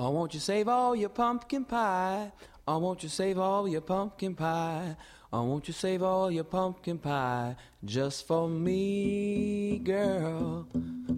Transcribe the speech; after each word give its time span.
Oh, 0.00 0.10
won't 0.10 0.32
you 0.32 0.38
save 0.38 0.68
all 0.68 0.94
your 0.94 1.08
pumpkin 1.08 1.64
pie? 1.64 2.30
Oh, 2.68 2.78
won't 2.78 3.02
you 3.02 3.08
save 3.08 3.36
all 3.36 3.66
your 3.66 3.80
pumpkin 3.80 4.32
pie? 4.32 4.94
Oh, 5.32 5.42
won't 5.42 5.66
you 5.66 5.74
save 5.74 6.04
all 6.04 6.30
your 6.30 6.44
pumpkin 6.44 6.98
pie 6.98 7.56
just 7.84 8.24
for 8.24 8.48
me, 8.48 9.78
girl? 9.78 10.68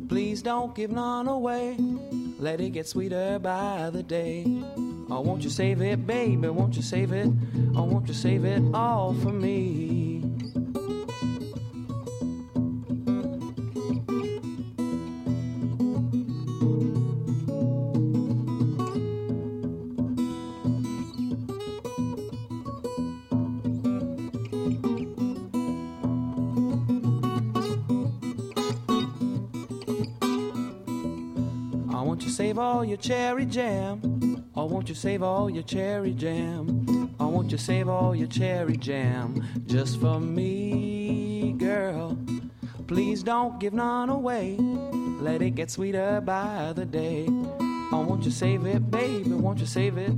Please 0.09 0.41
don't 0.41 0.75
give 0.75 0.91
none 0.91 1.29
away. 1.29 1.77
Let 2.39 2.63
it 2.63 2.71
get 2.71 2.89
sweeter 2.89 3.39
by 3.39 3.91
the 3.91 4.03
day. 4.03 4.47
Oh, 5.11 5.21
won't 5.21 5.45
you 5.45 5.51
save 5.51 5.83
it, 5.83 6.07
baby? 6.07 6.49
Won't 6.49 6.75
you 6.75 6.83
save 6.83 7.13
it? 7.13 7.29
Oh, 7.77 7.85
won't 7.85 8.09
you 8.09 8.15
save 8.15 8.47
it 8.47 8.63
all 8.73 9.13
for 9.13 9.31
me? 9.31 10.10
All 32.81 32.87
your 32.87 32.97
cherry 32.97 33.45
jam? 33.45 34.01
Oh, 34.57 34.65
won't 34.65 34.89
you 34.89 34.95
save 34.95 35.23
all 35.23 35.51
your 35.51 35.63
cherry 35.63 36.15
jam? 36.15 37.15
Oh, 37.21 37.29
won't 37.29 37.53
you 37.53 37.59
save 37.59 37.91
all 37.91 38.17
your 38.17 38.27
cherry 38.27 38.79
jam 38.79 39.45
just 39.67 40.01
for 40.01 40.19
me, 40.19 41.53
girl? 41.59 42.17
Please 42.87 43.23
don't 43.23 43.61
give 43.61 43.75
none 43.75 44.09
away. 44.09 44.57
Let 44.57 45.43
it 45.43 45.57
get 45.57 45.71
sweeter 45.71 46.23
by 46.23 46.73
the 46.75 46.87
day. 46.87 47.27
Oh, 47.29 48.07
won't 48.09 48.25
you 48.25 48.31
save 48.31 48.65
it, 48.65 48.91
baby? 48.91 49.29
Won't 49.31 49.59
you 49.59 49.67
save 49.67 49.99
it? 49.99 50.15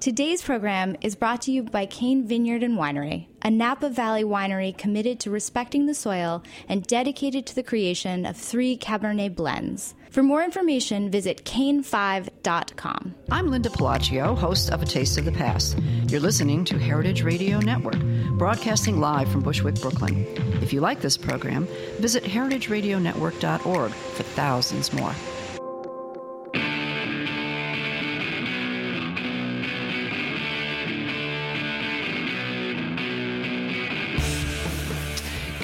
Today's 0.00 0.42
program 0.42 0.94
is 1.00 1.16
brought 1.16 1.42
to 1.42 1.50
you 1.50 1.64
by 1.64 1.84
Cain 1.84 2.24
Vineyard 2.24 2.62
and 2.62 2.78
Winery, 2.78 3.26
a 3.42 3.50
Napa 3.50 3.88
Valley 3.88 4.22
winery 4.22 4.78
committed 4.78 5.18
to 5.18 5.30
respecting 5.32 5.86
the 5.86 5.94
soil 5.94 6.44
and 6.68 6.86
dedicated 6.86 7.46
to 7.46 7.54
the 7.56 7.64
creation 7.64 8.24
of 8.24 8.36
three 8.36 8.78
Cabernet 8.78 9.34
blends. 9.34 9.96
For 10.10 10.22
more 10.22 10.44
information, 10.44 11.10
visit 11.10 11.44
cain5.com. 11.44 13.14
I'm 13.32 13.50
Linda 13.50 13.70
Pelaccio, 13.70 14.38
host 14.38 14.70
of 14.70 14.84
A 14.84 14.86
Taste 14.86 15.18
of 15.18 15.24
the 15.24 15.32
Past. 15.32 15.76
You're 16.06 16.20
listening 16.20 16.64
to 16.66 16.78
Heritage 16.78 17.24
Radio 17.24 17.58
Network, 17.58 17.98
broadcasting 18.38 19.00
live 19.00 19.28
from 19.28 19.40
Bushwick, 19.40 19.80
Brooklyn. 19.80 20.24
If 20.62 20.72
you 20.72 20.80
like 20.80 21.00
this 21.00 21.16
program, 21.16 21.66
visit 21.98 22.22
heritageradionetwork.org 22.22 23.90
for 23.90 24.22
thousands 24.22 24.92
more. 24.92 25.12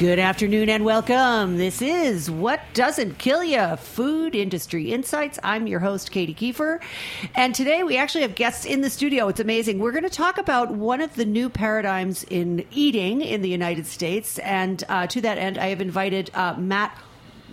Good 0.05 0.19
afternoon 0.19 0.69
and 0.69 0.85
welcome. 0.85 1.57
This 1.57 1.81
is 1.81 2.31
What 2.31 2.61
Doesn't 2.75 3.17
Kill 3.17 3.43
Ya 3.43 3.75
Food 3.77 4.35
Industry 4.35 4.93
Insights. 4.93 5.39
I'm 5.43 5.67
your 5.67 5.81
host, 5.81 6.11
Katy 6.11 6.35
Keiffer. 6.35 6.83
And 7.35 7.55
today 7.55 7.85
we 7.85 7.97
actually 7.97 8.21
have 8.21 8.35
guests 8.35 8.67
in 8.67 8.83
the 8.83 8.91
studio. 8.91 9.29
It's 9.29 9.41
amazing. 9.41 9.79
We're 9.79 9.93
going 9.93 10.05
to 10.05 10.11
talk 10.11 10.37
about 10.37 10.73
one 10.73 11.01
of 11.01 11.15
the 11.15 11.25
new 11.25 11.49
paradigms 11.49 12.23
in 12.25 12.67
eating 12.71 13.23
in 13.23 13.41
the 13.41 13.49
United 13.49 13.87
States. 13.87 14.39
And 14.41 14.85
uh, 14.91 15.07
to 15.07 15.23
that 15.23 15.39
end, 15.39 15.57
I 15.57 15.69
have 15.69 15.81
invited 15.81 16.31
uh, 16.35 16.55
Matt 16.59 16.95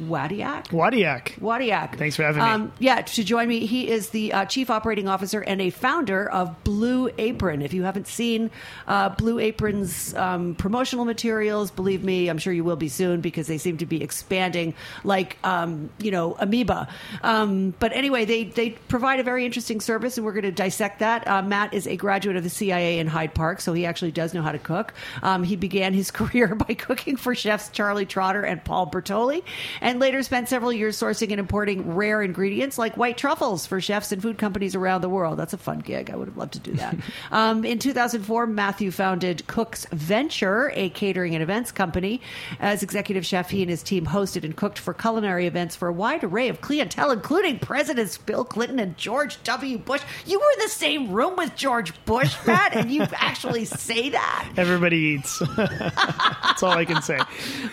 Wadiak. 0.01 0.67
Wadiak. 0.69 1.39
Wadiak. 1.39 1.97
Thanks 1.97 2.15
for 2.15 2.23
having 2.23 2.41
me. 2.41 2.49
Um, 2.49 2.71
yeah, 2.79 3.01
to 3.01 3.23
join 3.23 3.47
me, 3.47 3.65
he 3.65 3.89
is 3.89 4.09
the 4.09 4.33
uh, 4.33 4.45
chief 4.45 4.69
operating 4.69 5.07
officer 5.07 5.41
and 5.41 5.61
a 5.61 5.69
founder 5.69 6.29
of 6.29 6.63
Blue 6.63 7.09
Apron. 7.17 7.61
If 7.61 7.73
you 7.73 7.83
haven't 7.83 8.07
seen 8.07 8.49
uh, 8.87 9.09
Blue 9.09 9.39
Apron's 9.39 10.13
um, 10.15 10.55
promotional 10.55 11.05
materials, 11.05 11.69
believe 11.69 12.03
me, 12.03 12.29
I'm 12.29 12.37
sure 12.37 12.51
you 12.53 12.63
will 12.63 12.75
be 12.75 12.89
soon 12.89 13.21
because 13.21 13.47
they 13.47 13.57
seem 13.57 13.77
to 13.77 13.85
be 13.85 14.01
expanding 14.01 14.73
like 15.03 15.37
um, 15.43 15.89
you 15.99 16.11
know 16.11 16.35
amoeba. 16.39 16.87
Um, 17.21 17.73
but 17.79 17.93
anyway, 17.93 18.25
they 18.25 18.45
they 18.45 18.71
provide 18.71 19.19
a 19.19 19.23
very 19.23 19.45
interesting 19.45 19.81
service, 19.81 20.17
and 20.17 20.25
we're 20.25 20.33
going 20.33 20.43
to 20.43 20.51
dissect 20.51 20.99
that. 20.99 21.27
Uh, 21.27 21.41
Matt 21.41 21.73
is 21.73 21.87
a 21.87 21.95
graduate 21.95 22.37
of 22.37 22.43
the 22.43 22.49
CIA 22.49 22.99
in 22.99 23.07
Hyde 23.07 23.33
Park, 23.33 23.61
so 23.61 23.73
he 23.73 23.85
actually 23.85 24.11
does 24.11 24.33
know 24.33 24.41
how 24.41 24.51
to 24.51 24.59
cook. 24.59 24.93
Um, 25.21 25.43
he 25.43 25.55
began 25.55 25.93
his 25.93 26.09
career 26.21 26.55
by 26.55 26.73
cooking 26.73 27.17
for 27.17 27.35
chefs 27.35 27.69
Charlie 27.69 28.05
Trotter 28.05 28.43
and 28.43 28.63
Paul 28.63 28.87
Bertolli, 28.87 29.43
and 29.79 29.90
later 29.99 30.23
spent 30.23 30.49
several 30.49 30.71
years 30.73 30.97
sourcing 30.97 31.31
and 31.31 31.39
importing 31.39 31.95
rare 31.95 32.21
ingredients 32.21 32.77
like 32.77 32.97
white 32.97 33.17
truffles 33.17 33.65
for 33.65 33.81
chefs 33.81 34.11
and 34.11 34.21
food 34.21 34.37
companies 34.37 34.75
around 34.75 35.01
the 35.01 35.09
world. 35.09 35.37
That's 35.37 35.53
a 35.53 35.57
fun 35.57 35.79
gig. 35.79 36.09
I 36.09 36.15
would 36.15 36.27
have 36.27 36.37
loved 36.37 36.53
to 36.53 36.59
do 36.59 36.73
that. 36.73 36.95
um, 37.31 37.65
in 37.65 37.79
2004, 37.79 38.47
Matthew 38.47 38.91
founded 38.91 39.45
Cook's 39.47 39.85
Venture, 39.91 40.71
a 40.75 40.89
catering 40.89 41.33
and 41.35 41.43
events 41.43 41.71
company. 41.71 42.21
As 42.59 42.83
executive 42.83 43.25
chef, 43.25 43.49
he 43.49 43.61
and 43.61 43.69
his 43.69 43.83
team 43.83 44.05
hosted 44.05 44.43
and 44.43 44.55
cooked 44.55 44.79
for 44.79 44.93
culinary 44.93 45.47
events 45.47 45.75
for 45.75 45.87
a 45.87 45.93
wide 45.93 46.23
array 46.23 46.49
of 46.49 46.61
clientele, 46.61 47.11
including 47.11 47.59
Presidents 47.59 48.17
Bill 48.17 48.45
Clinton 48.45 48.79
and 48.79 48.97
George 48.97 49.41
W. 49.43 49.77
Bush. 49.77 50.01
You 50.25 50.39
were 50.39 50.51
in 50.53 50.59
the 50.59 50.69
same 50.69 51.11
room 51.11 51.35
with 51.35 51.55
George 51.55 51.93
Bush, 52.05 52.35
Matt, 52.45 52.75
and 52.75 52.91
you 52.91 53.01
actually 53.13 53.65
say 53.65 54.09
that. 54.09 54.49
Everybody 54.57 54.97
eats. 54.97 55.39
That's 55.57 56.63
all 56.63 56.71
I 56.71 56.85
can 56.85 57.01
say. 57.01 57.19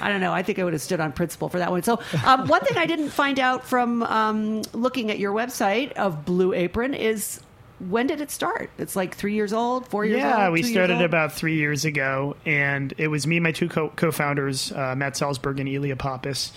I 0.01 0.09
don't 0.09 0.21
know. 0.21 0.33
I 0.33 0.43
think 0.43 0.59
I 0.59 0.65
would 0.65 0.73
have 0.73 0.83
stood 0.83 1.01
on 1.01 1.13
principle 1.13 1.49
for 1.49 1.59
that 1.59 1.71
one. 1.71 1.83
So, 1.83 1.98
um, 2.25 2.49
one 2.49 2.61
thing 2.63 2.77
I 2.77 2.87
didn't 2.87 3.11
find 3.11 3.39
out 3.39 3.67
from 3.67 4.03
um, 4.03 4.63
looking 4.73 5.11
at 5.11 5.19
your 5.19 5.33
website 5.33 5.93
of 5.93 6.25
Blue 6.25 6.53
Apron 6.53 6.95
is 6.95 7.41
when 7.81 8.07
did 8.07 8.21
it 8.21 8.31
start? 8.31 8.71
It's 8.79 8.97
like 8.97 9.15
three 9.15 9.35
years 9.35 9.53
old, 9.53 9.87
four 9.89 10.05
years 10.05 10.23
old. 10.23 10.33
Yeah, 10.33 10.51
we 10.51 10.63
started 10.63 11.01
about 11.01 11.33
three 11.33 11.57
years 11.57 11.85
ago, 11.85 12.37
and 12.45 12.93
it 12.99 13.09
was 13.09 13.27
me 13.27 13.37
and 13.37 13.45
my 13.45 13.53
two 13.53 13.69
co- 13.69 13.91
co-founders, 13.91 14.73
uh, 14.73 14.95
Matt 14.97 15.15
Salzberg 15.15 15.61
and 15.61 15.69
Ilia 15.69 15.97
Papas. 15.97 16.53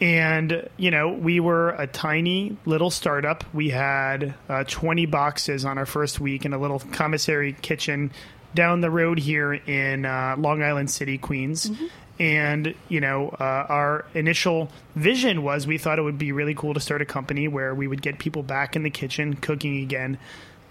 And, 0.00 0.68
you 0.78 0.90
know, 0.90 1.12
we 1.12 1.40
were 1.40 1.70
a 1.70 1.86
tiny 1.86 2.56
little 2.64 2.90
startup. 2.90 3.44
We 3.52 3.68
had 3.68 4.34
uh, 4.48 4.64
20 4.64 5.06
boxes 5.06 5.64
on 5.64 5.76
our 5.76 5.84
first 5.84 6.20
week 6.20 6.46
in 6.46 6.54
a 6.54 6.58
little 6.58 6.78
commissary 6.78 7.52
kitchen 7.60 8.10
down 8.54 8.80
the 8.80 8.90
road 8.90 9.18
here 9.18 9.52
in 9.52 10.06
uh, 10.06 10.36
Long 10.38 10.62
Island 10.62 10.90
City, 10.90 11.18
Queens. 11.18 11.68
Mm-hmm. 11.68 11.86
And, 12.20 12.74
you 12.88 13.00
know, 13.00 13.30
uh, 13.40 13.42
our 13.68 14.04
initial 14.14 14.70
vision 14.94 15.42
was 15.42 15.66
we 15.66 15.78
thought 15.78 15.98
it 15.98 16.02
would 16.02 16.18
be 16.18 16.32
really 16.32 16.54
cool 16.54 16.74
to 16.74 16.80
start 16.80 17.00
a 17.00 17.06
company 17.06 17.48
where 17.48 17.74
we 17.74 17.88
would 17.88 18.02
get 18.02 18.18
people 18.18 18.42
back 18.42 18.76
in 18.76 18.82
the 18.82 18.90
kitchen 18.90 19.34
cooking 19.34 19.82
again. 19.82 20.18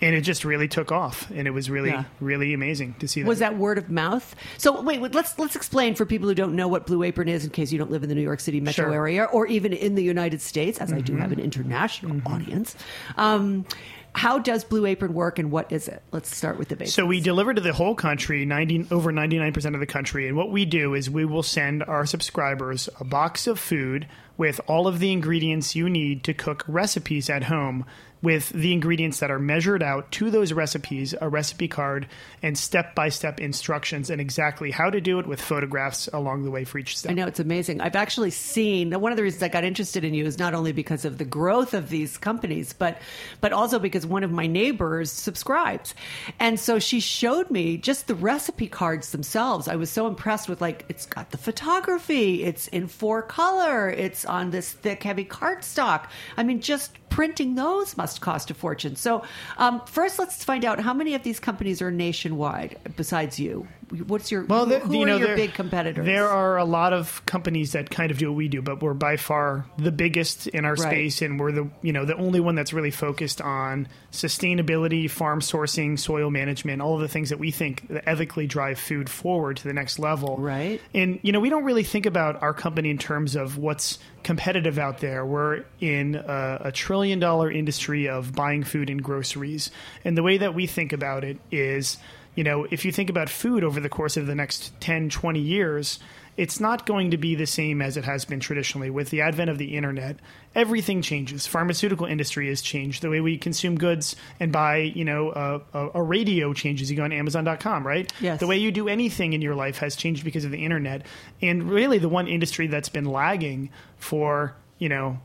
And 0.02 0.16
it 0.16 0.22
just 0.22 0.46
really 0.46 0.70
took 0.70 0.94
off. 0.94 1.30
And 1.32 1.46
it 1.46 1.52
was 1.52 1.70
really, 1.70 1.90
Yeah. 1.90 2.06
really 2.22 2.54
amazing 2.54 2.96
to 3.00 3.08
see 3.08 3.22
that. 3.22 3.28
Was 3.28 3.40
that 3.40 3.58
word 3.58 3.78
of 3.78 3.90
mouth? 3.90 4.34
So 4.58 4.80
wait, 4.82 5.02
wait, 5.02 5.14
let's 5.14 5.38
let's 5.38 5.58
explain 5.58 5.94
for 5.96 6.06
people 6.06 6.30
who 6.30 6.36
don't 6.36 6.56
know 6.56 6.70
what 6.70 6.86
Blue 6.86 7.04
Apron 7.04 7.28
is, 7.28 7.44
in 7.44 7.50
case 7.50 7.72
you 7.74 7.78
don't 7.80 7.92
live 7.92 8.04
in 8.04 8.08
the 8.10 8.16
New 8.16 8.22
York 8.22 8.40
City 8.40 8.62
metro 8.62 8.86
Sure. 8.86 8.94
area, 8.94 9.26
or 9.26 9.46
even 9.48 9.74
in 9.74 9.96
the 9.96 10.04
United 10.04 10.40
States, 10.42 10.80
as 10.80 10.94
I 10.94 11.02
do 11.02 11.14
Mm-hmm. 11.14 11.22
have 11.22 11.32
an 11.34 11.40
international 11.40 12.22
audience. 12.28 12.78
Um, 13.18 13.66
how 14.14 14.40
does 14.40 14.64
Blue 14.64 14.86
Apron 14.86 15.14
work, 15.14 15.40
and 15.40 15.52
what 15.52 15.72
is 15.72 15.88
it? 15.88 16.02
Let's 16.12 16.36
start 16.36 16.58
with 16.58 16.70
the 16.70 16.76
basics. 16.76 16.96
So 16.96 17.06
we 17.06 17.22
deliver 17.22 17.54
to 17.54 17.62
the 17.62 17.74
whole 17.74 17.96
country, 17.96 18.46
90, 18.46 18.88
over 18.92 19.12
99% 19.12 19.74
of 19.74 19.80
the 19.80 19.86
country. 19.86 20.28
And 20.28 20.36
what 20.36 20.52
we 20.52 20.66
do 20.66 20.94
is 20.94 21.10
we 21.10 21.26
will 21.26 21.44
send 21.44 21.84
our 21.84 22.06
subscribers 22.06 22.90
a 23.00 23.04
box 23.04 23.48
of 23.48 23.60
food 23.60 24.08
with 24.38 24.62
all 24.68 24.88
of 24.88 25.00
the 25.00 25.12
ingredients 25.12 25.76
you 25.76 25.90
need 25.90 26.24
to 26.24 26.34
cook 26.34 26.64
recipes 26.68 27.30
at 27.30 27.44
home 27.44 27.86
with 28.22 28.50
the 28.50 28.74
ingredients 28.74 29.20
that 29.20 29.32
are 29.32 29.40
measured 29.40 29.82
out 29.82 30.12
to 30.12 30.30
those 30.30 30.52
recipes, 30.52 31.16
a 31.22 31.30
recipe 31.30 31.68
card, 31.68 32.08
and 32.44 32.58
step 32.58 32.94
by 32.94 33.10
step 33.10 33.40
instructions 33.40 34.10
and 34.10 34.20
exactly 34.20 34.72
how 34.72 34.90
to 34.90 35.00
do 35.00 35.20
it 35.20 35.28
with 35.28 35.42
photographs 35.42 36.10
along 36.12 36.44
the 36.44 36.52
way 36.52 36.66
for 36.66 36.80
each 36.80 36.98
step. 36.98 37.12
I 37.12 37.16
know 37.16 37.28
it's 37.28 37.40
amazing. 37.40 37.80
I've 37.82 37.96
actually 37.96 38.32
seen 38.32 38.92
one 39.00 39.12
of 39.12 39.16
the 39.16 39.24
reasons 39.24 39.44
I 39.44 39.48
got 39.48 39.64
interested 39.64 40.04
in 40.04 40.14
you 40.14 40.26
is 40.26 40.38
not 40.38 40.54
only 40.54 40.74
because 40.74 41.06
of 41.06 41.18
the 41.18 41.26
growth 41.26 41.74
of 41.74 41.90
these 41.90 42.18
companies, 42.18 42.74
but 42.74 42.98
but 43.40 43.54
also 43.54 43.80
because 43.80 44.06
one 44.06 44.24
of 44.24 44.32
my 44.32 44.48
neighbors 44.48 45.12
subscribes, 45.12 45.96
and 46.40 46.60
so 46.60 46.80
she 46.80 47.00
showed 47.00 47.50
me 47.50 47.78
just 47.78 48.08
the 48.08 48.16
recipe 48.16 48.68
cards 48.68 49.12
themselves. 49.12 49.68
I 49.68 49.76
was 49.78 49.90
so 49.90 50.08
impressed 50.08 50.50
with 50.50 50.62
like 50.62 50.86
it's 50.90 51.06
got 51.06 51.32
the 51.32 51.38
photography, 51.38 52.44
it's 52.44 52.68
in 52.68 52.88
four 52.88 53.22
color, 53.22 53.90
it's 53.90 54.26
on 54.26 54.52
this 54.52 54.72
thick, 54.72 55.04
heavy 55.04 55.26
cardstock. 55.26 56.08
I 56.36 56.44
mean, 56.44 56.60
just 56.60 56.92
printing 57.10 57.56
those 57.56 57.98
must 57.98 58.22
cost 58.22 58.52
a 58.52 58.54
fortune. 58.54 58.96
So 58.96 59.24
um, 59.58 59.82
first, 59.86 60.20
let's 60.20 60.44
find 60.44 60.64
out 60.66 60.80
how 60.80 60.94
many 60.94 61.16
of 61.16 61.24
these 61.24 61.40
companies 61.40 61.82
are 61.82 61.92
nationwide 61.92 62.78
besides 62.96 63.40
you. 63.40 63.68
What's 64.08 64.32
your 64.32 64.44
Well, 64.46 64.66
who, 64.66 64.72
the, 64.72 64.80
who 64.80 64.94
you 64.96 65.04
are 65.04 65.06
know, 65.08 65.18
your 65.18 65.28
there- 65.28 65.36
big 65.36 65.54
competitors? 65.54 66.06
There 66.06 66.28
are 66.28 66.58
a 66.58 66.66
lot 66.66 66.94
of 66.94 67.26
companies 67.26 67.74
that 67.74 67.90
kind 67.90 68.12
of 68.12 68.18
do 68.18 68.30
what 68.32 68.38
we 68.38 68.48
do, 68.48 68.62
but 68.62 68.82
we're 68.82 68.94
by 68.94 69.18
far 69.18 69.66
the 69.78 69.92
biggest 69.92 70.48
in 70.48 70.66
our 70.66 70.72
Right. 70.76 70.80
space, 70.80 71.22
and 71.22 71.40
we're 71.40 71.52
the 71.52 71.70
you 71.82 71.94
know 71.94 72.06
the 72.06 72.16
only 72.16 72.40
one 72.40 72.56
that's 72.56 72.74
really 72.74 72.92
focused 72.92 73.42
on 73.42 73.88
sustainability, 74.12 75.10
farm 75.10 75.40
sourcing, 75.42 75.98
soil 75.98 76.30
management, 76.30 76.82
all 76.82 76.96
of 76.96 77.02
the 77.02 77.08
things 77.08 77.30
that 77.30 77.40
we 77.40 77.52
think 77.52 77.88
that 77.90 78.08
ethically 78.08 78.48
drive 78.48 78.80
food 78.80 79.10
forward 79.10 79.58
to 79.58 79.64
the 79.64 79.74
next 79.74 80.00
level. 80.00 80.38
Right. 80.38 80.82
And 80.94 81.20
you 81.22 81.32
know, 81.32 81.40
we 81.40 81.50
don't 81.50 81.64
really 81.66 81.84
think 81.84 82.06
about 82.06 82.42
our 82.42 82.54
company 82.54 82.90
in 82.90 82.98
terms 82.98 83.36
of 83.36 83.58
what's 83.58 84.00
competitive 84.24 84.78
out 84.78 85.00
there. 85.00 85.26
We're 85.26 85.64
in 85.80 86.16
a, 86.16 86.58
a 86.66 86.72
trillion 86.72 87.20
dollar 87.20 87.50
industry 87.52 88.08
of 88.10 88.34
buying 88.36 88.64
food 88.64 88.90
and 88.90 89.02
groceries. 89.04 89.72
And 90.06 90.18
the 90.18 90.24
way 90.24 90.38
that 90.38 90.54
we 90.54 90.68
think 90.68 90.94
about 90.94 91.24
it 91.24 91.38
is, 91.52 91.98
you 92.40 92.46
know, 92.46 92.66
if 92.72 92.86
you 92.86 92.94
think 92.94 93.10
about 93.10 93.30
food 93.30 93.66
over 93.66 93.82
the 93.82 93.90
course 93.90 94.16
of 94.16 94.26
the 94.26 94.34
next 94.34 94.72
10, 94.80 95.10
20 95.10 95.42
years, 95.42 96.00
it's 96.38 96.58
not 96.58 96.86
going 96.86 97.12
to 97.12 97.18
be 97.18 97.36
the 97.36 97.46
same 97.46 97.82
as 97.82 97.98
it 97.98 98.06
has 98.06 98.24
been 98.24 98.40
traditionally. 98.40 98.90
With 98.90 99.10
the 99.10 99.20
advent 99.20 99.50
of 99.50 99.58
the 99.58 99.76
internet, 99.76 100.22
everything 100.56 101.02
changes. 101.02 101.46
Pharmaceutical 101.46 102.06
industry 102.06 102.48
has 102.48 102.62
changed. 102.62 103.02
The 103.02 103.10
way 103.10 103.20
we 103.20 103.38
consume 103.38 103.78
goods 103.78 104.16
and 104.40 104.54
buy, 104.54 104.78
you 104.78 105.04
know, 105.04 105.34
a, 105.34 105.78
a, 105.78 105.90
a 105.96 106.02
radio 106.02 106.54
changes. 106.54 106.90
You 106.90 106.96
go 106.96 107.04
on 107.04 107.12
Amazon.com, 107.12 107.86
right? 107.86 108.10
Yes. 108.22 108.40
The 108.40 108.48
way 108.48 108.56
you 108.56 108.72
do 108.72 108.88
anything 108.88 109.34
in 109.34 109.42
your 109.42 109.56
life 109.56 109.80
has 109.80 109.98
changed 109.98 110.24
because 110.24 110.46
of 110.46 110.52
the 110.52 110.64
internet. 110.64 111.06
And 111.42 111.70
really, 111.70 111.98
the 111.98 112.08
one 112.08 112.30
industry 112.30 112.68
that's 112.68 112.88
been 112.88 113.04
lagging 113.04 113.70
for, 113.98 114.56
you 114.78 114.88
know, 114.88 115.20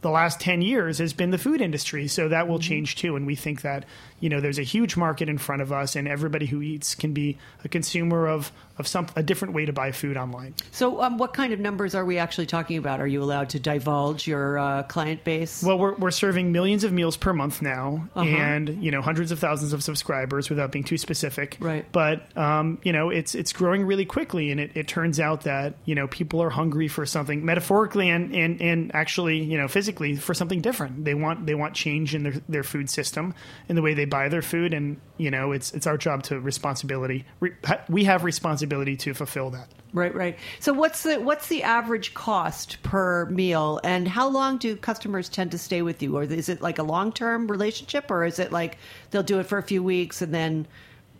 the 0.00 0.10
last 0.10 0.40
10 0.40 0.62
years 0.62 0.98
has 0.98 1.12
been 1.12 1.30
the 1.30 1.38
food 1.38 1.60
industry. 1.60 2.06
So 2.08 2.28
that 2.28 2.46
will 2.46 2.58
mm-hmm. 2.58 2.68
change 2.68 2.96
too. 2.96 3.16
And 3.16 3.26
we 3.26 3.34
think 3.34 3.62
that, 3.62 3.84
you 4.20 4.28
know, 4.28 4.40
there's 4.40 4.58
a 4.58 4.64
huge 4.64 4.96
market 4.96 5.28
in 5.28 5.38
front 5.38 5.62
of 5.62 5.72
us, 5.72 5.96
and 5.96 6.06
everybody 6.06 6.46
who 6.46 6.62
eats 6.62 6.94
can 6.94 7.12
be 7.12 7.36
a 7.64 7.68
consumer 7.68 8.26
of, 8.26 8.52
of 8.78 8.86
some 8.86 9.06
a 9.16 9.22
different 9.22 9.54
way 9.54 9.64
to 9.66 9.72
buy 9.72 9.92
food 9.92 10.16
online. 10.16 10.54
so, 10.70 11.02
um, 11.02 11.18
what 11.18 11.32
kind 11.34 11.52
of 11.52 11.60
numbers 11.60 11.94
are 11.94 12.04
we 12.04 12.18
actually 12.18 12.46
talking 12.46 12.76
about? 12.78 13.00
Are 13.00 13.06
you 13.06 13.22
allowed 13.22 13.50
to 13.50 13.58
divulge 13.60 14.26
your 14.26 14.58
uh, 14.58 14.82
client 14.84 15.24
base? 15.24 15.62
Well, 15.62 15.78
we're, 15.78 15.94
we're 15.96 16.10
serving 16.10 16.52
millions 16.52 16.84
of 16.84 16.92
meals 16.92 17.16
per 17.16 17.32
month 17.32 17.60
now, 17.62 18.08
Uh-huh. 18.14 18.28
and 18.28 18.82
you 18.82 18.90
know 18.90 19.02
hundreds 19.02 19.32
of 19.32 19.38
thousands 19.38 19.72
of 19.72 19.82
subscribers 19.82 20.48
without 20.50 20.70
being 20.72 20.84
too 20.84 20.98
specific. 20.98 21.56
Right. 21.60 21.84
But 21.90 22.36
um, 22.36 22.78
you 22.82 22.92
know 22.92 23.10
it's 23.10 23.34
it's 23.34 23.52
growing 23.52 23.84
really 23.84 24.04
quickly, 24.04 24.50
and 24.50 24.60
it, 24.60 24.70
it 24.74 24.86
turns 24.88 25.18
out 25.18 25.42
that 25.42 25.74
you 25.84 25.94
know 25.94 26.06
people 26.06 26.42
are 26.42 26.50
hungry 26.50 26.88
for 26.88 27.04
something 27.06 27.44
metaphorically 27.44 28.08
and, 28.10 28.34
and, 28.34 28.60
and 28.60 28.94
actually 28.94 29.38
you 29.42 29.58
know 29.58 29.66
physically 29.68 30.14
for 30.16 30.34
something 30.34 30.60
different. 30.60 31.04
They 31.04 31.14
want 31.14 31.46
they 31.46 31.54
want 31.54 31.74
change 31.74 32.14
in 32.14 32.22
their, 32.22 32.34
their 32.48 32.62
food 32.62 32.88
system 32.90 33.34
in 33.68 33.76
the 33.76 33.82
way 33.82 33.94
they 33.94 34.04
buy 34.04 34.28
their 34.28 34.42
food, 34.42 34.72
and 34.74 35.00
you 35.16 35.30
know 35.30 35.52
it's 35.52 35.72
it's 35.72 35.86
our 35.86 35.96
job 35.96 36.22
to 36.24 36.38
responsibility. 36.38 37.24
Re, 37.40 37.52
we 37.88 38.04
have 38.04 38.22
responsibility 38.24 38.67
to 38.68 39.14
fulfill 39.14 39.50
that. 39.50 39.68
Right, 39.92 40.14
right. 40.14 40.38
So 40.60 40.72
what's 40.74 41.02
the 41.02 41.18
what's 41.18 41.48
the 41.48 41.62
average 41.62 42.12
cost 42.14 42.82
per 42.82 43.24
meal, 43.26 43.80
and 43.82 44.06
how 44.06 44.28
long 44.28 44.58
do 44.58 44.76
customers 44.76 45.28
tend 45.28 45.50
to 45.52 45.58
stay 45.58 45.80
with 45.82 46.02
you, 46.02 46.16
or 46.16 46.24
is 46.24 46.48
it 46.48 46.60
like 46.60 46.78
a 46.78 46.82
long 46.82 47.12
term 47.12 47.46
relationship, 47.50 48.10
or 48.10 48.24
is 48.24 48.38
it 48.38 48.52
like 48.52 48.76
they'll 49.10 49.22
do 49.22 49.38
it 49.40 49.46
for 49.46 49.56
a 49.58 49.62
few 49.62 49.82
weeks 49.82 50.20
and 50.20 50.34
then 50.34 50.66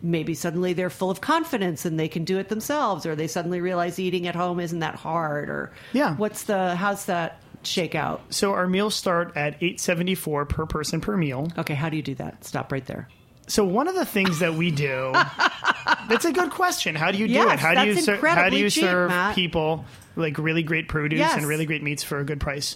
maybe 0.01 0.33
suddenly 0.33 0.71
they're 0.73 0.89
full 0.89 1.09
of 1.09 1.19
confidence 1.19 1.83
and 1.83 1.99
they 1.99 2.07
can 2.07 2.23
do 2.23 2.37
it 2.37 2.47
themselves, 2.49 3.05
or 3.05 3.15
they 3.15 3.27
suddenly 3.27 3.59
realize 3.59 3.99
eating 3.99 4.27
at 4.27 4.35
home 4.35 4.59
isn't 4.59 4.79
that 4.79 4.95
hard, 4.95 5.49
or 5.49 5.71
Yeah. 5.93 6.15
what's 6.15 6.43
the 6.43 6.75
how's 6.75 7.05
that 7.05 7.41
shake 7.63 7.95
out? 7.95 8.21
So 8.29 8.53
our 8.53 8.67
meals 8.67 8.93
start 8.95 9.35
at 9.35 9.57
eight 9.61 9.79
seventy 9.79 10.13
four 10.15 10.45
per 10.45 10.65
person 10.67 11.01
per 11.01 11.17
meal. 11.17 11.51
Okay, 11.57 11.73
how 11.73 11.89
do 11.89 11.97
you 11.97 12.03
do 12.03 12.15
that? 12.15 12.45
Stop 12.45 12.71
right 12.71 12.85
there. 12.85 13.09
So 13.49 13.65
one 13.65 13.87
of 13.89 13.95
the 13.95 14.05
things 14.05 14.39
that 14.39 14.53
we 14.53 14.71
do 14.71 15.11
That's 16.07 16.25
a 16.25 16.31
good 16.31 16.51
question. 16.51 16.95
How 16.95 17.11
do 17.11 17.17
you 17.17 17.27
do 17.27 17.33
Yes, 17.33 17.53
it? 17.53 17.59
How 17.59 17.83
do 17.83 17.89
you 17.89 17.95
ser- 18.01 18.15
how 18.27 18.49
do 18.49 18.57
you 18.57 18.69
cheap, 18.69 18.83
serve 18.83 19.09
Matt. 19.09 19.35
people 19.35 19.85
like 20.15 20.37
really 20.37 20.63
great 20.63 20.87
produce 20.87 21.19
Yes. 21.19 21.35
and 21.37 21.45
really 21.47 21.65
great 21.65 21.83
meats 21.83 22.03
for 22.03 22.19
a 22.19 22.23
good 22.23 22.39
price? 22.39 22.75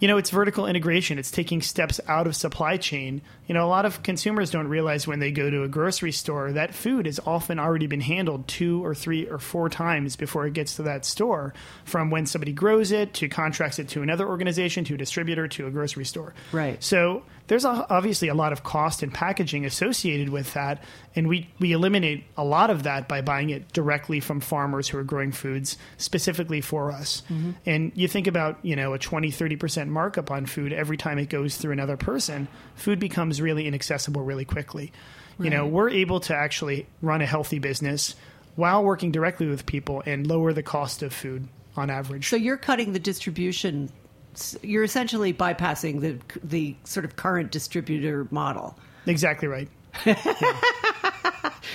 You 0.00 0.08
know, 0.08 0.16
it's 0.18 0.30
vertical 0.30 0.66
integration. 0.66 1.16
It's 1.16 1.30
taking 1.30 1.62
steps 1.62 2.00
out 2.08 2.26
of 2.26 2.34
supply 2.34 2.76
chain. 2.76 3.22
You 3.46 3.54
know, 3.54 3.64
a 3.64 3.70
lot 3.70 3.84
of 3.84 4.02
consumers 4.02 4.50
don't 4.50 4.66
realize 4.66 5.06
when 5.06 5.20
they 5.20 5.30
go 5.30 5.48
to 5.48 5.62
a 5.62 5.68
grocery 5.68 6.10
store 6.10 6.50
that 6.52 6.74
food 6.74 7.06
has 7.06 7.20
often 7.24 7.60
already 7.60 7.86
been 7.86 8.00
handled 8.00 8.48
two 8.48 8.84
or 8.84 8.96
three 8.96 9.28
or 9.28 9.38
four 9.38 9.68
times 9.68 10.16
before 10.16 10.44
it 10.44 10.54
gets 10.54 10.74
to 10.76 10.82
that 10.82 11.04
store, 11.04 11.54
from 11.84 12.10
when 12.10 12.26
somebody 12.26 12.52
grows 12.52 12.90
it 12.90 13.14
to 13.14 13.28
contracts 13.28 13.78
it 13.78 13.88
to 13.90 14.02
another 14.02 14.26
organization 14.26 14.82
to 14.86 14.94
a 14.94 14.98
distributor 14.98 15.46
to 15.46 15.68
a 15.68 15.70
grocery 15.70 16.04
store. 16.04 16.34
Right. 16.50 16.82
So 16.82 17.22
there's 17.48 17.64
a, 17.64 17.86
obviously 17.90 18.28
a 18.28 18.34
lot 18.34 18.52
of 18.52 18.62
cost 18.62 19.02
and 19.02 19.12
packaging 19.12 19.64
associated 19.64 20.28
with 20.28 20.54
that, 20.54 20.82
and 21.14 21.28
we 21.28 21.48
we 21.58 21.72
eliminate 21.72 22.24
a 22.36 22.44
lot 22.44 22.70
of 22.70 22.84
that 22.84 23.08
by 23.08 23.20
buying 23.20 23.50
it 23.50 23.72
directly 23.72 24.20
from 24.20 24.40
farmers 24.40 24.88
who 24.88 24.98
are 24.98 25.04
growing 25.04 25.32
foods 25.32 25.76
specifically 25.96 26.60
for 26.60 26.92
us. 26.92 27.22
Mm-hmm. 27.28 27.50
And 27.66 27.92
you 27.94 28.08
think 28.08 28.26
about 28.26 28.58
you 28.62 28.76
know 28.76 28.94
a 28.94 28.98
20 28.98 29.30
30 29.30 29.56
percent 29.56 29.90
markup 29.90 30.30
on 30.30 30.46
food 30.46 30.72
every 30.72 30.96
time 30.96 31.18
it 31.18 31.28
goes 31.28 31.56
through 31.56 31.72
another 31.72 31.96
person, 31.96 32.48
food 32.74 32.98
becomes 32.98 33.40
really 33.40 33.66
inaccessible 33.66 34.22
really 34.22 34.44
quickly. 34.44 34.92
You 35.38 35.50
know, 35.50 35.66
we're 35.66 35.90
able 35.90 36.20
to 36.20 36.36
actually 36.36 36.86
run 37.00 37.20
a 37.20 37.26
healthy 37.26 37.58
business 37.58 38.14
while 38.54 38.84
working 38.84 39.10
directly 39.10 39.46
with 39.46 39.66
people 39.66 40.02
and 40.06 40.26
lower 40.26 40.52
the 40.52 40.62
cost 40.62 41.02
of 41.02 41.12
food 41.12 41.48
on 41.76 41.90
average. 41.90 42.28
So 42.28 42.36
you're 42.36 42.56
cutting 42.56 42.92
the 42.92 42.98
distribution. 42.98 43.90
You're 44.62 44.84
essentially 44.84 45.32
bypassing 45.34 46.00
the 46.00 46.18
the 46.42 46.74
sort 46.84 47.04
of 47.04 47.16
current 47.16 47.50
distributor 47.52 48.26
model. 48.30 48.76
exactly 49.06 49.48
right. 49.48 49.68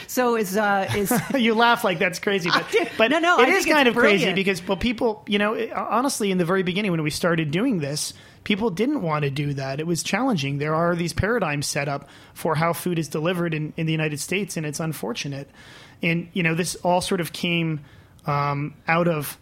So 0.08 0.36
is 0.36 0.56
uh, 0.56 0.90
is 0.96 1.12
you 1.36 1.54
laugh 1.54 1.84
like 1.84 2.00
that's 2.00 2.20
crazy, 2.20 2.50
but 2.50 2.66
but 2.98 3.12
No, 3.12 3.20
no, 3.20 3.40
it 3.40 3.50
I 3.50 3.52
is 3.52 3.66
kind 3.66 3.88
of 3.88 3.96
crazy 3.96 4.32
because 4.34 4.66
well, 4.66 4.78
people, 4.78 5.24
you 5.28 5.38
know, 5.38 5.54
it- 5.54 5.72
honestly, 5.74 6.32
in 6.32 6.38
the 6.38 6.46
very 6.46 6.64
beginning 6.64 6.92
when 6.92 7.04
we 7.04 7.10
started 7.10 7.52
doing 7.52 7.80
this, 7.80 8.14
people 8.44 8.70
didn't 8.70 9.02
want 9.02 9.24
to 9.24 9.30
do 9.30 9.54
that. 9.56 9.80
It 9.80 9.88
was 9.88 10.04
challenging. 10.04 10.60
There 10.60 10.74
are 10.76 10.96
these 10.96 11.14
paradigms 11.14 11.68
set 11.68 11.88
up 11.88 12.08
for 12.34 12.56
how 12.56 12.74
food 12.74 12.98
is 13.00 13.08
delivered 13.10 13.54
in, 13.54 13.74
in 13.76 13.86
the 13.86 13.92
United 13.92 14.20
States, 14.20 14.56
and 14.56 14.66
it's 14.66 14.80
unfortunate. 14.80 15.50
And 16.02 16.30
you 16.34 16.42
know, 16.44 16.56
this 16.56 16.76
all 16.78 17.02
sort 17.02 17.20
of 17.22 17.34
came 17.34 17.82
um, 18.26 18.76
out 18.88 19.08
of 19.08 19.38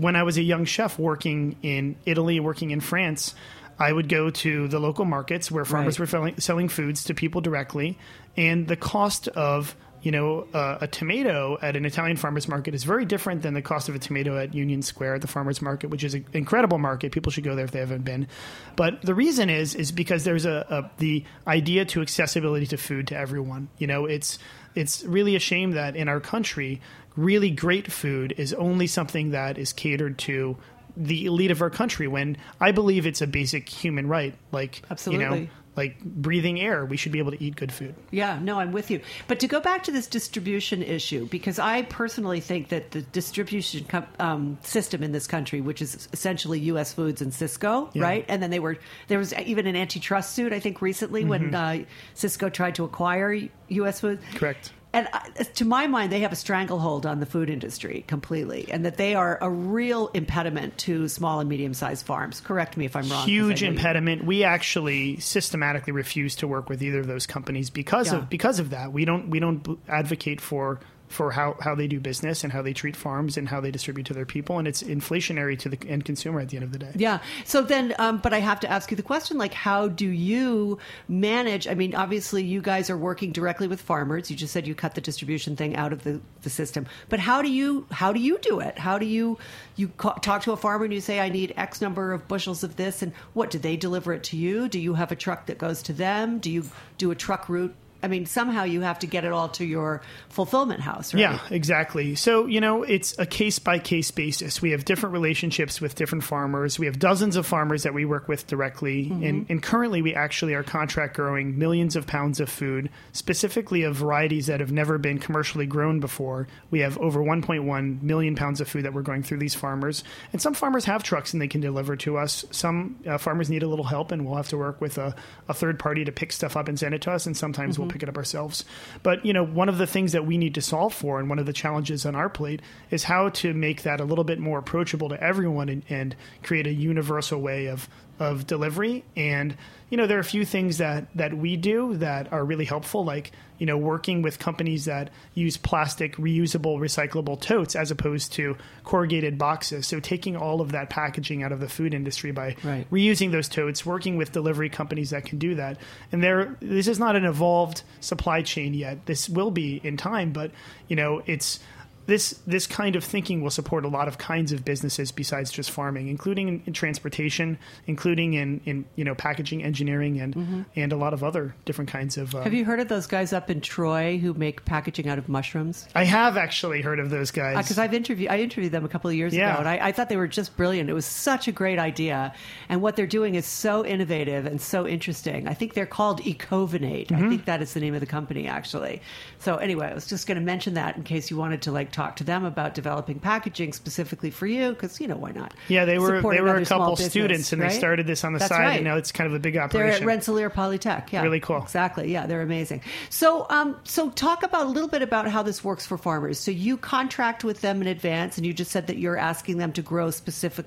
when 0.00 0.16
I 0.16 0.22
was 0.22 0.36
a 0.38 0.42
young 0.42 0.64
chef 0.64 0.98
working 0.98 1.56
in 1.62 1.96
Italy, 2.06 2.40
working 2.40 2.70
in 2.70 2.80
France. 2.80 3.34
I 3.78 3.90
would 3.92 4.08
go 4.08 4.30
to 4.30 4.68
the 4.68 4.78
local 4.78 5.04
markets 5.04 5.50
where 5.50 5.64
farmers 5.64 5.98
Right. 5.98 6.04
were 6.04 6.06
selling, 6.06 6.40
selling 6.40 6.68
foods 6.68 7.04
to 7.04 7.14
people 7.14 7.40
directly, 7.40 7.98
and 8.36 8.68
the 8.68 8.76
cost 8.76 9.28
of 9.28 9.74
you 10.02 10.12
know 10.12 10.46
uh, 10.52 10.78
a 10.82 10.86
tomato 10.86 11.58
at 11.62 11.74
an 11.74 11.84
Italian 11.84 12.16
farmers 12.16 12.46
market 12.48 12.74
is 12.74 12.84
very 12.84 13.04
different 13.04 13.42
than 13.42 13.54
the 13.54 13.62
cost 13.62 13.88
of 13.88 13.94
a 13.94 13.98
tomato 13.98 14.36
at 14.36 14.54
Union 14.54 14.82
Square 14.82 15.14
at 15.16 15.20
the 15.22 15.26
farmers 15.26 15.62
market, 15.62 15.90
which 15.90 16.04
is 16.04 16.14
an 16.14 16.24
incredible 16.32 16.78
market. 16.78 17.12
People 17.12 17.32
should 17.32 17.44
go 17.44 17.54
there 17.56 17.64
if 17.64 17.70
they 17.70 17.80
haven't 17.80 18.04
been. 18.04 18.28
But 18.76 19.02
the 19.02 19.14
reason 19.14 19.48
is 19.48 19.74
is 19.74 19.90
because 19.90 20.22
there's 20.24 20.44
a, 20.44 20.66
a 20.68 20.90
the 20.98 21.24
idea 21.46 21.84
to 21.86 22.02
accessibility 22.02 22.66
to 22.66 22.76
food 22.76 23.06
to 23.08 23.16
everyone. 23.16 23.68
You 23.78 23.86
know, 23.88 24.04
it's 24.04 24.38
it's 24.74 25.02
really 25.04 25.34
a 25.34 25.40
shame 25.40 25.72
that 25.72 25.96
in 25.96 26.08
our 26.08 26.20
country, 26.20 26.80
really 27.16 27.50
great 27.50 27.90
food 27.90 28.34
is 28.38 28.52
only 28.54 28.86
something 28.86 29.30
that 29.30 29.58
is 29.58 29.72
catered 29.72 30.18
to 30.18 30.56
the 30.96 31.24
elite 31.26 31.50
of 31.50 31.62
our 31.62 31.70
country 31.70 32.06
when 32.06 32.36
I 32.60 32.72
believe 32.72 33.06
it's 33.06 33.22
a 33.22 33.26
basic 33.26 33.68
human 33.68 34.08
right. 34.08 34.34
Like 34.50 34.80
you 34.80 34.86
Absolutely. 34.90 35.24
know, 35.40 35.48
like 35.74 35.98
breathing 36.04 36.60
air, 36.60 36.84
we 36.84 36.98
should 36.98 37.12
be 37.12 37.18
able 37.18 37.30
to 37.30 37.42
eat 37.42 37.56
good 37.56 37.72
food. 37.72 37.94
Yeah, 38.10 38.38
no, 38.42 38.60
I'm 38.60 38.72
with 38.72 38.90
you. 38.90 39.00
But 39.26 39.40
to 39.40 39.48
go 39.48 39.58
back 39.58 39.84
to 39.84 39.90
this 39.90 40.06
distribution 40.06 40.82
issue, 40.82 41.26
because 41.28 41.58
I 41.58 41.80
personally 41.82 42.40
think 42.40 42.68
that 42.68 42.90
the 42.90 43.00
distribution 43.00 43.86
com- 43.86 44.06
um, 44.18 44.58
system 44.62 45.02
in 45.02 45.12
this 45.12 45.26
country, 45.26 45.62
which 45.62 45.80
is 45.80 46.10
essentially 46.12 46.60
U.S. 46.60 46.92
Foods 46.92 47.22
and 47.22 47.32
Sysco, 47.32 47.88
Yeah. 47.94 48.02
right? 48.02 48.24
And 48.28 48.42
then 48.42 48.50
they 48.50 48.60
were 48.60 48.76
there 49.08 49.18
was 49.18 49.32
even 49.32 49.66
an 49.66 49.74
antitrust 49.76 50.34
suit, 50.34 50.52
I 50.52 50.60
think, 50.60 50.82
recently 50.82 51.24
when 51.24 51.54
uh, 51.54 51.84
Sysco 52.14 52.52
tried 52.52 52.74
to 52.74 52.84
acquire 52.84 53.48
U.S. 53.68 54.00
Foods. 54.00 54.22
Correct. 54.34 54.72
And 54.94 55.08
to 55.54 55.64
my 55.64 55.86
mind, 55.86 56.12
they 56.12 56.20
have 56.20 56.32
a 56.32 56.36
stranglehold 56.36 57.06
on 57.06 57.18
the 57.20 57.26
food 57.26 57.48
industry 57.48 58.04
completely, 58.06 58.68
and 58.70 58.84
that 58.84 58.98
they 58.98 59.14
are 59.14 59.38
a 59.40 59.48
real 59.48 60.08
impediment 60.08 60.76
to 60.78 61.08
small 61.08 61.40
and 61.40 61.48
medium 61.48 61.72
sized 61.72 62.04
farms. 62.04 62.40
Correct 62.42 62.76
me 62.76 62.84
if 62.84 62.94
I'm 62.94 63.08
wrong. 63.08 63.26
Huge 63.26 63.62
know 63.62 63.68
you- 63.68 63.74
impediment. 63.74 64.24
We 64.24 64.44
actually 64.44 65.18
systematically 65.18 65.92
refuse 65.94 66.36
to 66.36 66.46
work 66.46 66.68
with 66.68 66.82
either 66.82 67.00
of 67.00 67.06
those 67.06 67.26
companies 67.26 67.70
because 67.70 68.12
Yeah. 68.12 68.18
of 68.18 68.28
because 68.28 68.58
of 68.58 68.70
that. 68.70 68.92
We 68.92 69.04
don't 69.06 69.30
we 69.30 69.40
don't 69.40 69.78
advocate 69.88 70.40
for 70.42 70.78
for 71.12 71.30
how, 71.30 71.56
how 71.60 71.74
they 71.74 71.86
do 71.86 72.00
business 72.00 72.42
and 72.42 72.52
how 72.52 72.62
they 72.62 72.72
treat 72.72 72.96
farms 72.96 73.36
and 73.36 73.48
how 73.48 73.60
they 73.60 73.70
distribute 73.70 74.06
to 74.06 74.14
their 74.14 74.26
people, 74.26 74.58
and 74.58 74.66
it's 74.66 74.82
inflationary 74.82 75.58
to 75.58 75.68
the 75.68 75.78
end 75.88 76.04
consumer 76.04 76.40
at 76.40 76.48
the 76.48 76.56
end 76.56 76.64
of 76.64 76.72
the 76.72 76.78
day. 76.78 76.92
Yeah. 76.96 77.18
So 77.44 77.62
then, 77.62 77.94
um, 77.98 78.18
but 78.18 78.32
I 78.32 78.40
have 78.40 78.60
to 78.60 78.70
ask 78.70 78.90
you 78.90 78.96
the 78.96 79.02
question: 79.02 79.38
like, 79.38 79.54
how 79.54 79.88
do 79.88 80.08
you 80.08 80.78
manage? 81.08 81.68
I 81.68 81.74
mean, 81.74 81.94
obviously, 81.94 82.42
you 82.44 82.60
guys 82.60 82.90
are 82.90 82.96
working 82.96 83.32
directly 83.32 83.68
with 83.68 83.80
farmers. 83.80 84.30
You 84.30 84.36
just 84.36 84.52
said 84.52 84.66
you 84.66 84.74
cut 84.74 84.94
the 84.94 85.00
distribution 85.00 85.56
thing 85.56 85.76
out 85.76 85.92
of 85.92 86.04
the, 86.04 86.20
the 86.42 86.50
system. 86.50 86.86
But 87.08 87.20
how 87.20 87.42
do 87.42 87.50
you 87.50 87.86
how 87.90 88.12
do 88.12 88.20
you 88.20 88.38
do 88.38 88.60
it? 88.60 88.78
How 88.78 88.98
do 88.98 89.06
you 89.06 89.38
you 89.76 89.88
ca- 89.88 90.14
talk 90.14 90.42
to 90.42 90.52
a 90.52 90.56
farmer 90.56 90.84
and 90.84 90.94
you 90.94 91.00
say, 91.00 91.20
I 91.20 91.28
need 91.28 91.54
X 91.56 91.80
number 91.80 92.12
of 92.12 92.26
bushels 92.28 92.64
of 92.64 92.76
this, 92.76 93.02
and 93.02 93.12
what 93.34 93.50
do 93.50 93.58
they 93.58 93.76
deliver 93.76 94.12
it 94.12 94.24
to 94.24 94.36
you? 94.36 94.68
Do 94.68 94.78
you 94.78 94.94
have 94.94 95.12
a 95.12 95.16
truck 95.16 95.46
that 95.46 95.58
goes 95.58 95.82
to 95.82 95.92
them? 95.92 96.38
Do 96.38 96.50
you 96.50 96.64
do 96.98 97.10
a 97.10 97.14
truck 97.14 97.48
route? 97.48 97.74
I 98.02 98.08
mean, 98.08 98.26
somehow 98.26 98.64
you 98.64 98.80
have 98.80 98.98
to 99.00 99.06
get 99.06 99.24
it 99.24 99.32
all 99.32 99.48
to 99.50 99.64
your 99.64 100.02
fulfillment 100.28 100.80
house, 100.80 101.14
right? 101.14 101.20
Yeah, 101.20 101.38
exactly. 101.50 102.16
So, 102.16 102.46
you 102.46 102.60
know, 102.60 102.82
it's 102.82 103.16
a 103.18 103.26
case 103.26 103.60
by 103.60 103.78
case 103.78 104.10
basis. 104.10 104.60
We 104.60 104.72
have 104.72 104.84
different 104.84 105.12
relationships 105.12 105.80
with 105.80 105.94
different 105.94 106.24
farmers. 106.24 106.78
We 106.78 106.86
have 106.86 106.98
dozens 106.98 107.36
of 107.36 107.46
farmers 107.46 107.84
that 107.84 107.94
we 107.94 108.04
work 108.04 108.26
with 108.26 108.48
directly. 108.48 109.06
Mm-hmm. 109.06 109.24
And, 109.24 109.46
and 109.48 109.62
currently, 109.62 110.02
we 110.02 110.14
actually 110.14 110.54
are 110.54 110.64
contract 110.64 111.14
growing 111.14 111.58
millions 111.58 111.94
of 111.94 112.06
pounds 112.08 112.40
of 112.40 112.48
food, 112.48 112.90
specifically 113.12 113.84
of 113.84 113.96
varieties 113.96 114.46
that 114.46 114.58
have 114.58 114.72
never 114.72 114.98
been 114.98 115.18
commercially 115.18 115.66
grown 115.66 116.00
before. 116.00 116.48
We 116.70 116.80
have 116.80 116.98
over 116.98 117.20
1.1 117.20 118.02
million 118.02 118.34
pounds 118.34 118.60
of 118.60 118.68
food 118.68 118.84
that 118.84 118.94
we're 118.94 119.02
going 119.02 119.22
through 119.22 119.38
these 119.38 119.54
farmers. 119.54 120.02
And 120.32 120.42
some 120.42 120.54
farmers 120.54 120.84
have 120.86 121.04
trucks 121.04 121.32
and 121.32 121.40
they 121.40 121.48
can 121.48 121.60
deliver 121.60 121.94
to 121.96 122.18
us. 122.18 122.44
Some 122.50 122.98
uh, 123.06 123.18
farmers 123.18 123.48
need 123.48 123.62
a 123.62 123.68
little 123.68 123.84
help, 123.84 124.10
and 124.10 124.26
we'll 124.26 124.36
have 124.36 124.48
to 124.48 124.58
work 124.58 124.80
with 124.80 124.98
a, 124.98 125.14
a 125.48 125.54
third 125.54 125.78
party 125.78 126.04
to 126.04 126.10
pick 126.10 126.32
stuff 126.32 126.56
up 126.56 126.66
and 126.66 126.78
send 126.78 126.94
it 126.94 127.02
to 127.02 127.12
us. 127.12 127.26
And 127.26 127.36
sometimes 127.36 127.78
we'll 127.78 127.91
pick 127.92 128.02
it 128.02 128.08
up 128.08 128.16
ourselves. 128.16 128.64
But, 129.02 129.24
you 129.24 129.32
know, 129.32 129.44
one 129.44 129.68
of 129.68 129.78
the 129.78 129.86
things 129.86 130.12
that 130.12 130.26
we 130.26 130.38
need 130.38 130.54
to 130.54 130.62
solve 130.62 130.94
for, 130.94 131.20
and 131.20 131.28
one 131.28 131.38
of 131.38 131.46
the 131.46 131.52
challenges 131.52 132.06
on 132.06 132.14
our 132.14 132.28
plate, 132.28 132.62
is 132.90 133.04
how 133.04 133.28
to 133.30 133.52
make 133.54 133.82
that 133.82 134.00
a 134.00 134.04
little 134.04 134.24
bit 134.24 134.38
more 134.38 134.58
approachable 134.58 135.08
to 135.10 135.22
everyone 135.22 135.68
and, 135.68 135.82
and 135.88 136.16
create 136.42 136.66
a 136.66 136.72
universal 136.72 137.40
way 137.40 137.66
of 137.66 137.88
of 138.20 138.46
delivery 138.46 139.04
and 139.16 139.56
you 139.90 139.96
know 139.96 140.06
there 140.06 140.16
are 140.16 140.20
a 140.20 140.24
few 140.24 140.44
things 140.44 140.78
that 140.78 141.06
that 141.16 141.34
we 141.36 141.56
do 141.56 141.96
that 141.96 142.32
are 142.32 142.44
really 142.44 142.66
helpful 142.66 143.04
like 143.04 143.32
you 143.62 143.66
know 143.66 143.78
working 143.78 144.22
with 144.22 144.40
companies 144.40 144.86
that 144.86 145.08
use 145.34 145.56
plastic 145.56 146.16
reusable 146.16 146.80
recyclable 146.80 147.40
totes 147.40 147.76
as 147.76 147.92
opposed 147.92 148.32
to 148.32 148.56
corrugated 148.82 149.38
boxes. 149.38 149.86
So 149.86 150.00
taking 150.00 150.34
all 150.36 150.60
of 150.60 150.72
that 150.72 150.90
packaging 150.90 151.44
out 151.44 151.52
of 151.52 151.60
the 151.60 151.68
food 151.68 151.94
industry 151.94 152.32
by 152.32 152.56
Right. 152.64 152.90
reusing 152.90 153.30
those 153.30 153.48
totes 153.48 153.86
working 153.86 154.16
with 154.16 154.32
delivery 154.32 154.68
companies 154.68 155.10
that 155.10 155.24
can 155.26 155.38
do 155.38 155.54
that. 155.54 155.76
And 156.10 156.24
there 156.24 156.56
this 156.58 156.88
is 156.88 156.98
not 156.98 157.14
an 157.14 157.24
evolved 157.24 157.82
supply 158.00 158.42
chain 158.42 158.74
yet. 158.74 159.06
This 159.06 159.28
will 159.28 159.52
be 159.52 159.80
in 159.84 159.96
time 159.96 160.32
but 160.32 160.50
you 160.88 160.96
know 160.96 161.22
it's 161.26 161.60
this 162.06 162.30
this 162.46 162.66
kind 162.66 162.96
of 162.96 163.04
thinking 163.04 163.42
will 163.42 163.50
support 163.50 163.84
a 163.84 163.88
lot 163.88 164.08
of 164.08 164.18
kinds 164.18 164.52
of 164.52 164.64
businesses 164.64 165.12
besides 165.12 165.50
just 165.50 165.70
farming, 165.70 166.08
including 166.08 166.48
in, 166.48 166.62
in 166.66 166.72
transportation, 166.72 167.58
including 167.86 168.34
in, 168.34 168.60
in 168.64 168.84
you 168.96 169.04
know 169.04 169.14
packaging, 169.14 169.62
engineering, 169.62 170.20
and 170.20 170.66
and 170.76 170.92
a 170.92 170.96
lot 170.96 171.14
of 171.14 171.24
other 171.24 171.54
different 171.64 171.90
kinds 171.90 172.16
of. 172.18 172.34
Uh, 172.34 172.38
Mm-hmm. 172.42 172.44
Have 172.44 172.54
you 172.54 172.64
heard 172.64 172.80
of 172.80 172.88
those 172.88 173.06
guys 173.06 173.32
up 173.32 173.50
in 173.50 173.60
Troy 173.60 174.18
who 174.18 174.34
make 174.34 174.64
packaging 174.64 175.08
out 175.08 175.16
of 175.16 175.28
mushrooms? 175.28 175.86
I 175.94 176.02
have 176.04 176.36
actually 176.36 176.82
heard 176.82 176.98
of 176.98 177.08
those 177.10 177.30
guys. 177.30 177.56
Because 177.56 177.78
I've 177.78 177.94
interviewed, 177.94 178.30
I 178.30 178.38
interviewed 178.40 178.72
them 178.72 178.84
a 178.84 178.88
couple 178.88 179.08
of 179.10 179.14
years 179.16 179.32
Yeah. 179.32 179.50
ago, 179.52 179.60
and 179.60 179.68
I, 179.68 179.88
I 179.88 179.92
thought 179.92 180.08
they 180.08 180.16
were 180.16 180.26
just 180.26 180.56
brilliant. 180.56 180.90
It 180.90 180.92
was 180.94 181.06
such 181.06 181.46
a 181.46 181.52
great 181.52 181.78
idea, 181.78 182.34
and 182.68 182.82
what 182.82 182.96
they're 182.96 183.06
doing 183.06 183.36
is 183.36 183.46
so 183.46 183.84
innovative 183.86 184.44
and 184.44 184.60
so 184.60 184.88
interesting. 184.88 185.46
I 185.46 185.54
think 185.54 185.74
they're 185.74 185.86
called 185.86 186.20
Ecovative. 186.26 187.08
Mm-hmm. 187.08 187.24
I 187.24 187.28
think 187.28 187.44
that 187.44 187.62
is 187.62 187.74
the 187.74 187.80
name 187.80 187.94
of 187.94 188.00
the 188.00 188.06
company, 188.06 188.48
actually. 188.48 189.00
So 189.38 189.56
anyway, 189.56 189.86
I 189.88 189.94
was 189.94 190.06
just 190.08 190.26
going 190.26 190.38
to 190.38 190.44
mention 190.44 190.74
that 190.74 190.96
in 190.96 191.04
case 191.04 191.30
you 191.30 191.36
wanted 191.36 191.62
to 191.62 191.70
like 191.72 191.91
talk 191.92 192.16
to 192.16 192.24
them 192.24 192.44
about 192.44 192.74
developing 192.74 193.18
packaging 193.18 193.72
specifically 193.72 194.30
for 194.30 194.46
you, 194.46 194.70
because 194.70 195.00
you 195.00 195.06
know 195.06 195.16
why 195.16 195.32
not? 195.32 195.54
yeah, 195.68 195.84
they 195.84 195.98
were 195.98 196.20
they 196.20 196.40
were 196.40 196.56
a 196.56 196.64
couple 196.64 196.90
business, 196.92 197.10
students, 197.10 197.52
and 197.52 197.62
right? 197.62 197.70
they 197.70 197.78
started 197.78 198.06
this 198.06 198.24
on 198.24 198.32
the 198.32 198.38
That's 198.38 198.48
side, 198.48 198.60
right. 198.60 198.76
and 198.76 198.84
now 198.84 198.96
it's 198.96 199.12
kind 199.12 199.28
of 199.28 199.34
a 199.34 199.38
big 199.38 199.56
operation. 199.56 199.86
They're 199.86 200.00
at 200.00 200.06
Rensselaer 200.06 200.50
Polytech. 200.50 201.12
Yeah, 201.12 201.22
Really 201.22 201.40
cool. 201.40 201.62
Exactly. 201.62 202.12
Yeah, 202.12 202.26
they're 202.26 202.42
amazing. 202.42 202.82
So, 203.10 203.46
um, 203.50 203.76
so 203.84 204.10
talk 204.10 204.42
about 204.42 204.66
a 204.66 204.70
little 204.70 204.88
bit 204.88 205.02
about 205.02 205.28
how 205.28 205.42
this 205.42 205.62
works 205.62 205.86
for 205.86 205.98
farmers. 205.98 206.38
So 206.38 206.50
you 206.50 206.76
contract 206.76 207.44
with 207.44 207.60
them 207.60 207.80
in 207.80 207.86
advance, 207.88 208.36
and 208.36 208.46
you 208.46 208.52
just 208.52 208.70
said 208.70 208.86
that 208.88 208.98
you're 208.98 209.18
asking 209.18 209.58
them 209.58 209.72
to 209.74 209.82
grow 209.82 210.10
specific 210.10 210.66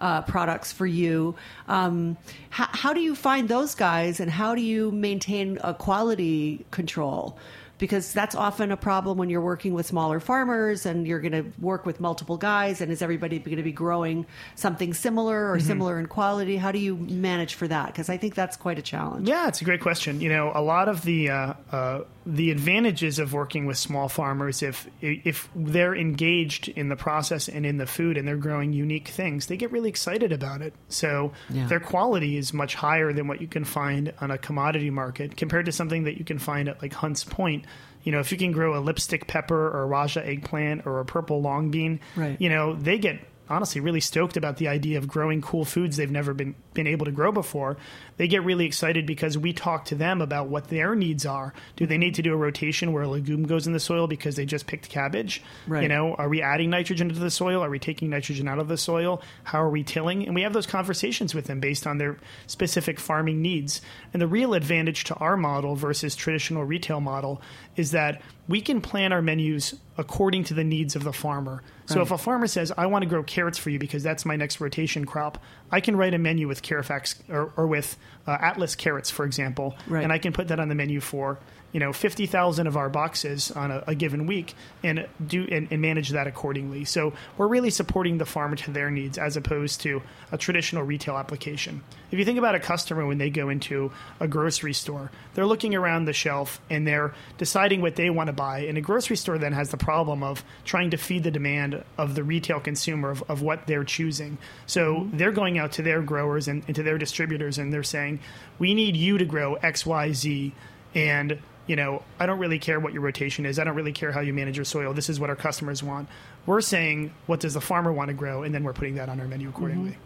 uh, 0.00 0.22
products 0.22 0.72
for 0.72 0.86
you. 0.86 1.34
Um, 1.66 2.16
how, 2.50 2.68
how 2.70 2.92
do 2.92 3.00
you 3.00 3.14
find 3.14 3.48
those 3.48 3.74
guys, 3.74 4.20
and 4.20 4.30
how 4.30 4.54
do 4.54 4.60
you 4.60 4.90
maintain 4.92 5.58
a 5.62 5.74
quality 5.74 6.64
control? 6.70 7.38
Because 7.78 8.12
that's 8.12 8.34
often 8.34 8.72
a 8.72 8.76
problem 8.76 9.18
when 9.18 9.30
you're 9.30 9.40
working 9.40 9.72
with 9.72 9.86
smaller 9.86 10.20
farmers 10.20 10.84
and 10.84 11.06
you're 11.06 11.20
going 11.20 11.32
to 11.32 11.44
work 11.60 11.86
with 11.86 12.00
multiple 12.00 12.36
guys. 12.36 12.80
And 12.80 12.90
is 12.90 13.02
everybody 13.02 13.38
going 13.38 13.56
to 13.56 13.62
be 13.62 13.72
growing 13.72 14.26
something 14.56 14.94
similar 14.94 15.50
or 15.50 15.60
similar 15.60 15.98
in 15.98 16.06
quality? 16.06 16.56
How 16.56 16.72
do 16.72 16.78
you 16.78 16.96
manage 16.96 17.54
for 17.54 17.68
that? 17.68 17.86
Because 17.86 18.08
I 18.08 18.16
think 18.16 18.34
that's 18.34 18.56
quite 18.56 18.78
a 18.78 18.82
challenge. 18.82 19.28
Yeah, 19.28 19.48
it's 19.48 19.60
a 19.60 19.64
great 19.64 19.80
question. 19.80 20.20
You 20.20 20.28
know, 20.28 20.52
a 20.54 20.62
lot 20.62 20.88
of 20.88 21.02
the 21.02 21.30
uh, 21.30 21.54
uh, 21.70 22.00
the 22.30 22.50
advantages 22.50 23.18
of 23.18 23.32
working 23.32 23.64
with 23.64 23.78
small 23.78 24.06
farmers, 24.06 24.62
if 24.62 24.86
if 25.00 25.48
they're 25.56 25.96
engaged 25.96 26.68
in 26.68 26.90
the 26.90 26.96
process 26.96 27.48
and 27.48 27.64
in 27.64 27.78
the 27.78 27.86
food, 27.86 28.18
and 28.18 28.28
they're 28.28 28.36
growing 28.36 28.74
unique 28.74 29.08
things, 29.08 29.46
they 29.46 29.56
get 29.56 29.72
really 29.72 29.88
excited 29.88 30.30
about 30.30 30.60
it. 30.60 30.74
So 30.88 31.32
Yeah. 31.48 31.66
their 31.68 31.80
quality 31.80 32.36
is 32.36 32.52
much 32.52 32.74
higher 32.74 33.14
than 33.14 33.28
what 33.28 33.40
you 33.40 33.46
can 33.48 33.64
find 33.64 34.12
on 34.20 34.30
a 34.30 34.36
commodity 34.36 34.90
market 34.90 35.38
compared 35.38 35.64
to 35.66 35.72
something 35.72 36.04
that 36.04 36.18
you 36.18 36.24
can 36.24 36.38
find 36.38 36.68
at 36.68 36.82
like 36.82 36.92
Hunts 36.92 37.24
Point. 37.24 37.64
You 38.02 38.12
know, 38.12 38.20
if 38.20 38.30
you 38.30 38.36
can 38.36 38.52
grow 38.52 38.76
a 38.78 38.80
lipstick 38.80 39.26
pepper 39.26 39.68
or 39.68 39.82
a 39.82 39.86
Raja 39.86 40.24
eggplant 40.26 40.86
or 40.86 41.00
a 41.00 41.04
purple 41.06 41.40
long 41.40 41.70
bean, 41.70 41.98
Right. 42.14 42.38
you 42.38 42.50
know, 42.50 42.74
they 42.74 42.98
get 42.98 43.20
honestly 43.50 43.80
really 43.80 44.00
stoked 44.00 44.36
about 44.36 44.56
the 44.56 44.68
idea 44.68 44.98
of 44.98 45.08
growing 45.08 45.40
cool 45.40 45.64
foods 45.64 45.96
they've 45.96 46.10
never 46.10 46.34
been 46.34 46.54
been 46.74 46.86
able 46.86 47.06
to 47.06 47.12
grow 47.12 47.32
before. 47.32 47.76
They 48.16 48.28
get 48.28 48.44
really 48.44 48.66
excited 48.66 49.06
because 49.06 49.36
we 49.36 49.52
talk 49.52 49.84
to 49.86 49.94
them 49.94 50.20
about 50.20 50.48
what 50.48 50.68
their 50.68 50.94
needs 50.94 51.26
are. 51.26 51.52
Do 51.76 51.86
they 51.86 51.98
need 51.98 52.14
to 52.16 52.22
do 52.22 52.32
a 52.32 52.36
rotation 52.36 52.92
where 52.92 53.02
a 53.02 53.08
legume 53.08 53.44
goes 53.44 53.66
in 53.66 53.72
the 53.72 53.80
soil 53.80 54.06
because 54.06 54.36
they 54.36 54.46
just 54.46 54.66
picked 54.66 54.88
cabbage? 54.88 55.42
Right. 55.66 55.82
You 55.82 55.88
know, 55.88 56.14
are 56.14 56.28
we 56.28 56.42
adding 56.42 56.70
nitrogen 56.70 57.08
into 57.08 57.20
the 57.20 57.30
soil? 57.30 57.62
Are 57.62 57.70
we 57.70 57.78
taking 57.78 58.10
nitrogen 58.10 58.48
out 58.48 58.58
of 58.58 58.68
the 58.68 58.76
soil? 58.76 59.22
How 59.44 59.62
are 59.62 59.70
we 59.70 59.82
tilling? 59.82 60.26
And 60.26 60.34
we 60.34 60.42
have 60.42 60.52
those 60.52 60.66
conversations 60.66 61.34
with 61.34 61.46
them 61.46 61.60
based 61.60 61.86
on 61.86 61.98
their 61.98 62.18
specific 62.46 63.00
farming 63.00 63.42
needs. 63.42 63.80
And 64.12 64.22
the 64.22 64.28
real 64.28 64.54
advantage 64.54 65.04
to 65.04 65.14
our 65.16 65.36
model 65.36 65.74
versus 65.74 66.14
traditional 66.14 66.64
retail 66.64 67.00
model 67.00 67.42
is 67.76 67.90
that 67.92 68.22
we 68.46 68.60
can 68.60 68.80
plan 68.80 69.12
our 69.12 69.22
menus 69.22 69.74
according 69.96 70.44
to 70.44 70.54
the 70.54 70.64
needs 70.64 70.96
of 70.96 71.04
the 71.04 71.12
farmer. 71.12 71.62
So 71.88 72.02
if 72.02 72.10
a 72.10 72.18
farmer 72.18 72.46
says, 72.46 72.70
I 72.76 72.86
want 72.86 73.02
to 73.02 73.08
grow 73.08 73.22
carrots 73.22 73.56
for 73.58 73.70
you 73.70 73.78
because 73.78 74.02
that's 74.02 74.24
my 74.26 74.36
next 74.36 74.60
rotation 74.60 75.06
crop, 75.06 75.42
I 75.72 75.80
can 75.80 75.96
write 75.96 76.12
a 76.14 76.18
menu 76.18 76.46
with 76.46 76.60
Carafax 76.62 77.14
or, 77.30 77.52
or 77.56 77.66
with 77.66 77.96
uh, 78.26 78.36
Atlas 78.40 78.74
carrots, 78.74 79.10
for 79.10 79.24
example, 79.24 79.74
Right. 79.86 80.04
and 80.04 80.12
I 80.12 80.18
can 80.18 80.32
put 80.34 80.48
that 80.48 80.60
on 80.60 80.68
the 80.68 80.74
menu 80.74 81.00
for 81.00 81.38
you 81.72 81.80
know 81.80 81.92
fifty 81.92 82.26
thousand 82.26 82.66
of 82.66 82.76
our 82.76 82.88
boxes 82.88 83.50
on 83.50 83.70
a, 83.70 83.84
a 83.86 83.94
given 83.94 84.26
week 84.26 84.54
and 84.82 85.06
do 85.26 85.46
and, 85.50 85.68
and 85.70 85.82
manage 85.82 86.10
that 86.10 86.26
accordingly. 86.26 86.84
So 86.84 87.12
we're 87.36 87.48
really 87.48 87.70
supporting 87.70 88.18
the 88.18 88.24
farmer 88.24 88.56
to 88.56 88.70
their 88.70 88.90
needs 88.90 89.18
as 89.18 89.36
opposed 89.36 89.80
to 89.82 90.02
a 90.32 90.38
traditional 90.38 90.82
retail 90.82 91.16
application. 91.16 91.82
If 92.10 92.18
you 92.18 92.24
think 92.24 92.38
about 92.38 92.54
a 92.54 92.60
customer 92.60 93.06
when 93.06 93.18
they 93.18 93.28
go 93.28 93.50
into 93.50 93.92
a 94.18 94.26
grocery 94.26 94.72
store, 94.72 95.10
they're 95.34 95.46
looking 95.46 95.74
around 95.74 96.06
the 96.06 96.12
shelf 96.14 96.60
and 96.70 96.86
they're 96.86 97.12
deciding 97.36 97.82
what 97.82 97.96
they 97.96 98.08
want 98.08 98.28
to 98.28 98.32
buy. 98.32 98.60
And 98.60 98.78
a 98.78 98.80
grocery 98.80 99.16
store 99.16 99.36
then 99.36 99.52
has 99.52 99.70
the 99.70 99.76
problem 99.76 100.22
of 100.22 100.42
trying 100.64 100.90
to 100.90 100.96
feed 100.96 101.22
the 101.22 101.30
demand 101.30 101.84
of 101.98 102.14
the 102.14 102.24
retail 102.24 102.60
consumer 102.60 103.10
of, 103.10 103.22
of 103.28 103.42
what 103.42 103.66
they're 103.66 103.84
choosing. 103.84 104.38
So 104.66 105.08
they're 105.12 105.32
going 105.32 105.58
out 105.58 105.72
to 105.72 105.82
their 105.82 106.00
growers 106.00 106.48
and, 106.48 106.62
and 106.66 106.74
to 106.76 106.82
their 106.82 106.96
distributors 106.96 107.58
and 107.58 107.72
they're 107.72 107.82
saying, 107.82 108.20
we 108.58 108.72
need 108.72 108.96
you 108.96 109.18
to 109.18 109.26
grow 109.26 109.54
X, 109.56 109.84
Y, 109.84 110.12
Z. 110.12 110.54
And 110.94 111.38
you 111.68 111.76
know, 111.76 112.02
I 112.18 112.26
don't 112.26 112.40
really 112.40 112.58
care 112.58 112.80
what 112.80 112.92
your 112.92 113.02
rotation 113.02 113.46
is. 113.46 113.58
I 113.60 113.64
don't 113.64 113.76
really 113.76 113.92
care 113.92 114.10
how 114.10 114.20
you 114.20 114.34
manage 114.34 114.56
your 114.56 114.64
soil. 114.64 114.92
This 114.92 115.08
is 115.08 115.20
what 115.20 115.30
our 115.30 115.36
customers 115.36 115.82
want. 115.82 116.08
We're 116.46 116.62
saying, 116.62 117.12
what 117.26 117.40
does 117.40 117.54
the 117.54 117.60
farmer 117.60 117.92
want 117.92 118.08
to 118.08 118.14
grow? 118.14 118.42
And 118.42 118.54
then 118.54 118.64
we're 118.64 118.72
putting 118.72 118.96
that 118.96 119.08
on 119.08 119.20
our 119.20 119.28
menu 119.28 119.50
accordingly. 119.50 119.96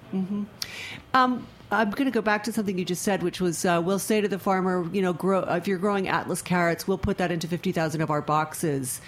Um, 1.15 1.47
I'm 1.71 1.91
going 1.91 2.05
to 2.05 2.11
go 2.11 2.21
back 2.21 2.45
to 2.45 2.53
something 2.53 2.77
you 2.77 2.85
just 2.85 3.03
said, 3.03 3.23
which 3.23 3.41
was 3.41 3.65
uh, 3.65 3.81
we'll 3.83 3.99
say 3.99 4.21
to 4.21 4.29
the 4.29 4.39
farmer, 4.39 4.87
you 4.93 5.01
know, 5.01 5.15
grow 5.15 5.41
if 5.41 5.67
you're 5.67 5.79
growing 5.79 6.09
Atlas 6.09 6.43
carrots, 6.43 6.87
we'll 6.87 6.99
put 6.99 7.17
that 7.19 7.31
into 7.31 7.49
fifty 7.49 7.73
thousand 7.73 8.03
of 8.03 8.11
our 8.11 8.21
boxes. 8.21 9.01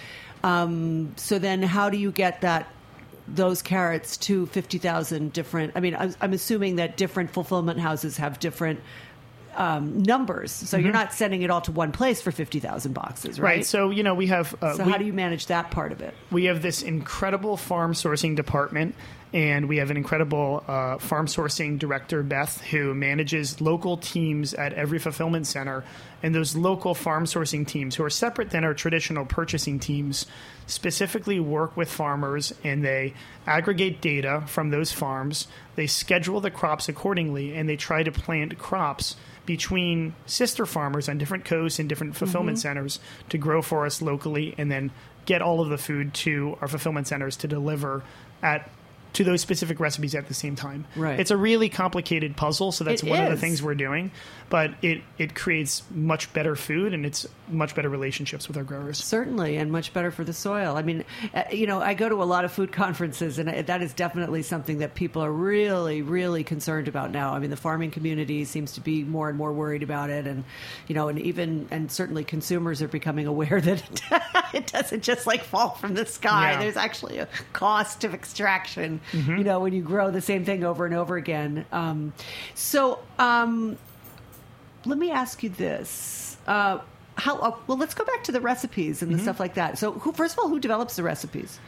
Um, 0.42 1.12
so 1.16 1.38
then, 1.38 1.62
how 1.62 1.90
do 1.90 1.98
you 1.98 2.10
get 2.10 2.40
that? 2.40 2.68
Those 3.26 3.62
carrots 3.62 4.18
to 4.18 4.46
fifty 4.46 4.78
thousand 4.78 5.32
different. 5.32 5.72
I 5.74 5.80
mean, 5.80 5.96
I'm, 5.96 6.14
I'm 6.20 6.32
assuming 6.34 6.76
that 6.76 6.96
different 6.96 7.30
fulfillment 7.30 7.80
houses 7.80 8.18
have 8.18 8.38
different 8.38 8.80
um, 9.56 10.02
numbers, 10.02 10.50
so 10.50 10.76
you're 10.76 10.92
not 10.92 11.12
sending 11.12 11.42
it 11.42 11.50
all 11.50 11.60
to 11.62 11.72
one 11.72 11.92
place 11.92 12.20
for 12.20 12.30
fifty 12.30 12.60
thousand 12.60 12.92
boxes, 12.92 13.38
right? 13.40 13.56
Right. 13.56 13.66
So, 13.66 13.90
you 13.90 14.02
know, 14.02 14.14
we 14.14 14.26
have. 14.28 14.54
Uh, 14.62 14.74
So 14.76 14.84
we, 14.84 14.92
how 14.92 14.98
do 14.98 15.04
you 15.04 15.12
manage 15.12 15.46
that 15.46 15.70
part 15.70 15.92
of 15.92 16.00
it? 16.00 16.14
we 16.30 16.44
have 16.44 16.62
this 16.62 16.82
incredible 16.82 17.56
farm 17.56 17.92
sourcing 17.92 18.34
department 18.36 18.94
and 19.32 19.68
we 19.68 19.78
have 19.78 19.90
an 19.90 19.96
incredible 19.96 20.62
uh, 20.68 20.96
farm 20.98 21.26
sourcing 21.26 21.76
director 21.78 22.22
beth 22.22 22.60
who 22.62 22.94
manages 22.94 23.60
local 23.60 23.96
teams 23.96 24.54
at 24.54 24.72
every 24.74 24.98
fulfillment 25.00 25.46
center 25.46 25.82
and 26.22 26.34
those 26.34 26.54
local 26.54 26.94
farm 26.94 27.24
sourcing 27.24 27.66
teams 27.66 27.96
who 27.96 28.04
are 28.04 28.10
separate 28.10 28.50
than 28.50 28.62
our 28.64 28.74
traditional 28.74 29.24
purchasing 29.24 29.78
teams 29.80 30.26
specifically 30.66 31.40
work 31.40 31.76
with 31.76 31.90
farmers 31.90 32.54
and 32.62 32.84
they 32.84 33.12
aggregate 33.46 34.00
data 34.00 34.42
from 34.46 34.70
those 34.70 34.92
farms 34.92 35.46
they 35.74 35.86
schedule 35.86 36.40
the 36.40 36.50
crops 36.50 36.88
accordingly 36.88 37.54
and 37.54 37.68
they 37.68 37.76
try 37.76 38.02
to 38.02 38.12
plant 38.12 38.56
crops 38.58 39.16
between 39.46 40.14
sister 40.26 40.66
farmers 40.66 41.08
on 41.08 41.18
different 41.18 41.44
coasts 41.44 41.78
and 41.78 41.88
different 41.88 42.16
fulfillment 42.16 42.56
mm-hmm. 42.56 42.62
centers 42.62 43.00
to 43.28 43.38
grow 43.38 43.62
for 43.62 43.84
us 43.84 44.00
locally 44.00 44.54
and 44.56 44.70
then 44.70 44.90
get 45.26 45.42
all 45.42 45.60
of 45.60 45.68
the 45.68 45.78
food 45.78 46.12
to 46.14 46.56
our 46.60 46.68
fulfillment 46.68 47.06
centers 47.06 47.36
to 47.36 47.48
deliver 47.48 48.02
at 48.42 48.70
to 49.14 49.24
those 49.24 49.40
specific 49.40 49.80
recipes 49.80 50.14
at 50.14 50.28
the 50.28 50.34
same 50.34 50.56
time. 50.56 50.84
Right. 50.96 51.18
It's 51.18 51.30
a 51.30 51.36
really 51.36 51.68
complicated 51.68 52.36
puzzle, 52.36 52.72
so 52.72 52.84
that's 52.84 53.02
It 53.02 53.08
one 53.08 53.22
of 53.22 53.30
the 53.30 53.36
things 53.36 53.62
we're 53.62 53.74
doing. 53.74 54.10
But 54.50 54.74
it 54.82 55.02
it 55.18 55.34
creates 55.34 55.82
much 55.90 56.32
better 56.32 56.54
food 56.54 56.92
and 56.92 57.06
it's 57.06 57.26
much 57.48 57.74
better 57.74 57.88
relationships 57.88 58.48
with 58.48 58.56
our 58.56 58.64
growers. 58.64 59.02
Certainly, 59.02 59.56
and 59.56 59.72
much 59.72 59.92
better 59.92 60.10
for 60.10 60.24
the 60.24 60.32
soil. 60.32 60.76
I 60.76 60.82
mean, 60.82 61.04
uh, 61.32 61.44
you 61.50 61.66
know, 61.66 61.80
I 61.80 61.94
go 61.94 62.08
to 62.08 62.22
a 62.22 62.24
lot 62.24 62.44
of 62.44 62.52
food 62.52 62.72
conferences, 62.84 63.38
and 63.38 63.48
that 63.66 63.82
is 63.82 63.92
definitely 63.94 64.42
something 64.42 64.78
that 64.78 64.94
people 64.94 65.22
are 65.22 65.32
really, 65.32 66.02
really 66.02 66.44
concerned 66.44 66.88
about 66.88 67.10
now. 67.10 67.32
I 67.34 67.38
mean, 67.38 67.50
the 67.50 67.56
farming 67.56 67.92
community 67.92 68.44
seems 68.44 68.72
to 68.72 68.80
be 68.80 69.04
more 69.04 69.28
and 69.28 69.38
more 69.38 69.52
worried 69.52 69.82
about 69.82 70.10
it, 70.10 70.26
and 70.26 70.44
you 70.88 70.94
know, 70.94 71.08
and 71.08 71.18
even 71.20 71.68
and 71.70 71.90
certainly 71.90 72.24
consumers 72.24 72.82
are 72.82 72.88
becoming 72.88 73.26
aware 73.34 73.60
that 73.60 74.43
it 74.56 74.66
doesn't 74.68 75.02
just 75.02 75.26
like 75.26 75.44
fall 75.44 75.70
from 75.70 75.94
the 75.94 76.06
sky. 76.06 76.52
Yeah. 76.52 76.60
There's 76.60 76.76
actually 76.76 77.18
a 77.18 77.28
cost 77.52 78.04
of 78.04 78.14
extraction. 78.14 79.00
You 79.12 79.44
know, 79.44 79.60
when 79.60 79.72
you 79.72 79.82
grow 79.82 80.10
the 80.10 80.20
same 80.20 80.44
thing 80.44 80.64
over 80.64 80.86
and 80.86 80.94
over 80.94 81.16
again. 81.16 81.66
Um, 81.72 82.12
so. 82.54 83.00
Um, 83.18 83.78
let 84.86 84.98
me 84.98 85.10
ask 85.10 85.42
you 85.42 85.48
this. 85.48 86.36
Uh, 86.46 86.78
how 87.16 87.38
uh, 87.38 87.56
well? 87.66 87.78
Let's 87.78 87.94
go 87.94 88.04
back 88.04 88.24
to 88.24 88.32
the 88.32 88.40
recipes 88.40 89.02
and 89.02 89.14
the 89.14 89.18
stuff 89.18 89.40
like 89.40 89.54
that. 89.54 89.78
So, 89.78 89.92
who 89.92 90.12
first 90.12 90.34
of 90.34 90.40
all, 90.40 90.48
who 90.48 90.58
develops 90.58 90.96
the 90.96 91.02
recipes? 91.02 91.58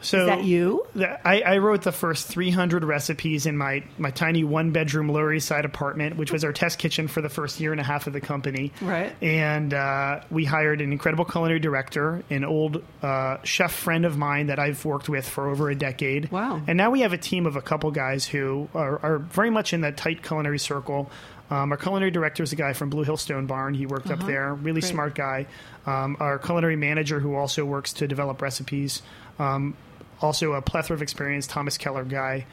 So 0.00 0.26
that 0.26 0.44
you? 0.44 0.86
I, 1.24 1.40
I 1.40 1.58
wrote 1.58 1.82
the 1.82 1.92
first 1.92 2.26
300 2.28 2.84
recipes 2.84 3.46
in 3.46 3.56
my, 3.56 3.82
my 3.98 4.10
tiny 4.10 4.44
one 4.44 4.70
bedroom 4.70 5.08
Lower 5.08 5.32
East 5.32 5.48
Side 5.48 5.64
apartment, 5.64 6.16
which 6.16 6.32
was 6.32 6.44
our 6.44 6.52
test 6.52 6.78
kitchen 6.78 7.08
for 7.08 7.20
the 7.20 7.28
first 7.28 7.60
year 7.60 7.72
and 7.72 7.80
a 7.80 7.84
half 7.84 8.06
of 8.06 8.12
the 8.12 8.20
company. 8.20 8.72
Right. 8.80 9.14
And 9.22 9.72
uh, 9.74 10.20
we 10.30 10.44
hired 10.44 10.80
an 10.80 10.92
incredible 10.92 11.24
culinary 11.24 11.60
director, 11.60 12.22
an 12.30 12.44
old 12.44 12.82
uh, 13.02 13.38
chef 13.42 13.72
friend 13.72 14.04
of 14.04 14.16
mine 14.16 14.46
that 14.46 14.58
I've 14.58 14.84
worked 14.84 15.08
with 15.08 15.28
for 15.28 15.48
over 15.48 15.70
a 15.70 15.74
decade. 15.74 16.30
Wow. 16.30 16.60
And 16.66 16.76
now 16.76 16.90
we 16.90 17.00
have 17.00 17.12
a 17.12 17.18
team 17.18 17.46
of 17.46 17.56
a 17.56 17.62
couple 17.62 17.90
guys 17.90 18.26
who 18.26 18.68
are, 18.74 18.98
are 19.02 19.18
very 19.18 19.50
much 19.50 19.72
in 19.72 19.80
that 19.82 19.96
tight 19.96 20.22
culinary 20.22 20.58
circle. 20.58 21.10
Um, 21.50 21.70
our 21.70 21.78
culinary 21.78 22.10
director 22.10 22.42
is 22.42 22.52
a 22.52 22.56
guy 22.56 22.72
from 22.72 22.90
Blue 22.90 23.04
Hill 23.04 23.16
Stone 23.16 23.46
Barn. 23.46 23.74
He 23.74 23.86
worked 23.86 24.10
up 24.10 24.24
there, 24.26 24.52
really 24.54 24.80
Great. 24.80 24.90
smart 24.90 25.14
guy. 25.14 25.46
Um, 25.86 26.16
our 26.18 26.38
culinary 26.38 26.74
manager, 26.74 27.20
who 27.20 27.36
also 27.36 27.64
works 27.64 27.92
to 27.94 28.08
develop 28.08 28.42
recipes, 28.42 29.02
um, 29.38 29.76
also 30.20 30.52
a 30.52 30.62
plethora 30.62 30.94
of 30.94 31.02
experience, 31.02 31.46
Thomas 31.46 31.78
Keller 31.78 32.04
guy. 32.04 32.46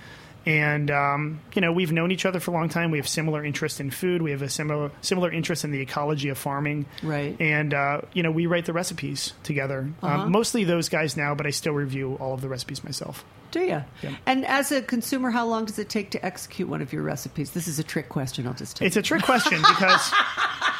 And 0.46 0.91
um, 0.91 1.39
you 1.55 1.62
know 1.62 1.72
we've 1.72 1.93
known 1.93 2.12
each 2.12 2.25
other 2.25 2.41
for 2.41 2.51
a 2.51 2.53
long 2.53 2.67
time. 2.67 2.91
We 2.91 2.98
have 2.98 3.08
similar 3.08 3.46
interest 3.46 3.79
in 3.79 3.91
food. 3.91 4.22
We 4.22 4.32
have 4.32 4.41
a 4.41 4.50
similar 4.50 4.91
similar 5.01 5.32
interest 5.32 5.63
in 5.63 5.72
the 5.72 5.79
ecology 5.79 6.27
of 6.29 6.38
farming. 6.38 6.86
Right. 7.01 7.39
And 7.39 7.74
uh, 7.74 8.01
you 8.12 8.24
know 8.24 8.32
we 8.32 8.46
write 8.46 8.65
the 8.65 8.74
recipes 8.74 9.34
together. 9.43 9.89
Uh-huh. 10.01 10.24
Um, 10.24 10.32
mostly 10.34 10.65
those 10.65 10.89
guys 10.89 11.15
now, 11.15 11.34
but 11.34 11.48
I 11.48 11.51
still 11.51 11.74
review 11.74 12.15
all 12.20 12.34
of 12.34 12.41
the 12.41 12.50
recipes 12.50 12.84
myself. 12.84 13.24
Do 13.51 13.62
you? 13.62 13.84
Yeah. 14.01 14.15
And 14.25 14.46
as 14.46 14.72
a 14.72 14.82
consumer, 14.82 15.29
how 15.29 15.46
long 15.46 15.65
does 15.65 15.79
it 15.79 15.88
take 15.88 16.12
to 16.12 16.25
execute 16.25 16.67
one 16.67 16.82
of 16.82 16.91
your 16.91 17.03
recipes? 17.03 17.51
This 17.51 17.67
is 17.67 17.79
a 17.79 17.84
trick 17.84 18.10
question. 18.10 18.48
I'll 18.48 18.53
just 18.53 18.77
take. 18.77 18.88
It's 18.88 18.98
a 18.98 19.01
trick 19.01 19.22
question 19.22 19.60
because 19.60 20.12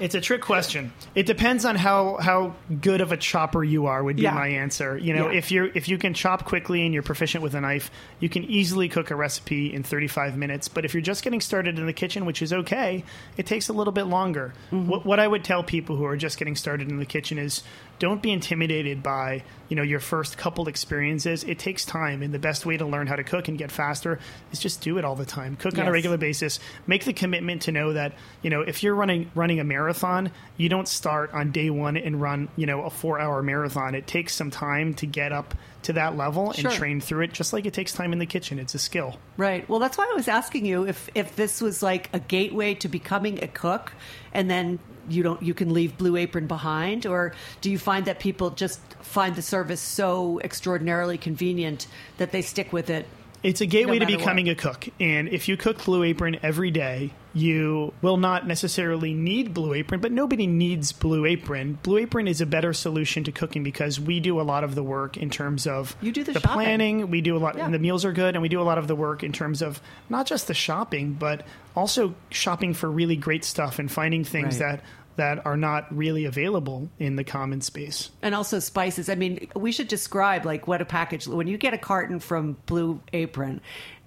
it's 0.00 0.14
a 0.14 0.20
trick 0.20 0.40
question. 0.40 0.92
It 1.14 1.26
depends 1.26 1.64
on 1.64 1.76
how 1.76 2.16
how 2.20 2.54
good 2.80 3.00
of 3.00 3.12
a 3.12 3.16
chopper 3.16 3.62
you 3.62 3.86
are. 3.86 4.02
Would 4.02 4.16
be 4.16 4.22
Yeah. 4.22 4.34
my 4.34 4.48
answer. 4.48 4.96
You 4.98 5.14
know, 5.14 5.30
Yeah. 5.30 5.38
if 5.38 5.52
you're 5.52 5.66
if 5.74 5.88
you 5.88 5.98
can 5.98 6.14
chop 6.14 6.44
quickly 6.44 6.84
and 6.84 6.92
you're 6.94 7.02
proficient 7.02 7.42
with 7.42 7.54
a 7.54 7.60
knife, 7.60 7.90
you 8.18 8.28
can 8.28 8.44
easily 8.44 8.88
cook 8.88 9.10
a 9.10 9.14
recipe 9.16 9.72
in 9.72 9.82
35 9.82 10.36
minutes. 10.36 10.68
But 10.68 10.84
if 10.84 10.94
you're 10.94 11.00
just 11.02 11.22
getting 11.22 11.40
started 11.40 11.78
in 11.78 11.86
the 11.86 11.92
kitchen, 11.92 12.24
which 12.26 12.42
is 12.42 12.52
okay, 12.52 13.04
it 13.36 13.46
takes 13.46 13.68
a 13.68 13.72
little 13.72 13.92
bit 13.92 14.04
longer. 14.04 14.52
Mm-hmm. 14.72 14.88
What, 14.88 15.06
what 15.06 15.20
I 15.20 15.28
would 15.28 15.44
tell 15.44 15.62
people 15.62 15.96
who 15.96 16.04
are 16.04 16.16
just 16.16 16.38
getting 16.38 16.56
started 16.56 16.88
in 16.88 16.98
the 16.98 17.06
kitchen 17.06 17.38
is 17.38 17.62
don't 18.00 18.20
be 18.20 18.32
intimidated 18.32 19.00
by 19.04 19.44
you 19.68 19.76
know 19.76 19.82
your 19.84 20.00
first 20.00 20.36
couple 20.36 20.66
experiences. 20.66 21.44
It 21.44 21.60
takes 21.60 21.84
time, 21.84 22.22
and 22.22 22.34
the 22.34 22.40
best 22.40 22.66
way 22.66 22.76
to 22.76 22.84
learn 22.84 23.06
how 23.06 23.14
to 23.14 23.22
cook 23.22 23.46
and 23.46 23.56
get 23.56 23.70
faster 23.70 24.18
is 24.50 24.58
just 24.58 24.80
do 24.80 24.98
it 24.98 25.04
all 25.04 25.14
the 25.14 25.24
time. 25.24 25.54
Cook 25.54 25.78
on 25.78 25.86
a 25.86 25.92
regular 25.92 26.16
basis. 26.16 26.58
Make 26.88 27.04
the 27.04 27.12
commitment 27.12 27.62
to 27.62 27.72
know 27.72 27.92
that 27.92 28.14
you 28.42 28.50
know 28.50 28.62
if 28.62 28.82
you're 28.82 28.96
running 28.96 29.30
running 29.36 29.60
a 29.60 29.64
marathon, 29.64 30.32
you 30.56 30.68
don't 30.68 30.88
start 30.88 31.32
on 31.32 31.52
day 31.52 31.70
one 31.70 31.96
and 31.96 32.20
run 32.20 32.48
you 32.56 32.66
know 32.66 32.82
a 32.82 32.90
four 32.90 33.20
hour 33.20 33.42
marathon. 33.42 33.94
It 33.94 34.08
takes 34.08 34.34
some 34.34 34.50
time 34.50 34.94
to 34.94 35.06
get 35.06 35.30
up 35.30 35.54
to 35.82 35.92
that 35.94 36.16
level 36.16 36.52
Sure. 36.52 36.70
and 36.70 36.78
train 36.78 37.00
through 37.00 37.22
it, 37.24 37.32
just 37.32 37.52
like 37.52 37.64
it 37.64 37.72
takes 37.72 37.92
time 37.92 38.12
in 38.12 38.18
the 38.18 38.26
kitchen. 38.26 38.58
It's 38.58 38.74
a 38.74 38.78
skill. 38.78 39.18
Right. 39.36 39.66
Well, 39.68 39.78
that's 39.78 39.96
why 39.96 40.08
I 40.10 40.14
was 40.14 40.26
asking 40.28 40.66
you 40.66 40.86
if 40.86 41.08
if 41.14 41.36
this 41.36 41.60
was 41.60 41.82
like 41.82 42.08
a 42.12 42.18
gateway 42.18 42.74
to 42.74 42.88
becoming 42.88 43.42
a 43.44 43.48
cook, 43.48 43.92
and 44.32 44.50
then 44.50 44.78
you 45.10 45.22
don't 45.22 45.42
you 45.42 45.54
can 45.54 45.72
leave 45.74 45.96
Blue 45.98 46.16
Apron 46.16 46.46
behind, 46.46 47.06
or 47.06 47.32
do 47.60 47.70
you 47.70 47.78
find 47.78 48.04
that 48.06 48.18
people 48.20 48.50
just 48.50 48.80
find 49.02 49.34
the 49.36 49.42
service 49.42 49.80
so 49.80 50.40
extraordinarily 50.44 51.18
convenient 51.18 51.86
that 52.18 52.32
they 52.32 52.42
stick 52.42 52.72
with 52.72 52.90
it? 52.90 53.06
It's 53.42 53.62
a 53.62 53.66
gateway 53.66 53.98
No 53.98 54.04
to 54.06 54.16
becoming 54.18 54.46
what. 54.48 54.52
a 54.52 54.54
cook. 54.54 54.88
And 55.00 55.26
if 55.30 55.48
you 55.48 55.56
cook 55.56 55.82
Blue 55.86 56.02
Apron 56.02 56.38
every 56.42 56.70
day, 56.70 57.12
you 57.32 57.94
will 58.02 58.18
not 58.18 58.46
necessarily 58.46 59.14
need 59.14 59.54
Blue 59.54 59.72
Apron, 59.72 60.00
but 60.02 60.12
nobody 60.12 60.46
needs 60.46 60.92
Blue 60.92 61.24
Apron. 61.24 61.78
Blue 61.82 61.96
Apron 61.96 62.28
is 62.28 62.42
a 62.42 62.46
better 62.46 62.74
solution 62.74 63.24
to 63.24 63.32
cooking 63.32 63.62
because 63.62 63.98
we 63.98 64.20
do 64.20 64.38
a 64.38 64.42
lot 64.42 64.62
of 64.62 64.74
the 64.74 64.82
work 64.82 65.16
in 65.16 65.30
terms 65.30 65.66
of 65.66 65.96
You 66.02 66.12
do 66.12 66.22
the 66.22 66.34
shopping. 66.34 66.50
planning. 66.50 67.10
We 67.10 67.22
do 67.22 67.34
a 67.34 67.38
lot, 67.38 67.56
Yeah. 67.56 67.64
and 67.64 67.72
the 67.72 67.78
meals 67.78 68.04
are 68.04 68.12
good, 68.12 68.34
and 68.34 68.42
we 68.42 68.50
do 68.50 68.60
a 68.60 68.64
lot 68.64 68.76
of 68.76 68.88
the 68.88 68.96
work 68.96 69.22
in 69.24 69.32
terms 69.32 69.62
of 69.62 69.80
not 70.10 70.26
just 70.26 70.46
the 70.46 70.52
shopping, 70.54 71.14
but 71.18 71.46
also 71.74 72.14
shopping 72.30 72.74
for 72.74 72.90
really 72.90 73.16
great 73.16 73.46
stuff 73.46 73.78
and 73.78 73.90
finding 73.90 74.22
things 74.22 74.60
Right. 74.60 74.72
that 74.76 74.84
that 75.16 75.44
are 75.46 75.56
not 75.56 75.94
really 75.94 76.24
available 76.24 76.88
in 76.98 77.16
the 77.16 77.24
common 77.24 77.60
space. 77.60 78.10
And 78.22 78.34
also 78.34 78.58
spices. 78.58 79.08
I 79.08 79.14
mean, 79.14 79.48
we 79.54 79.72
should 79.72 79.88
describe 79.88 80.44
like 80.44 80.66
what 80.66 80.80
a 80.80 80.84
package 80.84 81.26
when 81.26 81.46
you 81.46 81.58
get 81.58 81.74
a 81.74 81.78
carton 81.78 82.20
from 82.20 82.56
Blue 82.66 83.00
Apron. 83.12 83.60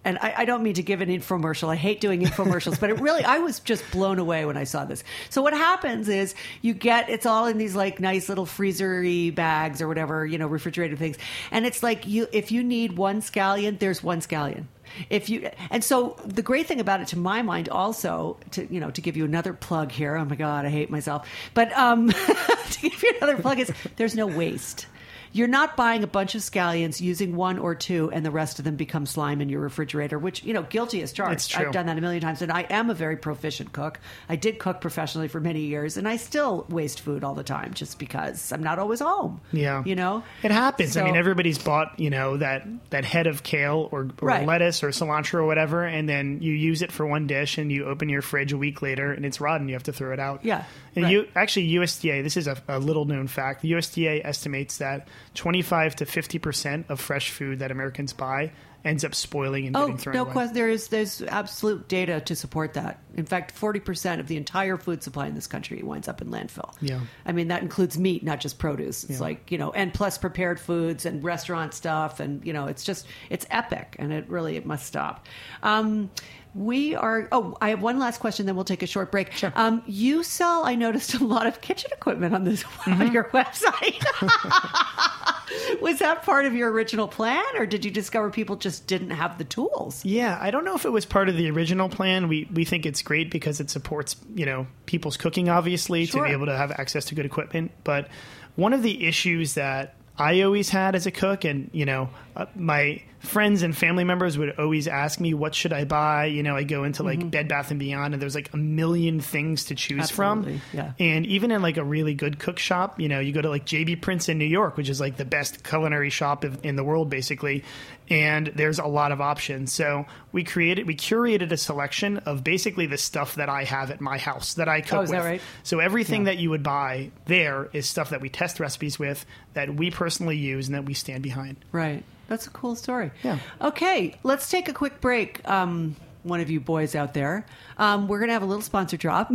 And 0.05 0.17
I, 0.17 0.33
I 0.39 0.45
don't 0.45 0.63
mean 0.63 0.73
to 0.73 0.83
give 0.83 0.99
an 0.99 1.09
infomercial. 1.09 1.69
I 1.69 1.77
hate 1.77 2.01
doing 2.01 2.21
infomercials, 2.23 2.77
but 2.77 2.89
it 2.89 2.99
really, 2.99 3.23
I 3.23 3.37
was 3.39 3.61
just 3.61 3.89
blown 3.91 4.19
away 4.19 4.43
when 4.45 4.57
I 4.57 4.65
saw 4.65 4.83
this. 4.83 5.01
So 5.29 5.41
what 5.41 5.53
happens 5.53 6.09
is 6.09 6.35
you 6.61 6.73
get, 6.73 7.09
it's 7.09 7.25
all 7.25 7.45
in 7.45 7.57
these 7.57 7.73
like 7.73 8.01
nice 8.01 8.27
little 8.27 8.45
freezery 8.45 9.33
bags 9.33 9.81
or 9.81 9.87
whatever, 9.87 10.25
you 10.25 10.37
know, 10.37 10.47
refrigerated 10.47 10.99
things. 10.99 11.17
And 11.51 11.65
it's 11.65 11.81
like 11.81 12.05
you, 12.05 12.27
if 12.33 12.51
you 12.51 12.63
need 12.63 12.97
one 12.97 13.21
scallion, 13.21 13.79
there's 13.79 14.03
one 14.03 14.19
scallion. 14.19 14.65
If 15.09 15.29
you 15.29 15.49
and 15.69 15.83
so 15.83 16.17
the 16.25 16.41
great 16.41 16.67
thing 16.67 16.79
about 16.79 17.01
it, 17.01 17.07
to 17.09 17.17
my 17.17 17.41
mind, 17.41 17.69
also 17.69 18.37
to 18.51 18.71
you 18.73 18.79
know 18.79 18.91
to 18.91 19.01
give 19.01 19.17
you 19.17 19.25
another 19.25 19.53
plug 19.53 19.91
here. 19.91 20.15
Oh 20.15 20.25
my 20.25 20.35
god, 20.35 20.65
I 20.65 20.69
hate 20.69 20.89
myself. 20.89 21.27
But 21.53 21.71
um, 21.73 22.09
to 22.71 22.79
give 22.81 23.01
you 23.03 23.13
another 23.17 23.37
plug 23.37 23.59
is 23.59 23.71
there's 23.95 24.15
no 24.15 24.27
waste. 24.27 24.87
You're 25.33 25.47
not 25.47 25.75
buying 25.75 26.03
a 26.03 26.07
bunch 26.07 26.35
of 26.35 26.41
scallions, 26.41 27.01
using 27.01 27.35
one 27.35 27.57
or 27.59 27.75
two, 27.75 28.11
and 28.11 28.25
the 28.25 28.31
rest 28.31 28.59
of 28.59 28.65
them 28.65 28.75
become 28.75 29.05
slime 29.05 29.41
in 29.41 29.49
your 29.49 29.61
refrigerator. 29.61 30.17
Which 30.19 30.43
you 30.43 30.53
know, 30.53 30.63
guilty 30.63 31.01
as 31.01 31.11
charged. 31.11 31.55
I've 31.55 31.71
done 31.71 31.87
that 31.87 31.97
a 31.97 32.01
million 32.01 32.21
times, 32.21 32.41
and 32.41 32.51
I 32.51 32.61
am 32.69 32.89
a 32.89 32.93
very 32.93 33.17
proficient 33.17 33.73
cook. 33.73 33.99
I 34.29 34.35
did 34.35 34.59
cook 34.59 34.79
professionally 34.79 35.27
for 35.27 35.39
many 35.39 35.61
years, 35.61 35.97
and 35.97 36.07
I 36.07 36.17
still 36.17 36.65
waste 36.69 37.01
food 37.01 37.23
all 37.23 37.33
the 37.33 37.43
time 37.43 37.73
just 37.73 37.99
because 37.99 38.51
I'm 38.51 38.63
not 38.63 38.79
always 38.79 38.99
home. 38.99 39.41
Yeah, 39.51 39.83
you 39.85 39.95
know, 39.95 40.23
it 40.43 40.51
happens. 40.51 40.95
I 40.95 41.03
mean, 41.03 41.15
everybody's 41.15 41.57
bought 41.57 41.99
you 41.99 42.09
know 42.11 42.37
that 42.37 42.67
that 42.91 43.03
head 43.03 43.27
of 43.27 43.41
kale 43.43 43.89
or, 43.91 44.09
or 44.21 44.27
Right. 44.27 44.47
lettuce 44.47 44.83
or 44.83 44.89
cilantro 44.89 45.35
or 45.39 45.45
whatever, 45.45 45.83
and 45.83 46.07
then 46.07 46.41
you 46.41 46.53
use 46.53 46.81
it 46.83 46.91
for 46.91 47.05
one 47.07 47.25
dish, 47.27 47.57
and 47.57 47.71
you 47.71 47.85
open 47.85 48.07
your 48.07 48.21
fridge 48.21 48.53
a 48.53 48.57
week 48.57 48.81
later, 48.81 49.11
and 49.11 49.25
it's 49.25 49.41
rotten. 49.41 49.67
You 49.67 49.73
have 49.73 49.83
to 49.83 49.93
throw 49.93 50.13
it 50.13 50.19
out. 50.19 50.45
Yeah, 50.45 50.63
and 50.95 51.05
right. 51.05 51.11
you 51.11 51.27
actually 51.35 51.69
USDA. 51.71 52.23
This 52.23 52.37
is 52.37 52.47
a, 52.47 52.61
a 52.67 52.79
little 52.79 53.05
known 53.05 53.27
fact. 53.27 53.61
The 53.61 53.71
USDA 53.73 54.21
estimates 54.25 54.77
that 54.77 55.07
twenty 55.33 55.61
five 55.61 55.95
to 55.97 56.05
fifty 56.05 56.39
percent 56.39 56.85
of 56.89 56.99
fresh 56.99 57.29
food 57.31 57.59
that 57.59 57.71
Americans 57.71 58.13
buy 58.13 58.51
ends 58.85 59.05
up 59.05 59.15
spoiling 59.15 59.65
and 59.65 59.77
Oh, 59.77 59.81
getting 59.83 59.97
thrown 59.97 60.13
no 60.17 60.23
away. 60.23 60.31
question. 60.33 60.53
There 60.55 60.67
is 60.69 60.89
there's 60.89 61.21
absolute 61.21 61.87
data 61.87 62.19
to 62.19 62.35
support 62.35 62.73
that. 62.73 62.99
In 63.15 63.25
fact, 63.25 63.51
forty 63.51 63.79
percent 63.79 64.19
of 64.19 64.27
the 64.27 64.35
entire 64.35 64.75
food 64.77 65.01
supply 65.01 65.27
in 65.27 65.35
this 65.35 65.47
country 65.47 65.81
winds 65.81 66.07
up 66.09 66.21
in 66.21 66.27
landfill. 66.29 66.73
Yeah. 66.81 66.99
I 67.25 67.31
mean 67.31 67.47
that 67.47 67.61
includes 67.61 67.97
meat, 67.97 68.23
not 68.23 68.41
just 68.41 68.59
produce. 68.59 69.03
It's 69.05 69.13
Yeah. 69.13 69.19
like 69.21 69.51
you 69.51 69.57
know, 69.57 69.71
and 69.71 69.93
plus 69.93 70.17
prepared 70.17 70.59
foods 70.59 71.05
and 71.05 71.23
restaurant 71.23 71.73
stuff, 71.73 72.19
and 72.19 72.45
you 72.45 72.51
know, 72.51 72.65
it's 72.67 72.83
just 72.83 73.07
it's 73.29 73.45
epic, 73.49 73.95
and 73.99 74.11
it 74.11 74.27
really 74.29 74.57
it 74.57 74.65
must 74.65 74.85
stop. 74.85 75.27
Um, 75.63 76.09
we 76.55 76.95
are. 76.95 77.27
Oh, 77.31 77.57
I 77.61 77.69
have 77.69 77.81
one 77.81 77.97
last 77.99 78.19
question. 78.19 78.45
Then 78.45 78.55
we'll 78.55 78.63
take 78.65 78.83
a 78.83 78.87
short 78.87 79.11
break. 79.11 79.31
Sure. 79.33 79.51
Um, 79.55 79.81
you 79.87 80.23
sell. 80.23 80.65
I 80.65 80.75
noticed 80.75 81.13
a 81.15 81.23
lot 81.23 81.47
of 81.47 81.61
kitchen 81.61 81.91
equipment 81.93 82.33
on 82.35 82.43
this 82.43 82.63
Mm-hmm. 82.83 83.01
on 83.01 83.11
your 83.13 83.25
website. 83.25 84.03
Was 85.81 85.99
that 85.99 86.23
part 86.23 86.45
of 86.45 86.53
your 86.53 86.71
original 86.71 87.07
plan, 87.07 87.43
or 87.57 87.65
did 87.65 87.85
you 87.85 87.91
discover 87.91 88.29
people 88.29 88.55
just 88.55 88.87
didn't 88.87 89.11
have 89.11 89.37
the 89.37 89.43
tools? 89.43 90.03
Yeah, 90.03 90.37
I 90.41 90.51
don't 90.51 90.65
know 90.65 90.75
if 90.75 90.85
it 90.85 90.89
was 90.91 91.05
part 91.05 91.29
of 91.29 91.35
the 91.37 91.49
original 91.49 91.89
plan. 91.89 92.27
We 92.27 92.47
we 92.53 92.65
think 92.65 92.85
it's 92.85 93.01
great 93.01 93.29
because 93.29 93.59
it 93.59 93.69
supports 93.69 94.15
you 94.35 94.45
know 94.45 94.67
people's 94.85 95.17
cooking, 95.17 95.49
obviously, 95.49 96.05
Sure. 96.05 96.23
to 96.23 96.27
be 96.29 96.33
able 96.33 96.45
to 96.47 96.57
have 96.57 96.71
access 96.71 97.05
to 97.05 97.15
good 97.15 97.25
equipment. 97.25 97.71
But 97.83 98.07
one 98.55 98.73
of 98.73 98.81
the 98.83 99.05
issues 99.05 99.53
that 99.55 99.95
I 100.17 100.41
always 100.41 100.69
had 100.69 100.95
as 100.95 101.05
a 101.05 101.11
cook, 101.11 101.43
and 101.43 101.69
you 101.73 101.85
know, 101.85 102.09
uh, 102.35 102.45
my 102.55 103.01
friends 103.23 103.63
and 103.63 103.75
family 103.75 104.03
members 104.03 104.37
would 104.37 104.59
always 104.59 104.87
ask 104.87 105.19
me, 105.19 105.33
"What 105.33 105.55
should 105.55 105.73
I 105.73 105.85
buy?" 105.85 106.25
You 106.25 106.43
know, 106.43 106.55
I 106.55 106.63
go 106.63 106.83
into 106.83 107.03
Mm-hmm. 107.03 107.21
like 107.21 107.31
Bed 107.31 107.47
Bath 107.47 107.71
and 107.71 107.79
Beyond, 107.79 108.13
and 108.13 108.21
there's 108.21 108.35
like 108.35 108.53
a 108.53 108.57
million 108.57 109.19
things 109.19 109.65
to 109.65 109.75
choose 109.75 110.01
Absolutely, 110.03 110.59
from. 110.59 110.77
yeah. 110.77 110.91
And 110.99 111.25
even 111.25 111.51
in 111.51 111.61
like 111.61 111.77
a 111.77 111.83
really 111.83 112.13
good 112.13 112.37
cook 112.39 112.59
shop, 112.59 112.99
you 112.99 113.09
know, 113.09 113.19
you 113.19 113.31
go 113.31 113.41
to 113.41 113.49
like 113.49 113.65
JB 113.65 114.01
Prince 114.01 114.29
in 114.29 114.37
New 114.37 114.45
York, 114.45 114.77
which 114.77 114.89
is 114.89 114.99
like 114.99 115.17
the 115.17 115.25
best 115.25 115.63
culinary 115.63 116.09
shop 116.09 116.45
in 116.45 116.75
the 116.75 116.83
world, 116.83 117.09
basically. 117.09 117.63
And 118.09 118.47
there's 118.55 118.79
a 118.79 118.85
lot 118.85 119.13
of 119.13 119.21
options. 119.21 119.71
So 119.71 120.05
we 120.33 120.43
created, 120.43 120.85
we 120.87 120.95
curated 120.95 121.51
a 121.53 121.57
selection 121.57 122.17
of 122.19 122.43
basically 122.43 122.85
the 122.85 122.97
stuff 122.97 123.35
that 123.35 123.47
I 123.47 123.63
have 123.63 123.91
at 123.91 124.01
my 124.01 124.17
house 124.17 124.55
that 124.55 124.67
I 124.67 124.81
cook 124.81 124.99
Oh, 124.99 125.01
is 125.03 125.09
that 125.11 125.17
with. 125.19 125.25
right? 125.25 125.41
So 125.63 125.79
everything 125.79 126.25
that 126.25 126.37
you 126.37 126.49
would 126.49 126.63
buy 126.63 127.11
there 127.27 127.69
is 127.71 127.87
stuff 127.89 128.09
that 128.09 128.19
we 128.19 128.27
test 128.27 128.59
recipes 128.59 128.99
with, 128.99 129.25
that 129.53 129.73
we 129.73 129.89
personally 129.89 130.35
use, 130.37 130.67
and 130.67 130.75
that 130.75 130.83
we 130.83 130.93
stand 130.93 131.23
behind. 131.23 131.55
Right. 131.71 132.03
That's 132.33 132.47
a 132.47 132.49
cool 132.49 132.75
story. 132.75 133.11
Yeah. 133.21 133.37
Okay, 133.61 134.15
let's 134.23 134.49
take 134.49 134.67
a 134.67 134.73
quick 134.73 134.99
break. 134.99 135.47
Um, 135.47 135.95
one 136.23 136.39
of 136.39 136.49
you 136.49 136.59
boys 136.59 136.95
out 136.95 137.13
there. 137.13 137.45
Um, 137.77 138.07
we're 138.07 138.17
going 138.17 138.29
to 138.29 138.33
have 138.33 138.41
a 138.41 138.47
little 138.47 138.63
sponsor 138.63 138.97
drop. 138.97 139.31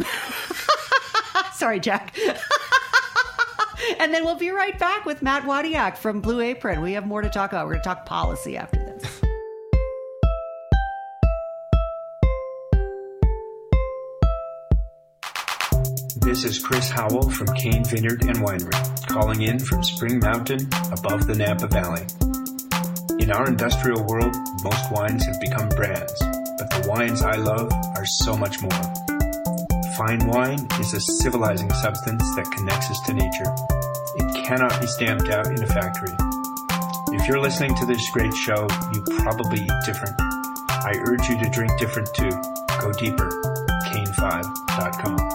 Sorry, 1.54 1.78
Jack. 1.78 2.18
and 4.00 4.12
then 4.12 4.24
we'll 4.24 4.34
be 4.34 4.50
right 4.50 4.76
back 4.80 5.06
with 5.06 5.22
Matt 5.22 5.44
Wadiak 5.44 5.96
from 5.96 6.20
Blue 6.20 6.40
Apron. 6.40 6.80
We 6.80 6.94
have 6.94 7.06
more 7.06 7.22
to 7.22 7.30
talk 7.30 7.52
about. 7.52 7.66
We're 7.66 7.74
going 7.74 7.82
to 7.82 7.88
talk 7.88 8.04
policy 8.04 8.56
after 8.56 8.80
this. 8.80 9.20
This 16.16 16.42
is 16.42 16.58
Chris 16.58 16.90
Howell 16.90 17.30
from 17.30 17.46
Cain 17.54 17.84
Vineyard 17.84 18.24
and 18.24 18.38
Winery, 18.38 19.06
calling 19.06 19.42
in 19.42 19.60
from 19.60 19.84
Spring 19.84 20.18
Mountain 20.18 20.68
above 20.90 21.28
the 21.28 21.36
Napa 21.36 21.68
Valley. 21.68 22.27
In 23.18 23.32
our 23.32 23.46
industrial 23.46 24.04
world, 24.04 24.34
most 24.62 24.92
wines 24.92 25.26
have 25.26 25.40
become 25.40 25.68
brands, 25.70 26.14
but 26.56 26.70
the 26.70 26.86
wines 26.88 27.20
I 27.20 27.34
love 27.34 27.70
are 27.96 28.06
so 28.06 28.36
much 28.36 28.62
more. 28.62 28.80
Fine 29.96 30.26
wine 30.26 30.66
is 30.80 30.94
a 30.94 31.00
civilizing 31.00 31.72
substance 31.72 32.22
that 32.36 32.48
connects 32.56 32.90
us 32.90 33.00
to 33.06 33.12
nature. 33.12 33.52
It 34.16 34.46
cannot 34.46 34.80
be 34.80 34.86
stamped 34.86 35.28
out 35.30 35.46
in 35.46 35.62
a 35.62 35.66
factory. 35.66 36.14
If 37.12 37.26
you're 37.26 37.40
listening 37.40 37.74
to 37.76 37.86
this 37.86 38.08
great 38.10 38.32
show, 38.34 38.68
you 38.94 39.02
probably 39.18 39.62
eat 39.62 39.84
different. 39.84 40.14
I 40.70 40.92
urge 41.04 41.28
you 41.28 41.38
to 41.42 41.50
drink 41.50 41.76
different 41.78 42.14
too. 42.14 42.30
Go 42.80 42.92
deeper. 42.92 43.28
Cain5.com. 43.90 45.27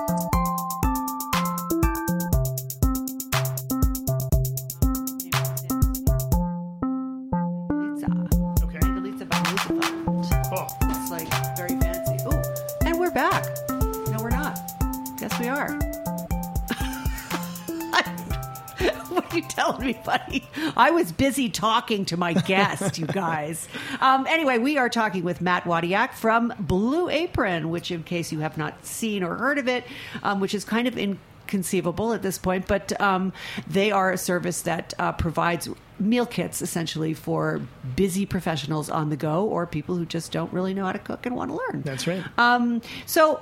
I 20.75 20.91
was 20.91 21.11
busy 21.11 21.49
talking 21.49 22.05
to 22.05 22.17
my 22.17 22.33
guest, 22.33 22.97
you 22.97 23.07
guys. 23.07 23.67
Um, 23.99 24.25
anyway, 24.27 24.57
we 24.57 24.77
are 24.77 24.89
talking 24.89 25.23
with 25.23 25.41
Matt 25.41 25.63
Wadiak 25.65 26.13
from 26.13 26.53
Blue 26.59 27.09
Apron, 27.09 27.69
which, 27.69 27.91
in 27.91 28.03
case 28.03 28.31
you 28.31 28.39
have 28.39 28.57
not 28.57 28.85
seen 28.85 29.23
or 29.23 29.35
heard 29.35 29.57
of 29.57 29.67
it, 29.67 29.85
um, 30.23 30.39
which 30.39 30.53
is 30.53 30.63
kind 30.63 30.87
of 30.87 30.97
inconceivable 30.97 32.13
at 32.13 32.21
this 32.21 32.37
point, 32.37 32.67
but 32.67 32.99
um, 32.99 33.33
they 33.67 33.91
are 33.91 34.11
a 34.11 34.17
service 34.17 34.61
that 34.63 34.93
uh, 34.99 35.11
provides 35.11 35.69
meal 35.99 36.25
kits 36.25 36.61
essentially 36.61 37.13
for 37.13 37.61
busy 37.95 38.25
professionals 38.25 38.89
on 38.89 39.09
the 39.09 39.15
go 39.15 39.45
or 39.45 39.65
people 39.65 39.95
who 39.95 40.05
just 40.05 40.31
don't 40.31 40.51
really 40.51 40.73
know 40.73 40.85
how 40.85 40.91
to 40.91 40.99
cook 40.99 41.25
and 41.25 41.35
want 41.35 41.51
to 41.51 41.57
learn. 41.57 41.81
that's 41.83 42.07
right. 42.07 42.23
Um, 42.37 42.81
so 43.05 43.41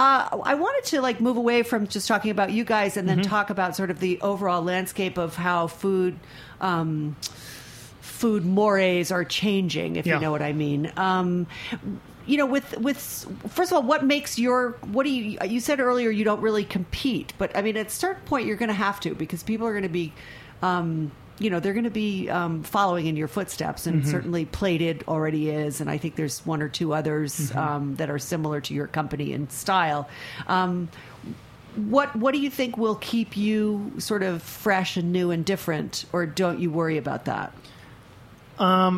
uh, 0.00 0.38
I 0.44 0.54
wanted 0.54 0.84
to 0.90 1.00
like 1.02 1.20
move 1.20 1.36
away 1.36 1.62
from 1.62 1.86
just 1.86 2.08
talking 2.08 2.30
about 2.30 2.50
you 2.52 2.64
guys 2.64 2.96
and 2.96 3.06
then 3.08 3.18
Mm-hmm. 3.18 3.28
talk 3.30 3.50
about 3.50 3.76
sort 3.76 3.90
of 3.90 4.00
the 4.00 4.20
overall 4.22 4.62
landscape 4.62 5.18
of 5.18 5.36
how 5.36 5.66
food. 5.68 6.18
Um, 6.60 7.16
Food 8.00 8.44
mores 8.44 9.10
are 9.10 9.24
changing, 9.24 9.96
if 9.96 10.04
Yeah. 10.06 10.14
you 10.16 10.20
know 10.20 10.30
what 10.30 10.42
I 10.42 10.52
mean. 10.52 10.92
Um, 10.98 11.46
you 12.26 12.36
know, 12.36 12.44
with 12.44 12.76
with 12.78 12.98
first 13.48 13.72
of 13.72 13.76
all, 13.76 13.82
what 13.82 14.04
makes 14.04 14.38
your 14.38 14.72
what 14.92 15.04
do 15.04 15.10
you? 15.10 15.38
You 15.46 15.58
said 15.58 15.80
earlier 15.80 16.10
you 16.10 16.22
don't 16.24 16.42
really 16.42 16.64
compete, 16.64 17.32
but 17.38 17.56
I 17.56 17.62
mean, 17.62 17.78
at 17.78 17.86
a 17.86 17.90
certain 17.90 18.22
point, 18.24 18.46
you're 18.46 18.56
going 18.58 18.68
to 18.68 18.74
have 18.74 19.00
to 19.00 19.14
because 19.14 19.42
people 19.42 19.66
are 19.66 19.72
going 19.72 19.84
to 19.84 19.88
be, 19.88 20.12
um, 20.60 21.10
you 21.40 21.48
know, 21.48 21.58
they're 21.58 21.72
going 21.72 21.84
to 21.84 21.90
be 21.90 22.28
um, 22.28 22.62
following 22.62 23.06
in 23.06 23.16
your 23.16 23.26
footsteps, 23.26 23.86
and 23.86 24.06
certainly 24.06 24.44
Plated 24.44 25.04
already 25.08 25.48
is, 25.48 25.80
and 25.80 25.90
I 25.90 25.96
think 25.96 26.14
there's 26.14 26.44
one 26.44 26.60
or 26.60 26.68
two 26.68 26.92
others 26.92 27.50
um, 27.56 27.96
that 27.96 28.10
are 28.10 28.18
similar 28.18 28.60
to 28.60 28.74
your 28.74 28.86
company 28.86 29.32
in 29.32 29.48
style. 29.48 30.08
Um, 30.46 30.88
what 31.76 32.14
what 32.14 32.34
do 32.34 32.40
you 32.40 32.50
think 32.50 32.76
will 32.76 32.96
keep 32.96 33.36
you 33.36 33.92
sort 33.98 34.22
of 34.22 34.42
fresh 34.42 34.96
and 34.96 35.12
new 35.12 35.30
and 35.30 35.44
different, 35.44 36.04
or 36.12 36.26
don't 36.26 36.60
you 36.60 36.70
worry 36.70 36.98
about 36.98 37.24
that? 37.24 37.54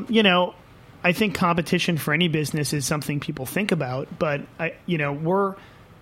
you 0.09 0.25
know, 0.25 0.55
I 1.05 1.13
think 1.13 1.35
competition 1.35 1.97
for 1.97 2.13
any 2.13 2.29
business 2.29 2.73
is 2.73 2.85
something 2.85 3.21
people 3.21 3.47
think 3.47 3.71
about, 3.71 4.09
but 4.19 4.41
I, 4.59 4.75
you 4.87 4.99
know, 4.99 5.13
we're 5.13 5.55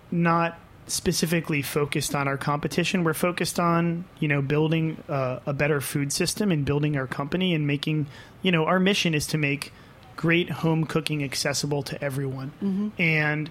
not 0.09 0.57
specifically 0.91 1.61
focused 1.61 2.13
on 2.13 2.27
our 2.27 2.37
competition. 2.37 3.03
We're 3.03 3.13
focused 3.13 3.59
on, 3.59 4.05
you 4.19 4.27
know, 4.27 4.41
building 4.41 5.01
uh, 5.07 5.39
a 5.45 5.53
better 5.53 5.81
food 5.81 6.11
system 6.11 6.51
and 6.51 6.65
building 6.65 6.97
our 6.97 7.07
company 7.07 7.53
and 7.53 7.65
making, 7.65 8.07
you 8.41 8.51
know, 8.51 8.65
our 8.65 8.79
mission 8.79 9.13
is 9.13 9.27
to 9.27 9.37
make 9.37 9.71
great 10.17 10.49
home 10.49 10.85
cooking 10.85 11.23
accessible 11.23 11.81
to 11.83 12.03
everyone. 12.03 12.51
And 12.99 13.49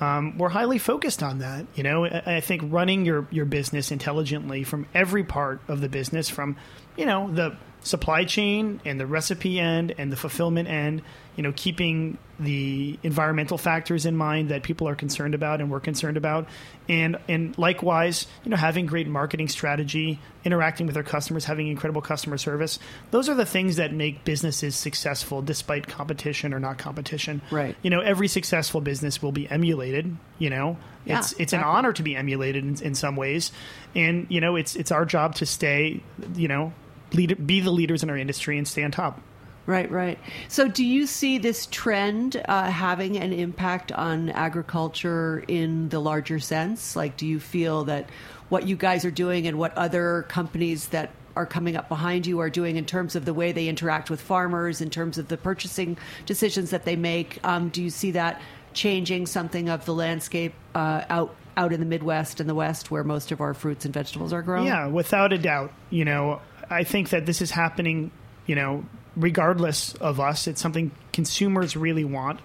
um, 0.00 0.36
we're 0.38 0.48
highly 0.50 0.78
focused 0.78 1.22
on 1.22 1.38
that. 1.38 1.66
You 1.74 1.82
know, 1.82 2.04
I, 2.04 2.36
I 2.36 2.40
think 2.40 2.62
running 2.66 3.04
your, 3.06 3.26
your 3.30 3.46
business 3.46 3.90
intelligently 3.90 4.64
from 4.64 4.86
every 4.94 5.24
part 5.24 5.60
of 5.68 5.80
the 5.80 5.88
business, 5.88 6.28
from, 6.28 6.56
you 6.96 7.06
know, 7.06 7.30
the 7.32 7.56
supply 7.82 8.24
chain 8.24 8.80
and 8.84 9.00
the 9.00 9.06
recipe 9.06 9.58
end 9.58 9.94
and 9.96 10.12
the 10.12 10.16
fulfillment 10.16 10.68
end, 10.68 11.02
you 11.36 11.42
know, 11.42 11.52
keeping 11.56 12.18
the 12.38 12.98
environmental 13.02 13.56
factors 13.56 14.04
in 14.04 14.16
mind 14.16 14.50
that 14.50 14.62
people 14.62 14.88
are 14.88 14.94
concerned 14.94 15.34
about 15.34 15.60
and 15.60 15.70
we're 15.70 15.80
concerned 15.80 16.16
about. 16.16 16.46
And, 16.88 17.18
and 17.28 17.56
likewise, 17.56 18.26
you 18.44 18.50
know, 18.50 18.56
having 18.56 18.86
great 18.86 19.06
marketing 19.06 19.48
strategy, 19.48 20.18
interacting 20.44 20.86
with 20.86 20.96
our 20.96 21.02
customers, 21.02 21.44
having 21.44 21.68
incredible 21.68 22.02
customer 22.02 22.36
service. 22.36 22.78
Those 23.10 23.28
are 23.28 23.34
the 23.34 23.46
things 23.46 23.76
that 23.76 23.92
make 23.92 24.24
businesses 24.24 24.76
successful 24.76 25.40
despite 25.40 25.86
competition 25.86 26.52
or 26.52 26.60
not 26.60 26.76
competition. 26.78 27.40
Right. 27.50 27.76
You 27.82 27.90
know, 27.90 28.00
every 28.00 28.28
successful 28.28 28.80
business 28.80 29.22
will 29.22 29.32
be 29.32 29.48
emulated, 29.48 30.16
you 30.38 30.50
know. 30.50 30.76
Yeah, 31.06 31.20
it's 31.20 31.32
it's 31.38 31.52
an 31.54 31.62
honor 31.62 31.94
to 31.94 32.02
be 32.02 32.14
emulated 32.14 32.62
in, 32.62 32.82
in 32.82 32.94
some 32.94 33.16
ways. 33.16 33.52
And, 33.94 34.26
you 34.28 34.42
know, 34.42 34.56
it's 34.56 34.76
it's 34.76 34.92
our 34.92 35.06
job 35.06 35.36
to 35.36 35.46
stay, 35.46 36.02
you 36.34 36.48
know, 36.48 36.74
lead, 37.12 37.46
be 37.46 37.60
the 37.60 37.70
leaders 37.70 38.02
in 38.02 38.10
our 38.10 38.16
industry 38.16 38.58
and 38.58 38.66
stay 38.66 38.82
on 38.82 38.90
top. 38.90 39.20
Right, 39.66 39.90
right. 39.90 40.18
So, 40.48 40.68
do 40.68 40.84
you 40.84 41.06
see 41.06 41.38
this 41.38 41.66
trend 41.66 42.42
uh, 42.48 42.70
having 42.70 43.16
an 43.16 43.32
impact 43.32 43.92
on 43.92 44.30
agriculture 44.30 45.44
in 45.46 45.90
the 45.90 46.00
larger 46.00 46.40
sense? 46.40 46.96
Like, 46.96 47.16
do 47.16 47.26
you 47.26 47.38
feel 47.38 47.84
that 47.84 48.08
what 48.48 48.66
you 48.66 48.74
guys 48.74 49.04
are 49.04 49.10
doing 49.10 49.46
and 49.46 49.58
what 49.58 49.76
other 49.76 50.24
companies 50.28 50.88
that 50.88 51.10
are 51.36 51.46
coming 51.46 51.76
up 51.76 51.88
behind 51.88 52.26
you 52.26 52.40
are 52.40 52.50
doing 52.50 52.76
in 52.76 52.84
terms 52.84 53.14
of 53.14 53.24
the 53.24 53.34
way 53.34 53.52
they 53.52 53.68
interact 53.68 54.10
with 54.10 54.20
farmers, 54.20 54.80
in 54.80 54.90
terms 54.90 55.18
of 55.18 55.28
the 55.28 55.36
purchasing 55.36 55.96
decisions 56.26 56.70
that 56.70 56.84
they 56.84 56.96
make? 56.96 57.38
Um, 57.44 57.68
do 57.68 57.82
you 57.82 57.90
see 57.90 58.10
that 58.12 58.40
changing 58.72 59.26
something 59.26 59.68
of 59.68 59.84
the 59.84 59.94
landscape 59.94 60.54
uh, 60.74 61.04
out 61.08 61.36
out 61.56 61.72
in 61.72 61.80
the 61.80 61.86
Midwest 61.86 62.40
and 62.40 62.48
the 62.48 62.54
West, 62.54 62.90
where 62.90 63.04
most 63.04 63.32
of 63.32 63.40
our 63.40 63.54
fruits 63.54 63.84
and 63.84 63.92
vegetables 63.92 64.32
are 64.32 64.42
grown? 64.42 64.66
Yeah, 64.66 64.86
without 64.86 65.32
a 65.32 65.38
doubt. 65.38 65.72
You 65.90 66.04
know, 66.04 66.40
I 66.70 66.84
think 66.84 67.10
that 67.10 67.26
this 67.26 67.42
is 67.42 67.50
happening, 67.50 68.10
you 68.46 68.54
know, 68.54 68.84
regardless 69.16 69.94
of 69.94 70.20
us. 70.20 70.46
It's 70.46 70.60
something 70.60 70.92
consumers 71.12 71.76
really 71.76 72.04
want. 72.04 72.40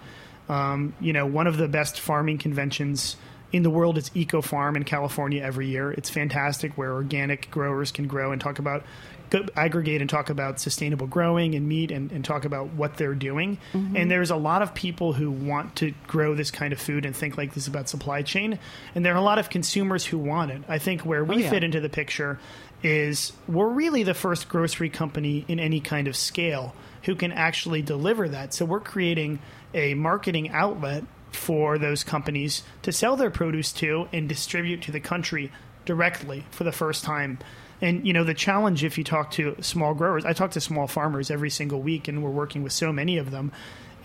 Um, 0.50 0.94
you 1.00 1.14
know, 1.14 1.26
one 1.26 1.48
of 1.48 1.58
the 1.58 1.68
best 1.68 2.00
farming 2.00 2.40
conventions 2.40 3.16
in 3.52 3.64
the 3.64 3.70
world 3.70 3.98
is 3.98 4.12
Eco 4.14 4.42
Farm 4.42 4.76
in 4.76 4.84
California 4.84 5.42
every 5.42 5.68
year. 5.68 5.92
It's 5.92 6.10
fantastic 6.10 6.78
where 6.78 6.92
organic 6.92 7.50
growers 7.52 7.92
can 7.92 8.08
grow 8.08 8.32
and 8.32 8.42
talk 8.42 8.60
about 8.60 8.84
go, 9.30 9.46
aggregate 9.56 10.02
and 10.02 10.10
talk 10.10 10.30
about 10.30 10.60
sustainable 10.60 11.08
growing 11.08 11.56
and 11.56 11.68
meat 11.68 11.92
and, 11.92 12.12
and 12.12 12.26
talk 12.26 12.46
about 12.46 12.74
what 12.74 12.98
they're 12.98 13.16
doing. 13.16 13.58
And 13.96 14.12
there's 14.12 14.30
a 14.30 14.36
lot 14.36 14.62
of 14.62 14.74
people 14.74 15.14
who 15.14 15.32
want 15.32 15.78
to 15.78 15.94
grow 16.08 16.36
this 16.36 16.52
kind 16.52 16.74
of 16.74 16.80
food 16.80 17.06
and 17.06 17.16
think 17.16 17.38
like 17.38 17.54
this 17.54 17.68
about 17.68 17.88
supply 17.88 18.22
chain. 18.24 18.60
And 18.94 19.06
there 19.06 19.14
are 19.14 19.18
a 19.18 19.22
lot 19.22 19.40
of 19.40 19.50
consumers 19.50 20.06
who 20.06 20.18
want 20.18 20.52
it. 20.52 20.62
I 20.68 20.78
think 20.78 21.02
where 21.02 21.24
we 21.24 21.44
yeah. 21.44 21.50
fit 21.50 21.64
into 21.64 21.80
the 21.80 21.90
picture 21.90 22.40
is 22.84 23.34
we're 23.48 23.70
really 23.70 24.04
the 24.04 24.14
first 24.14 24.50
grocery 24.50 24.90
company 24.90 25.46
in 25.48 25.60
any 25.60 25.80
kind 25.80 26.08
of 26.08 26.16
scale 26.16 26.74
who 27.04 27.16
can 27.16 27.32
actually 27.32 27.82
deliver 27.82 28.28
that. 28.30 28.54
So 28.54 28.66
we're 28.66 28.80
creating 28.80 29.40
a 29.74 29.94
marketing 29.94 30.50
outlet 30.50 31.04
for 31.32 31.78
those 31.78 32.04
companies 32.04 32.64
to 32.82 32.92
sell 32.92 33.16
their 33.16 33.30
produce 33.30 33.72
to 33.74 34.08
and 34.14 34.28
distribute 34.28 34.82
to 34.84 34.92
the 34.92 35.00
country 35.00 35.52
directly 35.86 36.46
for 36.52 36.64
the 36.64 36.72
first 36.72 37.04
time. 37.04 37.40
And 37.82 38.08
you 38.08 38.14
know 38.14 38.24
the 38.24 38.34
challenge 38.34 38.84
if 38.84 38.98
you 38.98 39.04
talk 39.04 39.32
to 39.32 39.56
small 39.62 39.94
growers, 39.94 40.26
I 40.26 40.34
talk 40.34 40.52
to 40.52 40.62
small 40.62 40.88
farmers 40.88 41.30
every 41.30 41.50
single 41.50 41.82
week, 41.82 42.08
and 42.08 42.24
we're 42.24 42.30
working 42.30 42.64
with 42.64 42.72
so 42.72 42.92
many 42.94 43.18
of 43.18 43.32
them. 43.32 43.52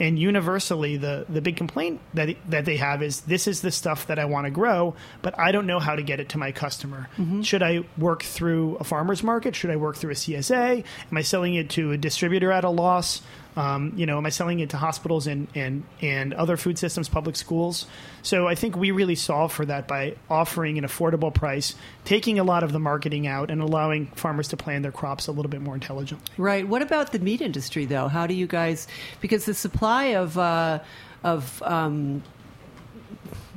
And 0.00 0.18
universally, 0.18 0.96
the 0.96 1.26
the 1.28 1.42
big 1.42 1.56
complaint 1.56 2.00
that 2.14 2.34
that 2.48 2.64
they 2.64 2.78
have 2.78 3.02
is 3.02 3.20
this 3.20 3.46
is 3.46 3.60
the 3.60 3.70
stuff 3.70 4.06
that 4.06 4.18
I 4.18 4.24
want 4.24 4.46
to 4.46 4.50
grow, 4.50 4.96
but 5.20 5.38
I 5.38 5.52
don't 5.52 5.66
know 5.66 5.78
how 5.78 5.94
to 5.94 6.02
get 6.02 6.18
it 6.18 6.30
to 6.30 6.38
my 6.38 6.52
customer. 6.52 7.08
Mm-hmm. 7.18 7.42
Should 7.42 7.62
I 7.62 7.84
work 7.98 8.22
through 8.22 8.76
a 8.76 8.84
farmer's 8.84 9.22
market? 9.22 9.54
Should 9.54 9.70
I 9.70 9.76
work 9.76 9.96
through 9.96 10.12
a 10.12 10.14
CSA? 10.14 10.84
Am 11.10 11.16
I 11.16 11.22
selling 11.22 11.54
it 11.54 11.68
to 11.70 11.92
a 11.92 11.98
distributor 11.98 12.50
at 12.50 12.64
a 12.64 12.70
loss? 12.70 13.20
Um, 13.56 13.92
you 13.96 14.06
know, 14.06 14.16
am 14.16 14.26
I 14.26 14.28
selling 14.28 14.60
it 14.60 14.70
to 14.70 14.76
hospitals 14.76 15.26
and, 15.26 15.48
and, 15.54 15.82
and 16.00 16.32
other 16.34 16.56
food 16.56 16.78
systems, 16.78 17.08
public 17.08 17.34
schools? 17.36 17.86
So 18.22 18.46
I 18.46 18.54
think 18.54 18.76
we 18.76 18.90
really 18.92 19.16
solve 19.16 19.52
for 19.52 19.64
that 19.66 19.88
by 19.88 20.16
offering 20.28 20.78
an 20.78 20.84
affordable 20.84 21.34
price, 21.34 21.74
taking 22.04 22.38
a 22.38 22.44
lot 22.44 22.62
of 22.62 22.72
the 22.72 22.78
marketing 22.78 23.26
out, 23.26 23.50
and 23.50 23.60
allowing 23.60 24.06
farmers 24.08 24.48
to 24.48 24.56
plan 24.56 24.82
their 24.82 24.92
crops 24.92 25.26
a 25.26 25.32
little 25.32 25.50
bit 25.50 25.60
more 25.60 25.74
intelligently. 25.74 26.26
Right. 26.36 26.66
What 26.66 26.82
about 26.82 27.12
the 27.12 27.18
meat 27.18 27.40
industry, 27.40 27.86
though? 27.86 28.08
How 28.08 28.26
do 28.26 28.34
you 28.34 28.46
guys? 28.46 28.86
Because 29.20 29.46
the 29.46 29.54
supply 29.54 30.04
of 30.14 30.38
uh, 30.38 30.80
of 31.24 31.62
um, 31.62 32.22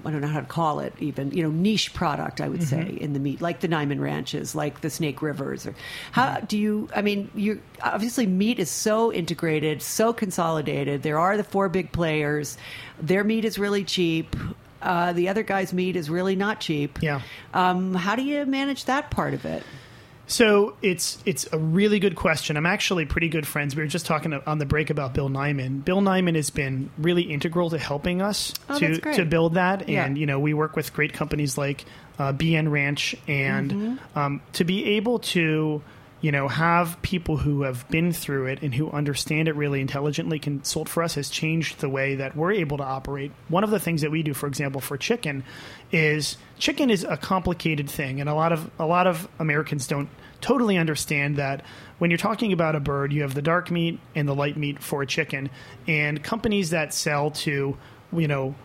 I 0.06 0.12
don't 0.12 0.22
know 0.22 0.28
how 0.28 0.39
to 0.42 0.46
call 0.46 0.80
it, 0.80 0.94
even 1.00 1.32
you 1.32 1.44
know, 1.44 1.50
niche 1.50 1.94
product. 1.94 2.42
I 2.42 2.50
would 2.50 2.62
Mm-hmm. 2.62 2.89
say 2.92 2.98
in 3.00 3.13
the 3.13 3.20
meat, 3.20 3.42
like 3.42 3.60
the 3.62 3.68
Niman 3.68 4.00
Ranches, 4.00 4.54
like 4.56 4.82
the 4.82 4.89
Snake 4.89 5.22
Rivers. 5.22 5.66
Or 5.66 5.76
how 6.12 6.28
Mm-hmm. 6.36 6.46
do 6.46 6.58
you? 6.58 6.89
I 6.96 7.02
mean, 7.02 7.30
you 7.36 7.62
obviously 7.82 8.26
meat 8.28 8.60
is 8.60 8.70
so 8.70 9.12
integrated, 9.13 9.82
so 9.82 10.13
consolidated. 10.13 11.04
There 11.04 11.20
are 11.20 11.38
the 11.38 11.44
four 11.44 11.70
big 11.70 11.92
players. 11.92 12.58
Their 13.02 13.24
meat 13.24 13.46
is 13.46 13.58
really 13.60 13.84
cheap. 13.84 14.36
Uh, 14.82 15.13
the 15.13 15.30
other 15.30 15.44
guy's 15.44 15.72
meat 15.72 15.96
is 15.96 16.10
really 16.10 16.36
not 16.36 16.60
cheap. 16.60 17.00
Yeah. 17.02 17.22
Um, 17.54 17.94
how 17.94 18.16
do 18.18 18.24
you 18.24 18.46
manage 18.46 18.86
that 18.86 19.10
part 19.12 19.34
of 19.34 19.46
it? 19.46 19.63
So 20.26 20.76
it's 20.82 21.18
it's 21.26 21.48
a 21.52 21.58
really 21.58 22.00
good 22.00 22.16
question. 22.16 22.56
I'm 22.58 22.66
actually 22.66 23.06
pretty 23.06 23.28
good 23.28 23.46
friends. 23.46 23.76
We 23.76 23.84
were 23.84 23.88
just 23.88 24.06
talking 24.06 24.34
on 24.34 24.58
the 24.58 24.66
break 24.66 24.90
about 24.90 25.14
Bill 25.14 25.30
Niman. 25.30 25.84
Bill 25.84 26.00
Niman 26.02 26.36
has 26.36 26.50
been 26.50 26.90
really 26.98 27.24
integral 27.24 27.70
to 27.72 27.78
helping 27.78 28.22
us 28.22 28.54
Oh, 28.70 28.80
to 28.80 29.00
to 29.16 29.26
build 29.26 29.56
that. 29.56 29.90
Yeah. 29.90 30.06
And 30.06 30.18
you 30.18 30.26
know, 30.26 30.40
we 30.40 30.54
work 30.54 30.76
with 30.76 30.94
great 30.94 31.12
companies 31.14 31.58
like 31.58 31.84
uh, 32.20 32.32
BN 32.32 32.72
Ranch, 32.72 33.16
and 33.28 33.72
Mm-hmm. 33.72 34.18
um, 34.20 34.42
to 34.54 34.64
be 34.64 34.86
able 34.96 35.20
to 35.20 35.82
you 36.24 36.32
know 36.32 36.48
have 36.48 37.00
people 37.02 37.36
who 37.36 37.64
have 37.64 37.88
been 37.90 38.14
through 38.14 38.46
it 38.46 38.62
and 38.62 38.74
who 38.74 38.90
understand 38.92 39.50
it 39.50 39.56
really 39.58 39.82
intelligently 39.82 40.40
consult 40.40 40.88
for 40.88 41.04
us 41.04 41.16
has 41.16 41.30
changed 41.30 41.80
the 41.80 41.90
way 41.90 42.16
that 42.16 42.34
we're 42.34 42.54
able 42.54 42.78
to 42.78 42.84
operate. 42.84 43.34
One 43.50 43.66
of 43.66 43.72
the 43.72 43.80
things 43.80 44.02
that 44.02 44.10
we 44.10 44.24
do, 44.24 44.34
for 44.34 44.48
example, 44.48 44.80
for 44.80 44.98
chicken, 44.98 45.44
is 45.92 46.38
chicken 46.58 46.90
is 46.90 47.04
a 47.04 47.18
complicated 47.18 47.90
thing, 47.90 48.22
and 48.22 48.30
a 48.30 48.34
lot 48.34 48.54
of 48.54 48.72
a 48.80 48.86
lot 48.86 49.06
of 49.06 49.28
Americans 49.38 49.86
don't 49.86 50.08
totally 50.40 50.78
understand 50.78 51.36
that 51.36 51.66
when 51.98 52.10
you're 52.10 52.18
talking 52.18 52.54
about 52.54 52.76
a 52.76 52.80
bird, 52.80 53.12
you 53.12 53.24
have 53.24 53.34
the 53.34 53.42
dark 53.42 53.70
meat 53.70 54.00
and 54.16 54.26
the 54.26 54.34
light 54.34 54.56
meat 54.56 54.82
for 54.82 55.02
a 55.02 55.06
chicken, 55.06 55.50
and 55.88 56.24
companies 56.24 56.70
that 56.70 56.94
sell 56.94 57.32
to 57.32 57.78
you 58.14 58.28
know 58.30 58.56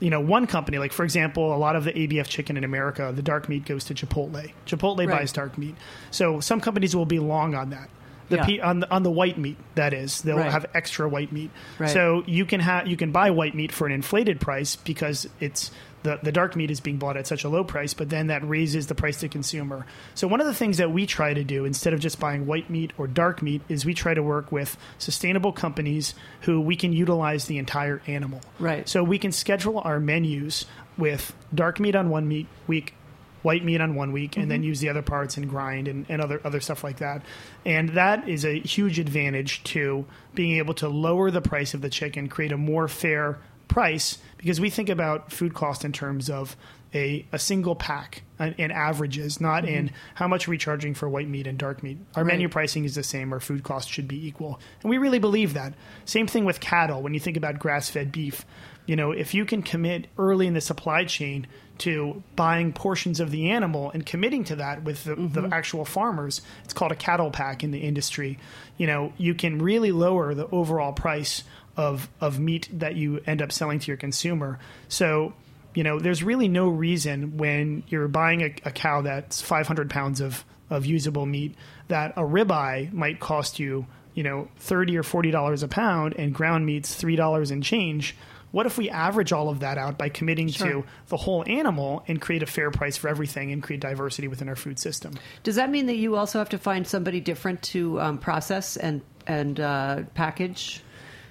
you 0.00 0.10
know 0.10 0.20
one 0.20 0.46
company 0.46 0.78
like 0.78 0.92
for 0.92 1.04
example 1.04 1.54
a 1.54 1.56
lot 1.56 1.74
of 1.76 1.84
the 1.84 1.92
abf 1.92 2.26
chicken 2.28 2.56
in 2.56 2.64
america 2.64 3.12
the 3.14 3.22
dark 3.22 3.48
meat 3.48 3.64
goes 3.64 3.84
to 3.84 3.94
chipotle 3.94 4.52
chipotle 4.66 4.98
Right. 4.98 5.08
buys 5.08 5.32
dark 5.32 5.56
meat 5.56 5.74
so 6.10 6.40
some 6.40 6.60
companies 6.60 6.94
will 6.94 7.06
be 7.06 7.18
long 7.18 7.54
on 7.54 7.70
that 7.70 7.88
the 8.28 8.36
Yeah. 8.36 8.44
pe- 8.44 8.58
on 8.60 8.80
the 8.80 8.90
on 8.90 9.04
the 9.04 9.10
white 9.10 9.38
meat 9.38 9.56
that 9.76 9.94
is 9.94 10.20
they'll 10.22 10.36
Right. 10.36 10.50
have 10.50 10.66
extra 10.74 11.08
white 11.08 11.32
meat 11.32 11.50
Right. 11.78 11.88
so 11.90 12.24
you 12.26 12.44
can 12.44 12.60
have 12.60 12.86
you 12.88 12.96
can 12.96 13.10
buy 13.12 13.30
white 13.30 13.54
meat 13.54 13.72
for 13.72 13.86
an 13.86 13.92
inflated 13.92 14.40
price 14.40 14.76
because 14.76 15.28
it's 15.40 15.70
the, 16.06 16.18
the 16.22 16.32
dark 16.32 16.56
meat 16.56 16.70
is 16.70 16.80
being 16.80 16.96
bought 16.96 17.16
at 17.16 17.26
such 17.26 17.44
a 17.44 17.48
low 17.48 17.64
price, 17.64 17.92
but 17.92 18.08
then 18.08 18.28
that 18.28 18.48
raises 18.48 18.86
the 18.86 18.94
price 18.94 19.20
to 19.20 19.28
consumer. 19.28 19.84
So 20.14 20.28
one 20.28 20.40
of 20.40 20.46
the 20.46 20.54
things 20.54 20.78
that 20.78 20.90
we 20.90 21.04
try 21.04 21.34
to 21.34 21.44
do 21.44 21.64
instead 21.64 21.92
of 21.92 22.00
just 22.00 22.20
buying 22.20 22.46
white 22.46 22.70
meat 22.70 22.92
or 22.96 23.06
dark 23.06 23.42
meat 23.42 23.60
is 23.68 23.84
we 23.84 23.92
try 23.92 24.14
to 24.14 24.22
work 24.22 24.52
with 24.52 24.76
sustainable 24.98 25.52
companies 25.52 26.14
who 26.42 26.60
we 26.60 26.76
can 26.76 26.92
utilize 26.92 27.46
the 27.46 27.58
entire 27.58 28.00
animal. 28.06 28.40
Right. 28.58 28.88
So 28.88 29.02
we 29.02 29.18
can 29.18 29.32
schedule 29.32 29.80
our 29.80 30.00
menus 30.00 30.64
with 30.96 31.34
dark 31.54 31.80
meat 31.80 31.96
on 31.96 32.08
one 32.08 32.28
meat 32.28 32.46
week, 32.66 32.94
white 33.42 33.64
meat 33.64 33.80
on 33.80 33.94
one 33.94 34.12
week, 34.12 34.36
and 34.36 34.50
then 34.50 34.60
mm-hmm. 34.60 34.68
use 34.68 34.80
the 34.80 34.88
other 34.88 35.02
parts 35.02 35.36
and 35.36 35.48
grind 35.48 35.88
and, 35.88 36.06
and 36.08 36.22
other 36.22 36.40
other 36.44 36.60
stuff 36.60 36.84
like 36.84 36.98
that. 36.98 37.22
And 37.64 37.90
that 37.90 38.28
is 38.28 38.44
a 38.44 38.60
huge 38.60 38.98
advantage 38.98 39.62
to 39.64 40.06
being 40.34 40.56
able 40.56 40.74
to 40.74 40.88
lower 40.88 41.30
the 41.30 41.42
price 41.42 41.74
of 41.74 41.80
the 41.80 41.90
chicken, 41.90 42.28
create 42.28 42.52
a 42.52 42.56
more 42.56 42.88
fair 42.88 43.38
price 43.68 44.18
because 44.38 44.60
we 44.60 44.70
think 44.70 44.88
about 44.88 45.32
food 45.32 45.54
cost 45.54 45.84
in 45.84 45.92
terms 45.92 46.30
of 46.30 46.56
a, 46.94 47.26
a 47.32 47.38
single 47.38 47.74
pack 47.74 48.22
and, 48.38 48.54
and 48.58 48.72
averages, 48.72 49.40
not 49.40 49.64
mm-hmm. 49.64 49.74
in 49.74 49.90
how 50.14 50.28
much 50.28 50.46
are 50.46 50.50
we 50.50 50.58
charging 50.58 50.94
for 50.94 51.08
white 51.08 51.28
meat 51.28 51.46
and 51.46 51.58
dark 51.58 51.82
meat. 51.82 51.98
Our 52.14 52.24
Right. 52.24 52.34
menu 52.34 52.48
pricing 52.48 52.84
is 52.84 52.94
the 52.94 53.02
same, 53.02 53.32
our 53.32 53.40
food 53.40 53.62
cost 53.64 53.90
should 53.90 54.08
be 54.08 54.26
equal. 54.26 54.60
And 54.82 54.90
we 54.90 54.98
really 54.98 55.18
believe 55.18 55.54
that. 55.54 55.74
Same 56.04 56.26
thing 56.26 56.44
with 56.44 56.60
cattle 56.60 57.02
when 57.02 57.12
you 57.12 57.20
think 57.20 57.36
about 57.36 57.58
grass 57.58 57.90
fed 57.90 58.12
beef. 58.12 58.44
You 58.86 58.94
know, 58.94 59.10
if 59.10 59.34
you 59.34 59.44
can 59.44 59.62
commit 59.62 60.06
early 60.16 60.46
in 60.46 60.54
the 60.54 60.60
supply 60.60 61.04
chain 61.04 61.48
to 61.78 62.22
buying 62.36 62.72
portions 62.72 63.20
of 63.20 63.30
the 63.30 63.50
animal 63.50 63.90
and 63.90 64.06
committing 64.06 64.44
to 64.44 64.56
that 64.56 64.84
with 64.84 65.04
the, 65.04 65.16
the 65.16 65.42
mm-hmm. 65.42 65.52
actual 65.52 65.84
farmers, 65.84 66.40
it's 66.64 66.72
called 66.72 66.92
a 66.92 66.96
cattle 66.96 67.30
pack 67.30 67.64
in 67.64 67.72
the 67.72 67.80
industry. 67.80 68.38
You 68.78 68.86
know, 68.86 69.12
you 69.18 69.34
can 69.34 69.58
really 69.58 69.92
lower 69.92 70.34
the 70.34 70.46
overall 70.48 70.92
price 70.92 71.42
of 71.76 72.08
of 72.20 72.38
meat 72.38 72.68
that 72.72 72.96
you 72.96 73.20
end 73.26 73.42
up 73.42 73.52
selling 73.52 73.78
to 73.78 73.86
your 73.88 73.96
consumer. 73.96 74.58
So, 74.88 75.34
you 75.74 75.84
know, 75.84 75.98
there's 75.98 76.22
really 76.22 76.48
no 76.48 76.68
reason 76.68 77.36
when 77.36 77.84
you're 77.88 78.08
buying 78.08 78.42
a, 78.42 78.54
a 78.64 78.70
cow 78.70 79.02
that's 79.02 79.40
500 79.40 79.90
pounds 79.90 80.20
of 80.20 80.44
of 80.70 80.84
usable 80.86 81.26
meat 81.26 81.54
that 81.88 82.12
a 82.16 82.22
ribeye 82.22 82.92
might 82.92 83.20
cost 83.20 83.58
you, 83.58 83.86
you 84.14 84.22
know, 84.22 84.48
30 84.58 84.96
or 84.96 85.02
40 85.02 85.30
dollars 85.30 85.62
a 85.62 85.68
pound, 85.68 86.14
and 86.18 86.34
ground 86.34 86.66
meat's 86.66 86.94
three 86.94 87.16
dollars 87.16 87.50
and 87.50 87.62
change. 87.62 88.16
What 88.52 88.64
if 88.64 88.78
we 88.78 88.88
average 88.88 89.32
all 89.32 89.50
of 89.50 89.60
that 89.60 89.76
out 89.76 89.98
by 89.98 90.08
committing 90.08 90.48
to 90.48 90.84
the 91.08 91.16
whole 91.16 91.44
animal 91.46 92.02
and 92.08 92.20
create 92.20 92.42
a 92.42 92.46
fair 92.46 92.70
price 92.70 92.96
for 92.96 93.08
everything 93.08 93.52
and 93.52 93.62
create 93.62 93.80
diversity 93.80 94.28
within 94.28 94.48
our 94.48 94.56
food 94.56 94.78
system? 94.78 95.12
Does 95.42 95.56
that 95.56 95.68
mean 95.68 95.86
that 95.86 95.96
you 95.96 96.16
also 96.16 96.38
have 96.38 96.48
to 96.50 96.58
find 96.58 96.86
somebody 96.86 97.20
different 97.20 97.60
to 97.62 98.00
um, 98.00 98.18
process 98.18 98.76
and 98.78 99.02
and 99.26 99.60
uh, 99.60 100.04
package? 100.14 100.80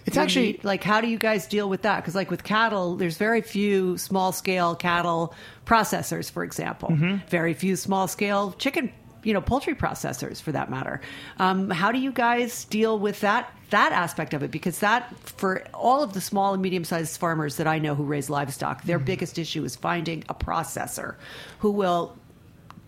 It's 0.06 0.18
actually- 0.18 0.60
like 0.64 0.84
how 0.84 1.02
do 1.02 1.08
you 1.08 1.18
guys 1.18 1.48
deal 1.48 1.68
with 1.68 1.82
that? 1.84 1.98
Because 1.98 2.16
like 2.16 2.30
with 2.32 2.44
cattle, 2.44 2.96
there's 2.96 3.18
very 3.18 3.42
few 3.42 3.98
small 3.98 4.32
scale 4.32 4.76
cattle 4.76 5.34
processors, 5.66 6.30
for 6.32 6.44
example. 6.44 6.90
Mm-hmm. 6.90 7.28
Very 7.28 7.54
few 7.54 7.76
small 7.76 8.08
scale 8.08 8.52
chicken, 8.54 8.92
you 9.24 9.34
know, 9.34 9.42
poultry 9.42 9.74
processors, 9.74 10.40
for 10.42 10.52
that 10.52 10.70
matter. 10.70 11.02
Um, 11.40 11.70
how 11.72 11.92
do 11.92 11.98
you 12.00 12.12
guys 12.12 12.66
deal 12.66 13.00
with 13.00 13.22
that 13.22 13.52
that 13.72 13.92
aspect 13.92 14.36
of 14.36 14.44
it? 14.44 14.52
Because 14.52 14.78
that 14.80 15.12
for 15.20 15.64
all 15.74 16.04
of 16.04 16.14
the 16.14 16.22
small 16.22 16.54
and 16.54 16.62
medium 16.62 16.84
sized 16.84 17.20
farmers 17.20 17.56
that 17.58 17.66
I 17.66 17.80
know 17.80 17.96
who 17.96 18.04
raise 18.04 18.30
livestock, 18.30 18.84
their 18.84 18.98
Mm-hmm. 19.00 19.06
biggest 19.06 19.40
issue 19.40 19.64
is 19.64 19.76
finding 19.76 20.24
a 20.30 20.36
processor 20.36 21.16
who 21.60 21.72
will 21.72 22.16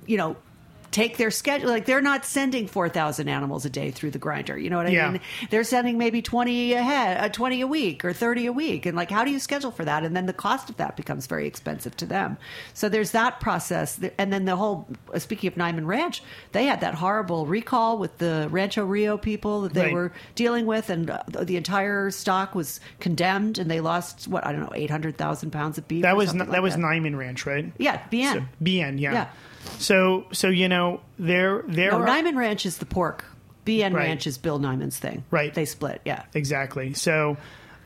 you 0.06 0.18
know 0.18 0.36
take 0.92 1.18
their 1.18 1.30
schedule 1.32 1.70
like 1.70 1.86
they're 1.86 2.02
not 2.02 2.24
sending 2.26 2.66
4000 2.68 3.28
animals 3.28 3.66
a 3.66 3.70
day 3.70 3.92
through 3.92 4.10
the 4.12 4.18
grinder 4.20 4.58
you 4.58 4.70
know 4.70 4.78
what 4.78 4.88
i 4.88 4.90
Yeah. 4.90 5.12
mean 5.12 5.22
they're 5.50 5.64
sending 5.64 5.98
maybe 5.98 6.22
20 6.22 6.74
a 6.74 6.82
head 6.82 7.18
uh, 7.18 7.30
20 7.30 7.62
a 7.62 7.68
week 7.68 8.06
or 8.06 8.14
30 8.14 8.46
a 8.48 8.52
week 8.54 8.86
and 8.86 8.96
like 8.96 9.12
how 9.12 9.24
do 9.26 9.32
you 9.32 9.40
schedule 9.40 9.72
for 9.72 9.84
that 9.86 10.04
and 10.04 10.16
then 10.16 10.26
the 10.28 10.34
cost 10.34 10.70
of 10.70 10.78
that 10.78 10.96
becomes 10.96 11.28
very 11.28 11.46
expensive 11.46 11.96
to 11.98 12.06
them 12.06 12.38
so 12.74 12.88
there's 12.90 13.12
that 13.12 13.40
process 13.40 14.00
and 14.18 14.32
then 14.32 14.46
the 14.46 14.56
whole 14.56 14.88
uh, 15.14 15.20
speaking 15.20 15.48
of 15.50 15.56
Niman 15.56 15.86
Ranch 15.86 16.24
they 16.54 16.66
had 16.66 16.80
that 16.82 16.96
horrible 16.96 17.46
recall 17.46 17.98
with 17.98 18.18
the 18.18 18.48
Rancho 18.50 18.86
Rio 18.86 19.18
people 19.18 19.62
that 19.62 19.74
they 19.74 19.86
Right. 19.86 19.94
were 19.94 20.12
dealing 20.36 20.66
with 20.66 20.90
and 20.90 21.10
uh, 21.10 21.22
the 21.42 21.58
entire 21.58 22.10
stock 22.12 22.56
was 22.56 22.80
condemned 23.00 23.58
and 23.60 23.70
they 23.70 23.82
lost 23.82 24.28
what 24.28 24.46
i 24.46 24.52
don't 24.52 24.62
know 24.62 24.72
800,000 24.74 25.52
pounds 25.52 25.78
of 25.78 25.88
beef 25.88 26.04
That 26.04 26.16
was 26.18 26.34
that 26.34 26.50
like 26.50 26.62
was 26.62 26.76
Niman 26.76 27.18
Ranch, 27.18 27.46
right? 27.46 27.72
yeah 27.78 28.02
BN 28.12 28.34
So, 28.34 28.46
BN, 28.64 29.00
yeah. 29.00 29.12
Yeah. 29.14 29.28
So 29.80 30.26
so 30.32 30.48
you 30.50 30.68
know 30.70 31.02
there 31.20 31.64
there 31.68 31.92
No, 31.92 32.00
are 32.00 32.08
Niman 32.08 32.36
Ranch 32.36 32.66
is 32.66 32.78
the 32.78 32.86
pork. 32.86 33.26
BN 33.66 33.94
Right. 33.94 34.06
Ranch 34.08 34.26
is 34.28 34.38
Bill 34.38 34.60
Niman's 34.60 34.98
thing. 34.98 35.24
Right. 35.30 35.54
They 35.54 35.66
split. 35.66 36.02
Yeah. 36.06 36.24
exactly. 36.34 36.94
So 36.94 37.38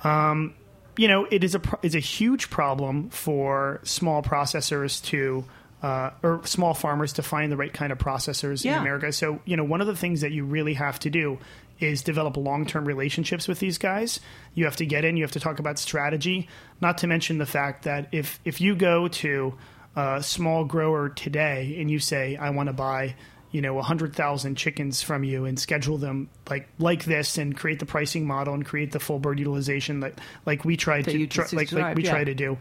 um, 0.03 0.53
you 0.97 1.07
know 1.07 1.25
it 1.29 1.43
is 1.43 1.55
a 1.55 1.62
is 1.81 1.95
a 1.95 1.99
huge 1.99 2.49
problem 2.49 3.10
for 3.10 3.79
small 3.84 4.21
processors 4.21 5.03
to. 5.05 5.45
Uh, 5.84 6.12
or 6.21 6.41
small 6.45 6.75
farmers 6.75 7.13
to 7.13 7.23
find 7.23 7.51
the 7.51 7.57
right 7.57 7.73
kind 7.73 7.91
of 7.91 7.97
processors 7.97 8.63
Yeah. 8.63 8.73
in 8.75 8.81
America. 8.81 9.12
So, 9.12 9.39
you 9.45 9.57
know, 9.57 9.63
one 9.63 9.81
of 9.81 9.88
the 9.88 9.95
things 9.95 10.21
that 10.21 10.31
you 10.31 10.45
really 10.45 10.75
have 10.75 10.99
to 10.99 11.10
do 11.10 11.39
is 11.79 12.03
develop 12.03 12.38
long 12.38 12.67
term 12.67 12.86
relationships 12.86 13.47
with 13.47 13.57
these 13.57 13.79
guys. 13.79 14.19
You 14.53 14.65
have 14.65 14.75
to 14.75 14.86
get 14.86 15.05
in, 15.05 15.17
you 15.17 15.23
have 15.23 15.31
to 15.31 15.39
talk 15.39 15.57
about 15.57 15.79
strategy, 15.79 16.47
not 16.81 16.99
to 16.99 17.07
mention 17.07 17.39
the 17.39 17.47
fact 17.47 17.86
that 17.86 18.10
if, 18.12 18.39
if 18.45 18.62
you 18.62 18.75
go 18.75 19.07
to 19.07 19.55
a 19.95 20.23
small 20.23 20.65
grower 20.65 21.10
today 21.10 21.77
and 21.80 21.89
you 21.89 21.99
say, 21.99 22.36
I 22.36 22.51
want 22.51 22.67
to 22.67 22.73
buy, 22.73 23.15
you 23.51 23.62
know, 23.62 23.73
100,000 23.75 24.56
chickens 24.56 25.01
from 25.01 25.23
you 25.23 25.45
and 25.45 25.60
schedule 25.60 25.97
them 25.97 26.30
like 26.49 26.69
like 26.80 27.06
this 27.06 27.38
and 27.38 27.56
create 27.56 27.80
the 27.80 27.86
pricing 27.86 28.25
model 28.25 28.54
and 28.54 28.65
create 28.65 28.91
the 28.91 28.99
full 28.99 29.19
bird 29.19 29.39
utilization 29.39 30.01
that 30.01 30.19
like 30.45 30.63
we 30.63 30.77
tried 30.77 31.06
to 31.06 31.27
try, 31.27 31.45
like, 31.54 31.71
like 31.71 31.95
we 31.95 32.04
yeah. 32.04 32.12
try 32.12 32.23
to 32.23 32.34
do 32.34 32.58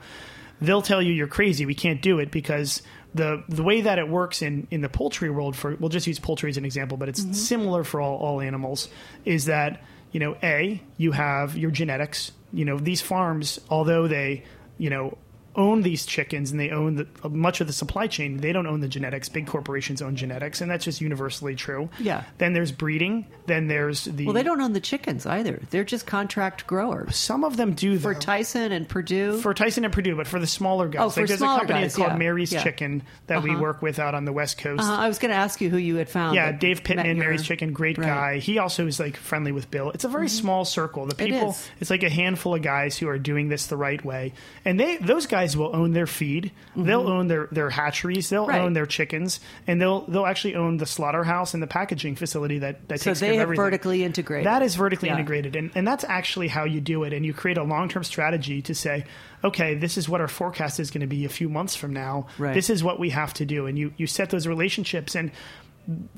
they'll 0.60 0.82
tell 0.82 1.00
you 1.00 1.12
you're 1.12 1.26
crazy. 1.26 1.66
We 1.66 1.74
can't 1.74 2.02
do 2.02 2.18
it 2.18 2.30
because 2.30 2.82
the 3.14 3.42
the 3.48 3.62
way 3.62 3.80
that 3.82 3.98
it 3.98 4.08
works 4.08 4.42
in 4.42 4.66
in 4.70 4.80
the 4.82 4.88
poultry 4.88 5.30
world 5.30 5.56
for 5.56 5.74
we'll 5.76 5.88
just 5.88 6.06
use 6.06 6.18
poultry 6.18 6.50
as 6.50 6.56
an 6.56 6.64
example, 6.64 6.96
but 6.96 7.08
it's 7.08 7.38
similar 7.38 7.84
for 7.84 8.00
all, 8.00 8.18
all 8.18 8.40
animals. 8.40 8.88
Is 9.24 9.46
that 9.46 9.82
you 10.12 10.20
know 10.20 10.36
a 10.42 10.82
you 10.96 11.12
have 11.12 11.56
your 11.56 11.70
genetics. 11.70 12.32
You 12.52 12.64
know 12.64 12.78
these 12.78 13.00
farms, 13.00 13.60
although 13.68 14.08
they 14.08 14.44
you 14.78 14.90
know 14.90 15.16
own 15.56 15.82
these 15.82 16.06
chickens 16.06 16.50
and 16.52 16.60
they 16.60 16.70
own 16.70 16.94
the, 16.94 17.28
much 17.28 17.60
of 17.60 17.66
the 17.66 17.72
supply 17.72 18.06
chain. 18.06 18.36
They 18.36 18.52
don't 18.52 18.66
own 18.66 18.80
the 18.80 18.88
genetics. 18.88 19.28
Big 19.28 19.46
corporations 19.48 20.00
own 20.00 20.14
genetics, 20.14 20.60
and 20.60 20.70
that's 20.70 20.84
just 20.84 21.00
universally 21.00 21.54
true. 21.56 21.88
Yeah. 21.98 22.22
Then 22.38 22.52
there's 22.52 22.70
breeding. 22.72 23.26
Then 23.46 23.66
there's 23.66 24.04
the 24.04 24.26
Well, 24.26 24.34
they 24.34 24.44
don't 24.44 24.60
own 24.60 24.72
the 24.74 24.80
chickens 24.80 25.26
either. 25.26 25.60
They're 25.70 25.82
just 25.84 26.06
contract 26.06 26.66
growers 26.68 27.16
Some 27.16 27.42
of 27.44 27.56
them 27.56 27.72
do 27.74 27.98
for. 27.98 28.14
Tyson 28.14 28.70
and 28.72 28.88
Perdue. 28.88 29.38
for 29.40 29.52
Tyson 29.54 29.84
and 29.84 29.92
Perdue, 29.92 30.14
but 30.16 30.26
for 30.28 30.38
the 30.38 30.46
smaller 30.46 30.88
guys, 30.88 31.02
Oh, 31.02 31.10
for 31.10 31.20
like 31.22 31.28
there's 31.28 31.40
smaller 31.40 31.56
a 31.56 31.60
company 31.66 31.80
guys, 31.82 31.96
called 31.96 32.10
yeah. 32.12 32.16
Mary's 32.18 32.52
Yeah. 32.52 32.62
Chicken 32.62 33.02
that 33.26 33.42
we 33.42 33.56
work 33.56 33.82
with 33.82 33.98
out 33.98 34.14
on 34.14 34.24
the 34.24 34.32
West 34.32 34.58
Coast. 34.58 34.82
uh, 34.84 34.96
I 34.96 35.08
was 35.08 35.18
going 35.18 35.30
to 35.30 35.36
ask 35.36 35.60
you 35.60 35.70
who 35.70 35.78
you 35.78 35.96
had 35.96 36.08
found. 36.08 36.36
Yeah, 36.36 36.52
Dave 36.52 36.84
Pitman, 36.84 37.06
your- 37.06 37.16
Mary's 37.16 37.42
Chicken, 37.42 37.72
great 37.72 37.98
Right. 37.98 38.06
Mm-hmm. 38.06 38.14
guy. 38.14 38.38
He 38.38 38.58
also 38.58 38.86
is 38.86 39.00
like 39.00 39.16
friendly 39.16 39.50
with 39.52 39.70
Bill. 39.70 39.90
It's 39.90 40.04
a 40.04 40.08
very 40.08 40.28
small 40.28 40.64
circle. 40.64 41.06
The 41.06 41.14
people, 41.16 41.56
it's 41.80 41.90
like 41.90 42.02
a 42.04 42.10
handful 42.10 42.54
of 42.54 42.62
guys 42.62 42.96
who 42.98 43.08
are 43.08 43.18
doing 43.18 43.48
this 43.48 43.66
the 43.66 43.76
right 43.76 44.04
way, 44.04 44.32
and 44.64 44.78
they 44.78 44.96
those 44.98 45.26
guys 45.26 45.39
will 45.56 45.74
own 45.74 45.92
their 45.92 46.06
feed. 46.06 46.52
They'll 46.76 47.08
own 47.08 47.28
their 47.28 47.48
their 47.52 47.70
hatcheries. 47.70 48.28
They'll 48.28 48.42
Mm-hmm. 48.42 48.50
Right. 48.50 48.60
own 48.62 48.72
their 48.72 48.86
chickens, 48.86 49.40
and 49.66 49.80
they'll 49.80 50.02
they'll 50.02 50.26
actually 50.26 50.54
own 50.54 50.76
the 50.78 50.86
slaughterhouse 50.86 51.54
and 51.54 51.62
the 51.62 51.66
packaging 51.66 52.16
facility 52.16 52.58
that 52.60 52.88
that 52.88 53.00
So 53.00 53.10
takes 53.10 53.20
care 53.20 53.28
of 53.30 53.30
everything. 53.30 53.30
So 53.30 53.32
they 53.32 53.36
have 53.36 53.42
everything. 53.42 53.64
vertically 53.64 54.04
integrated. 54.04 54.46
That 54.46 54.62
is 54.62 54.74
vertically 54.76 55.08
Yeah. 55.08 55.14
integrated, 55.18 55.56
and, 55.56 55.70
and 55.74 55.86
that's 55.86 56.04
actually 56.04 56.48
how 56.48 56.64
you 56.64 56.80
do 56.80 57.04
it. 57.04 57.12
And 57.12 57.24
you 57.26 57.32
create 57.34 57.58
a 57.58 57.62
long 57.64 57.88
term 57.88 58.04
strategy 58.04 58.62
to 58.62 58.74
say, 58.74 59.04
okay, 59.44 59.74
this 59.74 59.96
is 59.96 60.08
what 60.08 60.20
our 60.20 60.28
forecast 60.28 60.80
is 60.80 60.90
going 60.90 61.02
to 61.02 61.06
be 61.06 61.24
a 61.24 61.28
few 61.28 61.48
months 61.48 61.76
from 61.76 61.92
now. 61.92 62.26
Right. 62.38 62.54
This 62.54 62.70
is 62.70 62.82
what 62.84 62.98
we 62.98 63.10
have 63.10 63.34
to 63.34 63.44
do, 63.46 63.66
and 63.66 63.78
you 63.78 63.92
you 63.96 64.06
set 64.06 64.30
those 64.30 64.46
relationships 64.46 65.14
and. 65.14 65.30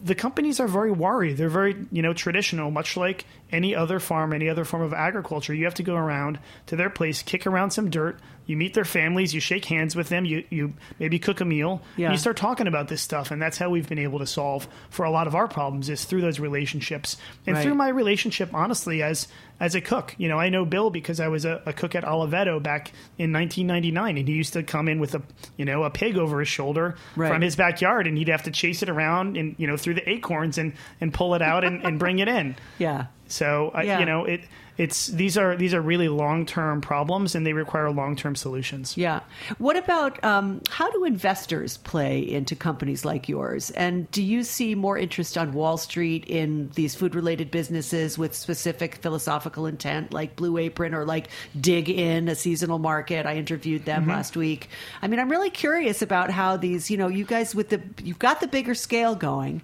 The 0.05 0.15
companies 0.17 0.61
are 0.61 0.67
very 0.69 0.91
wary. 0.91 1.33
They're 1.33 1.49
very, 1.49 1.87
you 1.93 2.03
know, 2.03 2.13
traditional, 2.13 2.71
much 2.71 2.97
like 2.97 3.25
any 3.53 3.75
other 3.77 4.01
farm, 4.01 4.33
any 4.33 4.49
other 4.49 4.65
form 4.65 4.83
of 4.83 4.93
agriculture. 4.93 5.53
You 5.55 5.65
have 5.67 5.75
to 5.75 5.83
go 5.83 5.95
around 5.95 6.39
to 6.67 6.77
their 6.77 6.91
place, 6.91 7.23
kick 7.23 7.47
around 7.47 7.71
some 7.73 7.91
dirt. 7.91 8.19
You 8.45 8.57
meet 8.57 8.75
their 8.75 8.85
families, 8.85 9.33
you 9.33 9.41
shake 9.41 9.67
hands 9.67 9.95
with 9.95 10.09
them, 10.09 10.25
you, 10.25 10.43
you 10.51 10.73
maybe 10.99 11.21
cook 11.21 11.41
a 11.41 11.45
meal, 11.45 11.81
Yeah. 11.97 12.07
and 12.07 12.15
you 12.15 12.19
start 12.19 12.37
talking 12.37 12.67
about 12.67 12.89
this 12.89 13.01
stuff. 13.01 13.31
And 13.31 13.41
that's 13.41 13.57
how 13.57 13.71
we've 13.71 13.89
been 13.89 14.01
able 14.01 14.19
to 14.19 14.27
solve 14.27 14.67
for 14.91 15.05
a 15.05 15.11
lot 15.13 15.29
of 15.29 15.37
our 15.37 15.47
problems 15.47 15.89
is 15.89 16.05
through 16.05 16.23
those 16.23 16.41
relationships 16.41 17.17
and 17.47 17.55
Right. 17.55 17.63
through 17.63 17.77
my 17.77 17.89
relationship, 17.89 18.53
honestly, 18.53 19.01
as 19.03 19.29
as 19.61 19.77
a 19.77 19.81
cook. 19.81 20.17
You 20.19 20.27
know, 20.27 20.41
I 20.41 20.49
know 20.49 20.65
Bill 20.65 20.91
because 20.91 21.21
I 21.21 21.29
was 21.29 21.45
a, 21.45 21.63
a 21.67 21.73
cook 21.73 21.95
at 21.95 22.03
Oliveto 22.03 22.61
back 22.61 22.89
in 23.17 23.33
1999, 23.33 24.19
and 24.19 24.27
he 24.27 24.35
used 24.35 24.55
to 24.55 24.65
come 24.65 24.89
in 24.89 24.99
with 24.99 25.15
a 25.15 25.23
you 25.57 25.65
know 25.65 25.85
a 25.85 25.91
pig 25.91 26.19
over 26.19 26.41
his 26.41 26.49
shoulder 26.49 26.97
Right. 27.15 27.31
from 27.33 27.43
his 27.43 27.55
backyard, 27.55 28.09
and 28.09 28.19
he'd 28.19 28.27
have 28.29 28.43
to 28.45 28.51
chase 28.51 28.83
it 28.83 28.89
around 28.89 29.37
and 29.37 29.55
you 29.59 29.69
know 29.69 29.77
through 29.77 29.95
the 29.95 30.09
acorns 30.11 30.59
and 30.59 30.73
and 31.01 31.15
pull 31.15 31.37
it 31.37 31.43
out 31.43 31.63
and, 31.63 31.85
and 31.85 32.01
bring 32.01 32.19
it 32.19 32.27
in. 32.27 32.57
Yeah. 32.79 33.07
So 33.33 33.71
I 33.75 33.83
Yeah. 33.83 33.99
you 34.01 34.07
know 34.07 34.25
it. 34.25 34.43
It's 34.79 35.09
these 35.09 35.37
are 35.37 35.57
these 35.57 35.75
are 35.75 35.81
really 35.81 36.09
long 36.09 36.47
term 36.47 36.81
problems 36.81 37.35
and 37.35 37.47
they 37.47 37.53
require 37.53 37.91
long 37.91 38.17
term 38.17 38.35
solutions. 38.35 38.97
Yeah. 38.97 39.21
What 39.59 39.77
about 39.77 40.23
um, 40.25 40.63
how 40.71 40.91
do 40.91 41.05
investors 41.05 41.77
play 41.77 42.21
into 42.21 42.57
companies 42.57 43.05
like 43.05 43.29
yours? 43.29 43.71
And 43.73 44.11
do 44.11 44.23
you 44.23 44.45
see 44.45 44.75
more 44.75 44.97
interest 44.97 45.37
on 45.37 45.53
Wall 45.53 45.77
Street 45.77 46.25
in 46.25 46.71
these 46.75 46.95
food 46.95 47.15
related 47.15 47.51
businesses 47.51 48.17
with 48.17 48.35
specific 48.35 48.97
philosophical 48.97 49.67
intent, 49.67 50.13
like 50.13 50.37
Blue 50.37 50.57
Apron 50.57 50.95
or 50.95 51.05
like 51.05 51.29
Dig 51.61 51.91
Inn, 51.91 52.29
a 52.29 52.35
seasonal 52.35 52.79
market? 52.79 53.27
I 53.27 53.37
interviewed 53.37 53.85
them 53.85 54.07
last 54.09 54.37
week. 54.37 54.69
I 55.03 55.09
mean, 55.09 55.21
I'm 55.21 55.31
really 55.31 55.51
curious 55.51 56.01
about 56.01 56.31
how 56.31 56.57
these, 56.57 56.91
you 56.91 56.97
know, 56.97 57.09
you 57.09 57.25
guys 57.25 57.55
with 57.55 57.69
the, 57.69 57.83
you've 58.03 58.19
got 58.19 58.41
the 58.41 58.47
bigger 58.47 58.75
scale 58.75 59.15
going, 59.15 59.61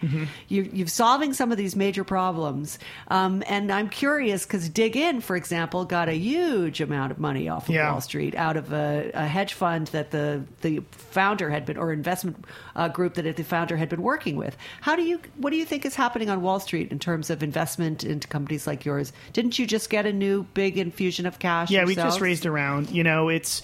you, 0.49 0.69
you're 0.73 0.87
solving 0.87 1.33
some 1.33 1.51
of 1.51 1.57
these 1.59 1.75
major 1.75 2.05
problems. 2.05 2.79
Um, 3.09 3.43
and 3.47 3.73
I'm 3.73 3.89
curious 3.89 4.45
because 4.45 4.69
Dig 4.69 4.98
In, 4.99 5.21
for 5.21 5.37
example, 5.37 5.85
got 5.85 6.09
a 6.09 6.15
huge 6.15 6.81
amount 6.81 7.13
of 7.13 7.19
money 7.19 7.49
off 7.49 7.69
of 7.69 7.75
Yeah. 7.75 7.93
Wall 7.93 8.01
Street 8.01 8.35
out 8.35 8.57
of 8.57 8.73
a, 8.73 9.11
a 9.15 9.27
hedge 9.27 9.55
fund 9.55 9.87
that 9.89 10.11
the 10.11 10.43
the 10.63 10.81
founder 10.91 11.51
had 11.51 11.65
been 11.67 11.77
or 11.77 11.93
investment 11.93 12.45
uh, 12.75 12.89
group 12.89 13.15
that 13.15 13.37
the 13.37 13.45
founder 13.45 13.77
had 13.77 13.89
been 13.89 14.03
working 14.03 14.37
with. 14.37 14.57
How 14.81 14.97
do 14.97 15.03
you 15.03 15.21
what 15.37 15.51
do 15.51 15.57
you 15.57 15.65
think 15.65 15.85
is 15.87 15.95
happening 15.95 16.31
on 16.31 16.43
Wall 16.43 16.59
Street 16.59 16.91
in 16.91 16.99
terms 16.99 17.31
of 17.31 17.43
investment 17.43 18.03
into 18.03 18.27
companies 18.27 18.67
like 18.67 18.85
yours? 18.85 19.13
Didn't 19.33 19.59
you 19.59 19.67
just 19.67 19.89
get 19.91 20.05
a 20.07 20.13
new 20.13 20.43
big 20.55 20.79
infusion 20.79 21.27
of 21.27 21.39
cash? 21.39 21.71
Yeah, 21.71 21.85
we 21.85 21.95
just 21.95 22.21
raised 22.21 22.45
around. 22.47 22.91
You 22.91 23.05
know, 23.05 23.29
it's 23.29 23.63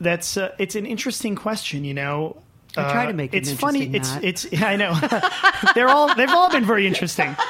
that's 0.00 0.36
uh, 0.36 0.52
it's 0.58 0.74
an 0.74 0.84
interesting 0.86 1.36
question. 1.36 1.84
You 1.84 1.94
know, 1.94 2.42
I 2.76 2.90
try 2.92 3.04
Uh, 3.04 3.06
to 3.08 3.12
make 3.12 3.32
it 3.34 3.38
it's 3.48 3.52
funny. 3.52 3.94
It's 3.94 4.14
it's 4.22 4.46
yeah, 4.52 4.66
I 4.66 4.76
know. 4.76 4.94
They're 5.74 5.88
all 5.88 6.14
they've 6.14 6.28
all 6.30 6.50
been 6.50 6.64
very 6.64 6.86
interesting. 6.86 7.36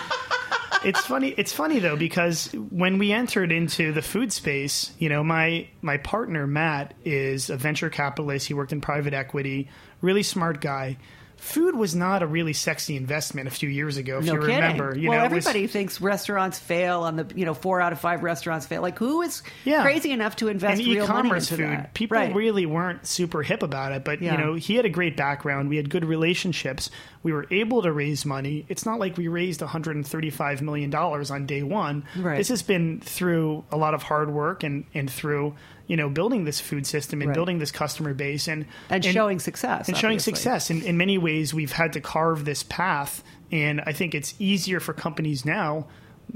It's 0.85 1.05
funny. 1.05 1.35
It's 1.37 1.53
funny 1.53 1.79
though 1.79 1.97
because 1.97 2.53
when 2.71 2.99
we 2.99 3.13
entered 3.13 3.53
into 3.53 3.93
the 3.93 4.03
food 4.03 4.33
space, 4.33 4.93
you 4.99 5.09
know, 5.09 5.25
my 5.25 5.69
my 5.83 5.97
partner 5.99 6.47
Matt 6.47 6.95
is 7.05 7.51
a 7.51 7.57
venture 7.57 7.91
capitalist. 7.91 8.47
He 8.47 8.55
worked 8.55 8.73
in 8.73 8.81
private 8.81 9.15
equity. 9.15 9.69
Really 10.01 10.23
smart 10.23 10.61
guy. 10.61 10.99
Food 11.39 11.77
was 11.77 11.95
not 11.95 12.23
a 12.23 12.27
really 12.27 12.55
sexy 12.55 12.97
investment 12.97 13.47
a 13.47 13.51
few 13.51 13.69
years 13.69 13.99
ago, 13.99 14.19
if 14.19 14.25
No 14.25 14.35
you 14.35 14.41
kidding. 14.41 14.55
remember. 14.57 14.97
You 14.99 15.11
well, 15.11 15.19
know, 15.21 15.25
it 15.27 15.31
was- 15.33 15.47
everybody 15.47 15.67
thinks 15.67 16.01
restaurants 16.01 16.59
fail 16.59 17.03
on 17.03 17.17
the 17.17 17.27
you 17.35 17.45
know 17.45 17.53
four 17.55 17.81
out 17.81 17.93
of 17.93 18.01
five 18.01 18.23
restaurants 18.23 18.67
fail. 18.67 18.81
Like 18.83 18.99
who 18.99 19.21
is 19.23 19.43
Yeah. 19.65 19.83
crazy 19.83 20.13
enough 20.13 20.37
to 20.37 20.49
invest 20.49 20.81
and 20.81 20.89
real 20.89 21.05
e-commerce 21.05 21.49
food 21.51 21.61
that? 21.61 21.95
people 21.95 22.17
Right. 22.17 22.35
really 22.35 22.65
weren't 22.67 23.07
super 23.07 23.43
hip 23.43 23.63
about 23.63 23.93
it 23.93 24.03
but 24.05 24.23
Yeah. 24.23 24.33
you 24.33 24.39
know 24.39 24.55
he 24.55 24.77
had 24.77 24.85
a 24.87 24.89
great 24.89 25.17
background 25.17 25.69
we 25.69 25.77
had 25.77 25.91
good 25.91 26.05
relationships 26.05 26.91
we 27.23 27.33
were 27.33 27.47
able 27.51 27.83
to 27.83 27.93
raise 27.93 28.25
money 28.25 28.65
it's 28.69 28.87
not 28.87 28.99
like 28.99 29.17
we 29.19 29.29
raised 29.29 29.61
135 29.61 30.63
million 30.63 30.91
dollars 30.91 31.31
on 31.31 31.47
day 31.47 31.63
one 31.63 32.05
Right. 32.17 32.39
this 32.39 32.49
has 32.49 32.63
been 32.63 33.01
through 33.01 33.65
a 33.71 33.77
lot 33.77 33.95
of 33.95 34.03
hard 34.03 34.31
work 34.31 34.63
and 34.65 34.85
and 34.95 35.11
through 35.11 35.55
you 35.87 35.97
know 35.97 36.09
building 36.09 36.45
this 36.45 36.61
food 36.61 36.87
system 36.87 37.21
and 37.23 37.29
Right. 37.31 37.35
building 37.35 37.59
this 37.59 37.71
customer 37.71 38.13
base 38.15 38.49
and 38.49 38.67
And 38.91 39.05
showing 39.05 39.39
success, 39.39 39.89
and 39.89 39.97
showing 39.97 40.19
success 40.19 40.71
in, 40.71 40.83
in 40.83 40.97
many 40.97 41.17
ways 41.19 41.55
we've 41.55 41.73
had 41.73 41.93
to 41.95 42.01
carve 42.01 42.45
this 42.45 42.63
path 42.65 43.23
and 43.53 43.81
i 43.87 43.93
think 43.93 44.15
it's 44.15 44.35
easier 44.41 44.81
for 44.81 44.93
companies 44.93 45.45
now 45.45 45.87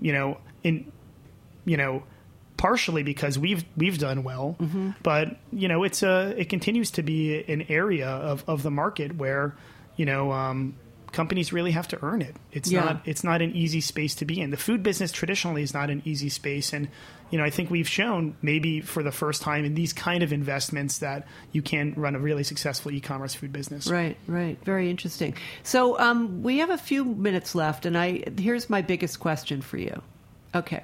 you 0.00 0.12
know 0.12 0.38
in 0.62 0.90
you 1.64 1.76
know 1.76 2.02
partially 2.56 3.02
because 3.02 3.38
we've 3.38 3.64
we've 3.76 3.98
done 3.98 4.22
well 4.22 4.54
Mm-hmm. 4.60 4.90
but 5.02 5.36
you 5.52 5.66
know 5.68 5.82
it's 5.82 6.02
a 6.02 6.34
it 6.38 6.48
continues 6.48 6.90
to 6.92 7.02
be 7.02 7.42
an 7.48 7.64
area 7.68 8.06
of, 8.08 8.44
of 8.46 8.62
the 8.62 8.70
market 8.70 9.16
where 9.16 9.56
you 9.96 10.04
know 10.06 10.30
um, 10.30 10.74
companies 11.10 11.52
really 11.52 11.72
have 11.72 11.88
to 11.88 11.98
earn 12.04 12.22
it 12.22 12.36
it's 12.52 12.70
Yeah. 12.70 12.84
not 12.84 13.02
it's 13.04 13.24
not 13.24 13.40
an 13.42 13.52
easy 13.56 13.80
space 13.80 14.14
to 14.16 14.24
be 14.24 14.40
in 14.40 14.50
the 14.50 14.56
food 14.56 14.82
business 14.82 15.10
traditionally 15.10 15.62
is 15.62 15.74
not 15.74 15.90
an 15.90 16.02
easy 16.04 16.28
space 16.28 16.72
and 16.72 16.88
you 17.30 17.38
know 17.38 17.44
I 17.44 17.50
think 17.50 17.70
we've 17.70 17.88
shown 17.88 18.36
maybe 18.42 18.80
for 18.80 19.02
the 19.02 19.12
first 19.12 19.42
time 19.42 19.64
in 19.64 19.74
these 19.74 19.92
kind 19.92 20.22
of 20.22 20.32
investments 20.32 20.98
that 20.98 21.26
you 21.52 21.62
can 21.62 21.94
run 21.96 22.14
a 22.14 22.18
really 22.18 22.44
successful 22.44 22.90
e-commerce 22.92 23.34
food 23.34 23.52
business 23.52 23.90
Right, 23.90 24.16
right. 24.26 24.58
Very 24.64 24.90
interesting. 24.90 25.34
So 25.62 25.98
um, 25.98 26.42
we 26.42 26.58
have 26.58 26.70
a 26.70 26.78
few 26.78 27.04
minutes 27.04 27.54
left, 27.54 27.86
and 27.86 27.96
I 27.96 28.22
here's 28.38 28.70
my 28.70 28.82
biggest 28.82 29.20
question 29.20 29.60
for 29.62 29.78
you. 29.78 30.02
Okay, 30.54 30.82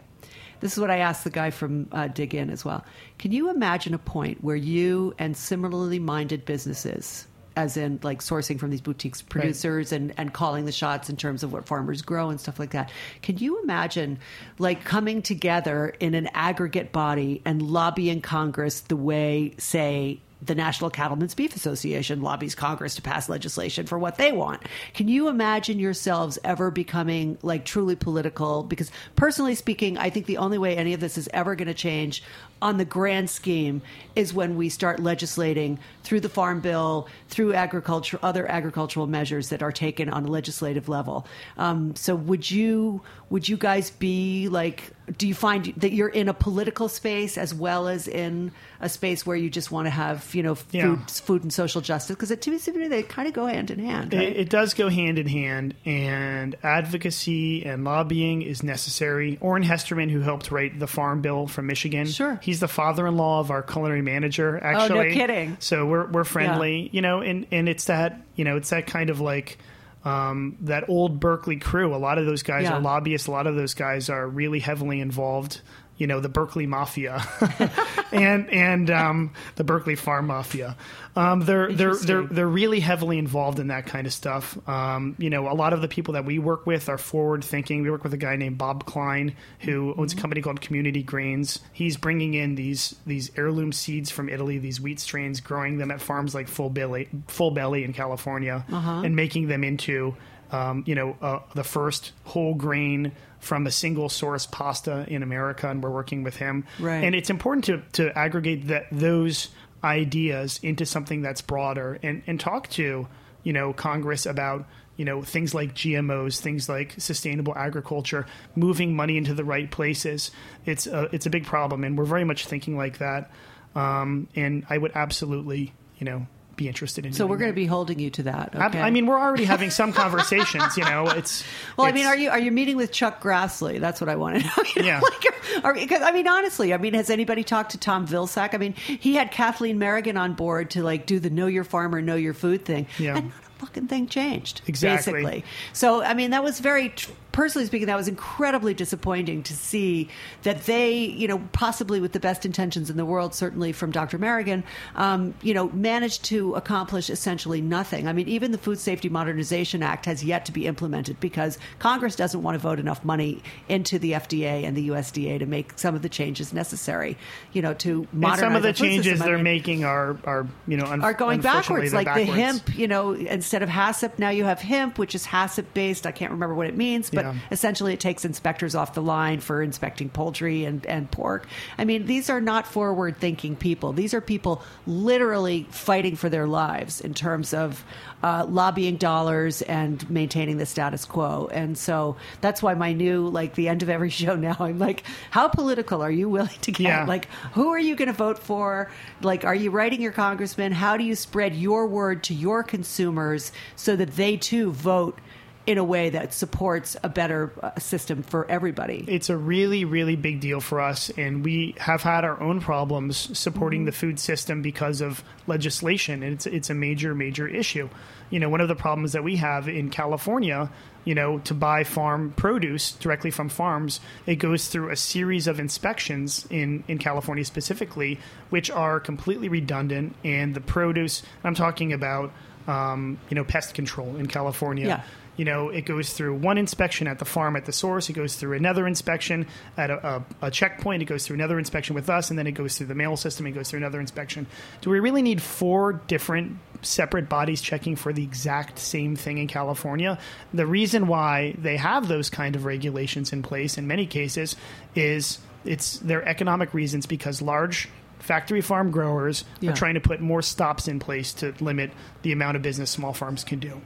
this 0.60 0.72
is 0.72 0.80
what 0.80 0.90
I 0.90 0.98
asked 0.98 1.24
the 1.24 1.30
guy 1.30 1.50
from 1.50 1.88
uh, 1.92 2.08
Dig 2.08 2.34
Inn 2.34 2.50
as 2.50 2.64
well. 2.64 2.84
Can 3.18 3.32
you 3.32 3.50
imagine 3.50 3.94
a 3.94 3.98
point 3.98 4.42
where 4.42 4.56
you 4.56 5.14
and 5.18 5.36
similarly 5.36 5.98
minded 5.98 6.44
businesses, 6.44 7.26
as 7.56 7.76
in 7.76 7.98
like 8.02 8.20
sourcing 8.20 8.58
from 8.58 8.70
these 8.70 8.80
boutiques 8.80 9.22
producers 9.22 9.90
and, 9.92 10.12
and 10.16 10.32
calling 10.32 10.66
the 10.66 10.72
shots 10.72 11.08
in 11.08 11.16
terms 11.16 11.42
of 11.42 11.52
what 11.52 11.66
farmers 11.66 12.02
grow 12.02 12.28
and 12.28 12.40
stuff 12.40 12.58
like 12.58 12.70
that, 12.70 12.90
can 13.22 13.38
you 13.38 13.62
imagine 13.62 14.18
like 14.58 14.84
coming 14.84 15.22
together 15.22 15.94
in 15.98 16.14
an 16.14 16.28
aggregate 16.34 16.92
body 16.92 17.42
and 17.44 17.62
lobbying 17.62 18.20
Congress 18.20 18.80
the 18.82 18.96
way, 18.96 19.54
say, 19.58 20.20
the 20.42 20.54
National 20.54 20.90
Cattlemen's 20.90 21.34
Beef 21.34 21.56
Association 21.56 22.20
lobbies 22.20 22.54
Congress 22.54 22.94
to 22.96 23.02
pass 23.02 23.28
legislation 23.28 23.86
for 23.86 23.98
what 23.98 24.16
they 24.16 24.32
want. 24.32 24.62
Can 24.92 25.08
you 25.08 25.28
imagine 25.28 25.78
yourselves 25.78 26.38
ever 26.44 26.70
becoming 26.70 27.38
like 27.42 27.64
truly 27.64 27.96
political? 27.96 28.62
Because 28.62 28.90
personally 29.16 29.54
speaking, 29.54 29.96
I 29.96 30.10
think 30.10 30.26
the 30.26 30.36
only 30.36 30.58
way 30.58 30.76
any 30.76 30.92
of 30.92 31.00
this 31.00 31.16
is 31.16 31.28
ever 31.32 31.54
going 31.54 31.68
to 31.68 31.74
change 31.74 32.22
on 32.62 32.78
the 32.78 32.84
grand 32.84 33.28
scheme 33.28 33.82
is 34.14 34.32
when 34.32 34.56
we 34.56 34.68
start 34.68 35.00
legislating 35.00 35.78
through 36.02 36.20
the 36.20 36.28
Farm 36.28 36.60
Bill, 36.60 37.06
through 37.28 37.52
agriculture, 37.54 38.18
other 38.22 38.50
agricultural 38.50 39.06
measures 39.06 39.50
that 39.50 39.62
are 39.62 39.72
taken 39.72 40.08
on 40.08 40.24
a 40.24 40.28
legislative 40.28 40.88
level. 40.88 41.26
Um, 41.58 41.94
so, 41.94 42.14
would 42.14 42.50
you 42.50 43.02
would 43.30 43.48
you 43.48 43.56
guys 43.56 43.90
be 43.90 44.48
like? 44.48 44.92
Do 45.18 45.28
you 45.28 45.34
find 45.34 45.66
that 45.76 45.92
you're 45.92 46.08
in 46.08 46.28
a 46.28 46.34
political 46.34 46.88
space 46.88 47.38
as 47.38 47.54
well 47.54 47.86
as 47.86 48.08
in 48.08 48.50
a 48.80 48.88
space 48.88 49.24
where 49.26 49.36
you 49.36 49.48
just 49.50 49.70
want 49.70 49.86
to 49.86 49.90
have 49.90 50.34
you 50.34 50.42
know 50.42 50.54
food, 50.54 50.74
Yeah. 50.74 50.96
food 51.06 51.42
and 51.42 51.52
social 51.52 51.80
justice? 51.80 52.14
Because 52.16 52.36
to 52.36 52.50
me, 52.50 52.58
to 52.58 52.72
me, 52.72 52.88
they 52.88 53.02
kind 53.02 53.26
of 53.28 53.34
go 53.34 53.46
hand 53.46 53.70
in 53.70 53.78
hand. 53.78 54.12
Right? 54.12 54.22
It, 54.28 54.36
it 54.36 54.50
does 54.50 54.74
go 54.74 54.88
hand 54.88 55.18
in 55.18 55.26
hand, 55.26 55.74
and 55.84 56.54
advocacy 56.62 57.64
and 57.64 57.84
lobbying 57.84 58.42
is 58.42 58.62
necessary. 58.62 59.38
Oran 59.40 59.62
Hesterman, 59.62 60.10
who 60.10 60.20
helped 60.20 60.50
write 60.50 60.78
the 60.78 60.86
Farm 60.86 61.20
Bill 61.20 61.46
from 61.46 61.66
Michigan, 61.66 62.06
Sure. 62.06 62.38
he's 62.42 62.60
the 62.60 62.68
father-in-law 62.68 63.40
of 63.40 63.50
our 63.50 63.62
culinary 63.62 64.02
manager. 64.02 64.58
Actually, 64.62 65.10
Oh, 65.10 65.14
kidding. 65.14 65.56
So 65.60 65.86
we're 65.86 66.06
we're 66.06 66.24
friendly, 66.24 66.88
you 66.92 67.02
know, 67.02 67.20
and 67.20 67.46
and 67.50 67.68
it's 67.68 67.86
that 67.86 68.20
you 68.36 68.44
know 68.44 68.56
it's 68.56 68.70
that 68.70 68.86
kind 68.86 69.10
of 69.10 69.20
like. 69.20 69.58
Um, 70.04 70.56
that 70.60 70.88
old 70.88 71.18
Berkeley 71.18 71.56
crew. 71.56 71.92
A 71.92 71.96
lot 71.96 72.18
of 72.18 72.26
those 72.26 72.44
guys 72.44 72.62
Yeah. 72.62 72.74
are 72.76 72.80
lobbyists. 72.80 73.26
A 73.26 73.32
lot 73.32 73.48
of 73.48 73.56
those 73.56 73.74
guys 73.74 74.08
are 74.08 74.24
really 74.28 74.60
heavily 74.60 75.00
involved. 75.00 75.62
You 75.98 76.06
know, 76.06 76.20
the 76.20 76.28
Berkeley 76.28 76.66
mafia, 76.66 77.22
and 78.12 78.50
and 78.50 78.90
um, 78.90 79.32
the 79.54 79.64
Berkeley 79.64 79.94
farm 79.94 80.26
mafia. 80.26 80.76
Um, 81.14 81.40
they're 81.40 81.72
they're 81.72 81.96
they're 81.96 82.22
they're 82.22 82.46
really 82.46 82.80
heavily 82.80 83.18
involved 83.18 83.58
in 83.58 83.68
that 83.68 83.86
kind 83.86 84.06
of 84.06 84.12
stuff. 84.12 84.58
Um, 84.68 85.16
you 85.18 85.30
know, 85.30 85.50
a 85.50 85.54
lot 85.54 85.72
of 85.72 85.80
the 85.80 85.88
people 85.88 86.14
that 86.14 86.26
we 86.26 86.38
work 86.38 86.66
with 86.66 86.88
are 86.90 86.98
forward 86.98 87.42
thinking. 87.42 87.82
We 87.82 87.90
work 87.90 88.04
with 88.04 88.12
a 88.12 88.18
guy 88.18 88.36
named 88.36 88.58
Bob 88.58 88.84
Klein 88.84 89.34
who 89.60 89.94
owns 89.96 90.12
a 90.12 90.16
company 90.16 90.42
called 90.42 90.60
Community 90.60 91.02
Grains. 91.02 91.60
He's 91.72 91.96
bringing 91.96 92.34
in 92.34 92.54
these 92.54 92.94
these 93.06 93.30
heirloom 93.36 93.72
seeds 93.72 94.10
from 94.10 94.28
Italy, 94.28 94.58
these 94.58 94.80
wheat 94.80 95.00
strains, 95.00 95.40
growing 95.40 95.78
them 95.78 95.90
at 95.90 96.02
farms 96.02 96.34
like 96.34 96.48
Full 96.48 96.70
Belly, 96.70 97.08
Full 97.28 97.52
Belly 97.52 97.84
in 97.84 97.92
California, 97.94 98.64
and 99.04 99.16
making 99.16 99.48
them 99.48 99.64
into 99.64 100.14
um, 100.52 100.84
you 100.86 100.94
know 100.94 101.16
uh, 101.22 101.40
the 101.54 101.64
first 101.64 102.12
whole 102.24 102.54
grain 102.54 103.12
from 103.46 103.66
a 103.66 103.70
single 103.70 104.08
source 104.08 104.44
pasta 104.46 105.06
in 105.08 105.22
America, 105.22 105.70
and 105.70 105.82
we're 105.82 105.90
working 105.90 106.22
with 106.22 106.36
him. 106.36 106.64
Right. 106.78 107.04
And 107.04 107.14
it's 107.14 107.30
important 107.30 107.64
to 107.66 107.82
to 107.92 108.18
aggregate 108.18 108.66
that 108.68 108.86
those 108.90 109.48
ideas 109.84 110.58
into 110.62 110.84
something 110.84 111.22
that's 111.22 111.40
broader 111.40 111.98
and 112.02 112.22
and 112.26 112.40
talk 112.40 112.68
to 112.70 113.06
you 113.44 113.52
know 113.52 113.72
Congress 113.72 114.26
about 114.26 114.66
you 114.96 115.04
know 115.04 115.22
things 115.22 115.54
like 115.54 115.74
GMOs, 115.74 116.40
things 116.40 116.68
like 116.68 116.94
sustainable 116.98 117.54
agriculture, 117.56 118.26
moving 118.54 118.96
money 118.96 119.16
into 119.16 119.34
the 119.34 119.44
right 119.44 119.70
places. 119.70 120.30
It's 120.64 120.86
a, 120.86 121.08
it's 121.12 121.26
a 121.26 121.30
big 121.30 121.46
problem, 121.46 121.84
and 121.84 121.96
we're 121.96 122.04
very 122.04 122.24
much 122.24 122.46
thinking 122.46 122.76
like 122.76 122.98
that. 122.98 123.30
Um, 123.74 124.28
and 124.34 124.66
I 124.68 124.78
would 124.78 124.92
absolutely 124.94 125.72
you 125.98 126.04
know 126.04 126.26
be 126.56 126.68
interested 126.68 127.04
in. 127.06 127.12
So 127.12 127.26
we're 127.26 127.36
going 127.36 127.50
to 127.50 127.54
be 127.54 127.66
holding 127.66 127.98
you 127.98 128.10
to 128.10 128.22
that. 128.24 128.50
I- 128.54 128.66
Okay? 128.66 128.80
I 128.80 128.90
mean, 128.90 129.06
we're 129.06 129.18
already 129.18 129.44
having 129.44 129.70
some 129.70 129.92
conversations. 129.92 130.76
You 130.76 130.84
know, 130.84 131.06
it's 131.08 131.44
Well, 131.76 131.86
I 131.86 131.92
mean, 131.92 132.06
are 132.06 132.16
you 132.16 132.30
are 132.30 132.38
you 132.38 132.50
meeting 132.50 132.76
with 132.76 132.90
Chuck 132.92 133.22
Grassley? 133.22 133.78
That's 133.78 134.00
what 134.00 134.08
I 134.08 134.16
want 134.16 134.40
to 134.40 134.44
know. 134.46 134.52
You 134.76 134.82
know, 134.82 134.88
Yeah. 134.88 135.00
like, 135.00 135.64
are, 135.64 135.74
because 135.74 136.02
I 136.02 136.12
mean, 136.12 136.26
honestly, 136.28 136.74
I 136.74 136.78
mean, 136.78 136.94
has 136.94 137.10
anybody 137.10 137.44
talked 137.44 137.72
to 137.72 137.78
Tom 137.78 138.06
Vilsack? 138.06 138.54
I 138.54 138.58
mean, 138.58 138.72
he 138.74 139.14
had 139.14 139.30
Kathleen 139.30 139.78
Merrigan 139.78 140.18
on 140.18 140.34
board 140.34 140.70
to 140.70 140.82
like 140.82 141.06
do 141.06 141.18
the 141.20 141.30
"Know 141.30 141.46
Your 141.46 141.64
Farmer, 141.64 142.00
Know 142.02 142.16
Your 142.16 142.34
Food" 142.34 142.64
thing, 142.64 142.86
Yeah. 142.98 143.16
and 143.16 143.26
not 143.26 143.34
a 143.44 143.58
fucking 143.66 143.86
thing 143.88 144.08
changed. 144.08 144.62
Exactly. 144.66 145.12
Basically, 145.22 145.44
so 145.72 146.02
I 146.02 146.14
mean, 146.14 146.30
that 146.30 146.42
was 146.42 146.60
very. 146.60 146.92
Personally 147.36 147.66
speaking, 147.66 147.88
that 147.88 147.98
was 147.98 148.08
incredibly 148.08 148.72
disappointing 148.72 149.42
to 149.42 149.52
see 149.52 150.08
that 150.42 150.64
they, 150.64 150.94
you 150.94 151.28
know, 151.28 151.46
possibly 151.52 152.00
with 152.00 152.12
the 152.12 152.18
best 152.18 152.46
intentions 152.46 152.88
in 152.88 152.96
the 152.96 153.04
world, 153.04 153.34
certainly 153.34 153.72
from 153.72 153.90
Dr. 153.90 154.18
Merrigan, 154.18 154.62
um, 154.94 155.34
you 155.42 155.52
know, 155.52 155.68
managed 155.72 156.24
to 156.24 156.54
accomplish 156.54 157.10
essentially 157.10 157.60
nothing. 157.60 158.08
I 158.08 158.14
mean, 158.14 158.26
even 158.26 158.52
the 158.52 158.58
Food 158.58 158.78
Safety 158.78 159.10
Modernization 159.10 159.82
Act 159.82 160.06
has 160.06 160.24
yet 160.24 160.46
to 160.46 160.52
be 160.52 160.66
implemented 160.66 161.20
because 161.20 161.58
Congress 161.78 162.16
doesn't 162.16 162.42
want 162.42 162.54
to 162.54 162.58
vote 162.58 162.78
enough 162.78 163.04
money 163.04 163.42
into 163.68 163.98
the 163.98 164.12
FDA 164.12 164.64
and 164.64 164.74
the 164.74 164.88
USDA 164.88 165.38
to 165.38 165.44
make 165.44 165.78
some 165.78 165.94
of 165.94 166.00
the 166.00 166.08
changes 166.08 166.54
necessary, 166.54 167.18
you 167.52 167.60
know, 167.60 167.74
to 167.74 168.08
and 168.12 168.14
modernize 168.14 168.40
some 168.40 168.56
of 168.56 168.62
the 168.62 168.72
changes 168.72 169.04
system. 169.18 169.26
They're 169.26 169.36
mean, 169.36 169.44
making 169.44 169.84
are 169.84 170.16
are 170.24 170.46
you 170.66 170.78
know 170.78 170.86
un- 170.86 171.02
are 171.02 171.12
going 171.12 171.42
backwards. 171.42 171.92
Like 171.92 172.06
the 172.06 172.24
backwards. 172.24 172.62
HIMP, 172.62 172.78
you 172.78 172.88
know, 172.88 173.12
instead 173.12 173.62
of 173.62 173.68
HACCP, 173.68 174.18
now 174.18 174.30
you 174.30 174.44
have 174.44 174.62
HIMP, 174.62 174.98
which 174.98 175.14
is 175.14 175.26
HACCP 175.26 175.66
based. 175.74 176.06
I 176.06 176.12
can't 176.12 176.32
remember 176.32 176.54
what 176.54 176.66
it 176.66 176.78
means, 176.78 177.10
but 177.10 177.25
Essentially 177.50 177.92
it 177.92 178.00
takes 178.00 178.24
inspectors 178.24 178.74
off 178.74 178.94
the 178.94 179.02
line 179.02 179.40
for 179.40 179.62
inspecting 179.62 180.08
poultry 180.08 180.64
and, 180.64 180.84
and 180.86 181.10
pork. 181.10 181.46
I 181.78 181.84
mean, 181.84 182.06
these 182.06 182.30
are 182.30 182.40
not 182.40 182.66
forward 182.66 183.18
thinking 183.18 183.56
people. 183.56 183.92
These 183.92 184.14
are 184.14 184.20
people 184.20 184.62
literally 184.86 185.66
fighting 185.70 186.16
for 186.16 186.28
their 186.28 186.46
lives 186.46 187.00
in 187.00 187.14
terms 187.14 187.54
of 187.54 187.84
uh, 188.22 188.46
lobbying 188.48 188.96
dollars 188.96 189.62
and 189.62 190.08
maintaining 190.10 190.56
the 190.56 190.66
status 190.66 191.04
quo. 191.04 191.48
And 191.52 191.76
so 191.76 192.16
that's 192.40 192.62
why 192.62 192.74
my 192.74 192.92
new, 192.92 193.28
like 193.28 193.54
the 193.54 193.68
end 193.68 193.82
of 193.82 193.88
every 193.88 194.10
show 194.16 194.36
now, 194.36 194.56
I'm 194.58 194.78
like, 194.78 195.04
how 195.30 195.48
political 195.48 196.02
are 196.02 196.10
you 196.10 196.28
willing 196.28 196.58
to 196.62 196.72
get? 196.72 196.82
Yeah. 196.84 197.04
Like, 197.06 197.28
who 197.52 197.68
are 197.68 197.78
you 197.78 197.96
going 197.96 198.08
to 198.08 198.14
vote 198.14 198.38
for? 198.38 198.90
Like, 199.22 199.44
are 199.44 199.54
you 199.54 199.70
writing 199.70 200.00
your 200.00 200.12
congressman? 200.12 200.72
How 200.72 200.96
do 200.96 201.04
you 201.04 201.14
spread 201.14 201.54
your 201.54 201.86
word 201.86 202.24
to 202.24 202.34
your 202.34 202.62
consumers 202.62 203.52
so 203.76 203.96
that 203.96 204.16
they 204.16 204.36
too 204.36 204.72
vote 204.72 205.18
in 205.66 205.78
a 205.78 205.84
way 205.84 206.10
that 206.10 206.32
supports 206.32 206.96
a 207.02 207.08
better 207.08 207.50
uh, 207.62 207.78
system 207.78 208.22
for 208.22 208.48
everybody? 208.50 209.04
it's 209.08 209.30
a 209.30 209.36
really 209.36 209.84
really 209.84 210.16
big 210.16 210.40
deal 210.40 210.60
for 210.60 210.80
us 210.80 211.10
and 211.16 211.44
we 211.44 211.74
have 211.78 212.02
had 212.02 212.24
our 212.24 212.40
own 212.40 212.60
problems 212.60 213.36
supporting 213.38 213.80
Mm-hmm. 213.80 213.86
the 213.86 213.92
food 213.92 214.18
system 214.20 214.62
because 214.62 215.00
of 215.00 215.22
legislation 215.46 216.22
and 216.22 216.34
it's 216.34 216.46
it's 216.46 216.70
a 216.70 216.74
major 216.74 217.14
major 217.14 217.46
issue 217.48 217.88
you 218.30 218.40
know 218.40 218.48
one 218.48 218.60
of 218.60 218.68
the 218.68 218.74
problems 218.74 219.12
that 219.12 219.22
we 219.24 219.36
have 219.36 219.68
in 219.68 219.90
California 219.90 220.70
you 221.04 221.14
know 221.14 221.38
to 221.40 221.54
buy 221.54 221.84
farm 221.84 222.32
produce 222.36 222.92
directly 222.92 223.30
from 223.30 223.48
farms 223.48 224.00
it 224.26 224.36
goes 224.36 224.68
through 224.68 224.90
a 224.90 224.96
series 224.96 225.46
of 225.46 225.58
inspections 225.60 226.46
in 226.50 226.82
in 226.88 226.98
California 226.98 227.44
specifically 227.44 228.18
which 228.50 228.70
are 228.70 228.98
completely 229.00 229.48
redundant 229.48 230.14
and 230.24 230.54
the 230.54 230.60
produce 230.60 231.22
I'm 231.44 231.54
talking 231.54 231.92
about 231.92 232.32
um, 232.66 233.18
you 233.30 233.34
know 233.36 233.44
pest 233.44 233.74
control 233.74 234.16
in 234.16 234.26
California 234.26 234.86
Yeah. 234.86 235.02
You 235.36 235.44
know, 235.44 235.68
it 235.68 235.82
goes 235.84 236.12
through 236.12 236.34
one 236.36 236.58
inspection 236.58 237.06
at 237.06 237.18
the 237.18 237.24
farm 237.24 237.56
at 237.56 237.64
the 237.66 237.72
source. 237.72 238.08
It 238.08 238.14
goes 238.14 238.36
through 238.36 238.54
another 238.56 238.86
inspection 238.86 239.46
at 239.76 239.90
a, 239.90 240.06
a, 240.42 240.46
a 240.46 240.50
checkpoint. 240.50 241.02
It 241.02 241.06
goes 241.06 241.26
through 241.26 241.34
another 241.34 241.58
inspection 241.58 241.94
with 241.94 242.08
us, 242.08 242.30
and 242.30 242.38
then 242.38 242.46
it 242.46 242.52
goes 242.52 242.76
through 242.78 242.86
the 242.86 242.94
mail 242.94 243.16
system. 243.16 243.46
It 243.46 243.52
goes 243.52 243.70
through 243.70 243.78
another 243.78 244.00
inspection. 244.00 244.46
Do 244.80 244.90
we 244.90 245.00
really 245.00 245.22
need 245.22 245.42
four 245.42 245.94
different 245.94 246.58
separate 246.82 247.28
bodies 247.28 247.60
checking 247.60 247.96
for 247.96 248.12
the 248.12 248.22
exact 248.22 248.78
same 248.78 249.16
thing 249.16 249.38
in 249.38 249.46
California? 249.48 250.18
The 250.54 250.66
reason 250.66 251.06
why 251.06 251.54
they 251.58 251.76
have 251.76 252.08
those 252.08 252.30
kind 252.30 252.56
of 252.56 252.64
regulations 252.64 253.32
in 253.32 253.42
place 253.42 253.76
in 253.78 253.86
many 253.86 254.06
cases 254.06 254.56
is 254.94 255.38
it's 255.64 255.98
their 255.98 256.26
economic 256.26 256.72
reasons 256.74 257.06
because 257.06 257.42
large 257.42 257.88
factory 258.20 258.60
farm 258.60 258.90
growers 258.90 259.44
Yeah. 259.60 259.70
are 259.70 259.74
trying 259.76 259.94
to 259.94 260.00
put 260.00 260.20
more 260.20 260.40
stops 260.42 260.88
in 260.88 260.98
place 260.98 261.32
to 261.34 261.52
limit 261.60 261.90
the 262.22 262.32
amount 262.32 262.56
of 262.56 262.62
business 262.62 262.90
small 262.90 263.12
farms 263.12 263.44
can 263.44 263.58
do. 263.58 263.80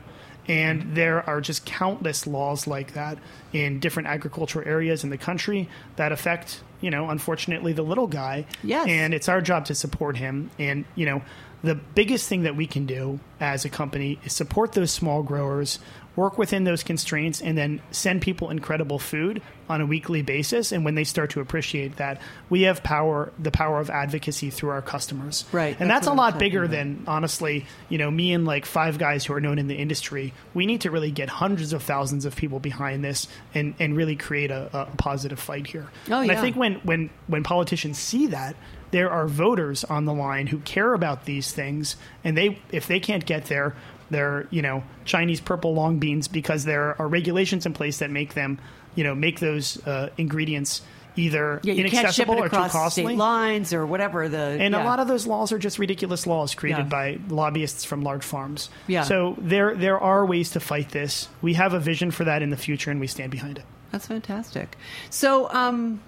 And 0.51 0.97
there 0.97 1.23
are 1.31 1.41
just 1.41 1.65
countless 1.65 2.27
laws 2.27 2.67
like 2.67 2.95
that 2.95 3.19
in 3.53 3.79
different 3.79 4.09
agricultural 4.09 4.67
areas 4.67 5.05
in 5.05 5.11
the 5.11 5.17
country 5.17 5.69
that 5.95 6.11
affect, 6.11 6.63
you 6.81 6.91
know, 6.91 7.09
unfortunately, 7.09 7.73
the 7.73 7.83
little 7.83 8.09
guy. 8.09 8.47
Yes. 8.65 8.89
And 8.89 9.15
it's 9.15 9.29
our 9.29 9.41
job 9.41 9.67
to 9.67 9.77
support 9.77 10.17
him. 10.17 10.51
And, 10.59 10.87
you 10.97 11.07
know, 11.07 11.23
the 11.63 11.77
biggest 11.77 12.29
thing 12.29 12.43
that 12.43 12.57
we 12.57 12.67
can 12.67 12.85
do 12.85 13.21
as 13.39 13.65
a 13.65 13.69
company 13.69 14.19
is 14.25 14.33
support 14.33 14.73
those 14.73 14.91
small 14.91 15.23
growers, 15.23 15.79
work 16.17 16.39
within 16.39 16.65
those 16.65 16.83
constraints, 16.83 17.41
and 17.41 17.57
then 17.57 17.81
send 17.91 18.23
people 18.23 18.51
incredible 18.51 18.99
food 18.99 19.41
on 19.69 19.81
a 19.81 19.87
weekly 19.87 20.23
basis. 20.23 20.73
And 20.73 20.85
when 20.85 20.97
they 20.97 21.05
start 21.05 21.31
to 21.31 21.41
appreciate 21.41 21.97
that, 21.97 22.21
we 22.49 22.63
have 22.63 22.83
power, 22.83 23.33
the 23.39 23.53
power 23.53 23.79
of 23.79 23.89
advocacy 23.89 24.51
through 24.51 24.71
our 24.71 24.83
customers. 24.83 25.45
Right. 25.53 25.77
And 25.79 25.89
That's 25.89 26.07
that's, 26.07 26.13
a 26.13 26.17
lot 26.17 26.39
bigger 26.39 26.65
about. 26.65 26.71
than 26.73 27.05
honestly, 27.07 27.67
you 27.89 27.99
know, 27.99 28.11
me 28.11 28.33
and 28.33 28.45
like 28.45 28.67
five 28.67 28.99
guys 28.99 29.25
who 29.25 29.33
are 29.35 29.41
known 29.41 29.59
in 29.59 29.69
the 29.69 29.77
industry, 29.77 30.35
we 30.55 30.67
need 30.67 30.81
to 30.81 30.91
really 30.91 31.13
get 31.13 31.29
hundreds 31.29 31.73
of 31.73 31.83
thousands 31.83 32.25
of 32.25 32.35
people 32.35 32.59
behind 32.59 33.05
this 33.05 33.29
and, 33.55 33.75
and 33.79 33.97
really 33.97 34.17
create 34.17 34.51
a, 34.51 34.69
a 34.73 34.97
positive 34.97 35.39
fight 35.39 35.69
here. 35.69 35.89
Oh, 36.11 36.21
and 36.21 36.31
yeah. 36.31 36.39
I 36.39 36.41
think 36.41 36.57
when, 36.57 36.75
when, 36.81 37.11
when 37.29 37.45
politicians 37.45 37.99
see 37.99 38.27
that, 38.27 38.57
there 38.91 39.11
are 39.11 39.29
voters 39.29 39.85
on 39.85 40.05
the 40.05 40.13
line 40.13 40.49
who 40.49 40.59
care 40.59 40.95
about 40.95 41.25
these 41.25 41.53
things, 41.53 41.95
and 42.25 42.37
they 42.37 42.59
if 42.73 42.89
they 42.89 42.99
can't 42.99 43.25
get 43.25 43.45
there, 43.45 43.77
they're 44.11 44.47
you 44.51 44.63
know 44.63 44.83
Chinese 45.05 45.41
purple 45.41 45.75
long 45.75 45.99
beans 45.99 46.29
because 46.29 46.65
there 46.65 47.01
are 47.01 47.09
regulations 47.09 47.67
in 47.67 47.73
place 47.73 47.99
that 47.99 48.11
make 48.11 48.35
them 48.35 48.59
you 48.95 49.05
know 49.05 49.15
make 49.15 49.41
those 49.41 49.85
uh, 49.87 50.11
ingredients 50.19 50.83
either 51.17 51.61
Yeah, 51.65 51.75
you 51.75 51.83
can't 51.91 52.15
ship 52.15 52.29
inaccessible 52.29 52.35
or 52.35 52.49
too 52.49 52.57
across 52.57 52.73
costly. 52.73 53.05
state 53.05 53.17
lines 53.19 53.73
or 53.73 53.85
whatever 53.85 54.29
the. 54.29 54.39
And 54.39 54.75
yeah. 54.75 54.83
a 54.83 54.85
lot 54.85 55.01
of 55.01 55.09
those 55.09 55.27
laws 55.27 55.51
are 55.53 55.59
just 55.59 55.79
ridiculous 55.79 56.25
laws 56.27 56.55
created 56.55 56.85
Yeah. 56.85 56.89
by 56.89 57.19
lobbyists 57.29 57.85
from 57.85 58.03
large 58.03 58.23
farms. 58.25 58.71
Yeah. 58.87 59.03
So 59.03 59.35
there 59.39 59.75
there 59.75 59.99
are 59.99 60.25
ways 60.25 60.51
to 60.53 60.61
fight 60.61 60.91
this. 60.91 61.29
We 61.43 61.55
have 61.55 61.75
a 61.75 61.81
vision 61.81 62.11
for 62.13 62.25
that 62.25 62.43
in 62.43 62.51
the 62.51 62.57
future, 62.57 62.91
and 62.93 63.01
we 63.01 63.07
stand 63.09 63.33
behind 63.33 63.59
it. 63.59 63.65
That's 63.91 64.07
fantastic. 64.07 64.77
So, 65.11 65.51
um, 65.53 66.01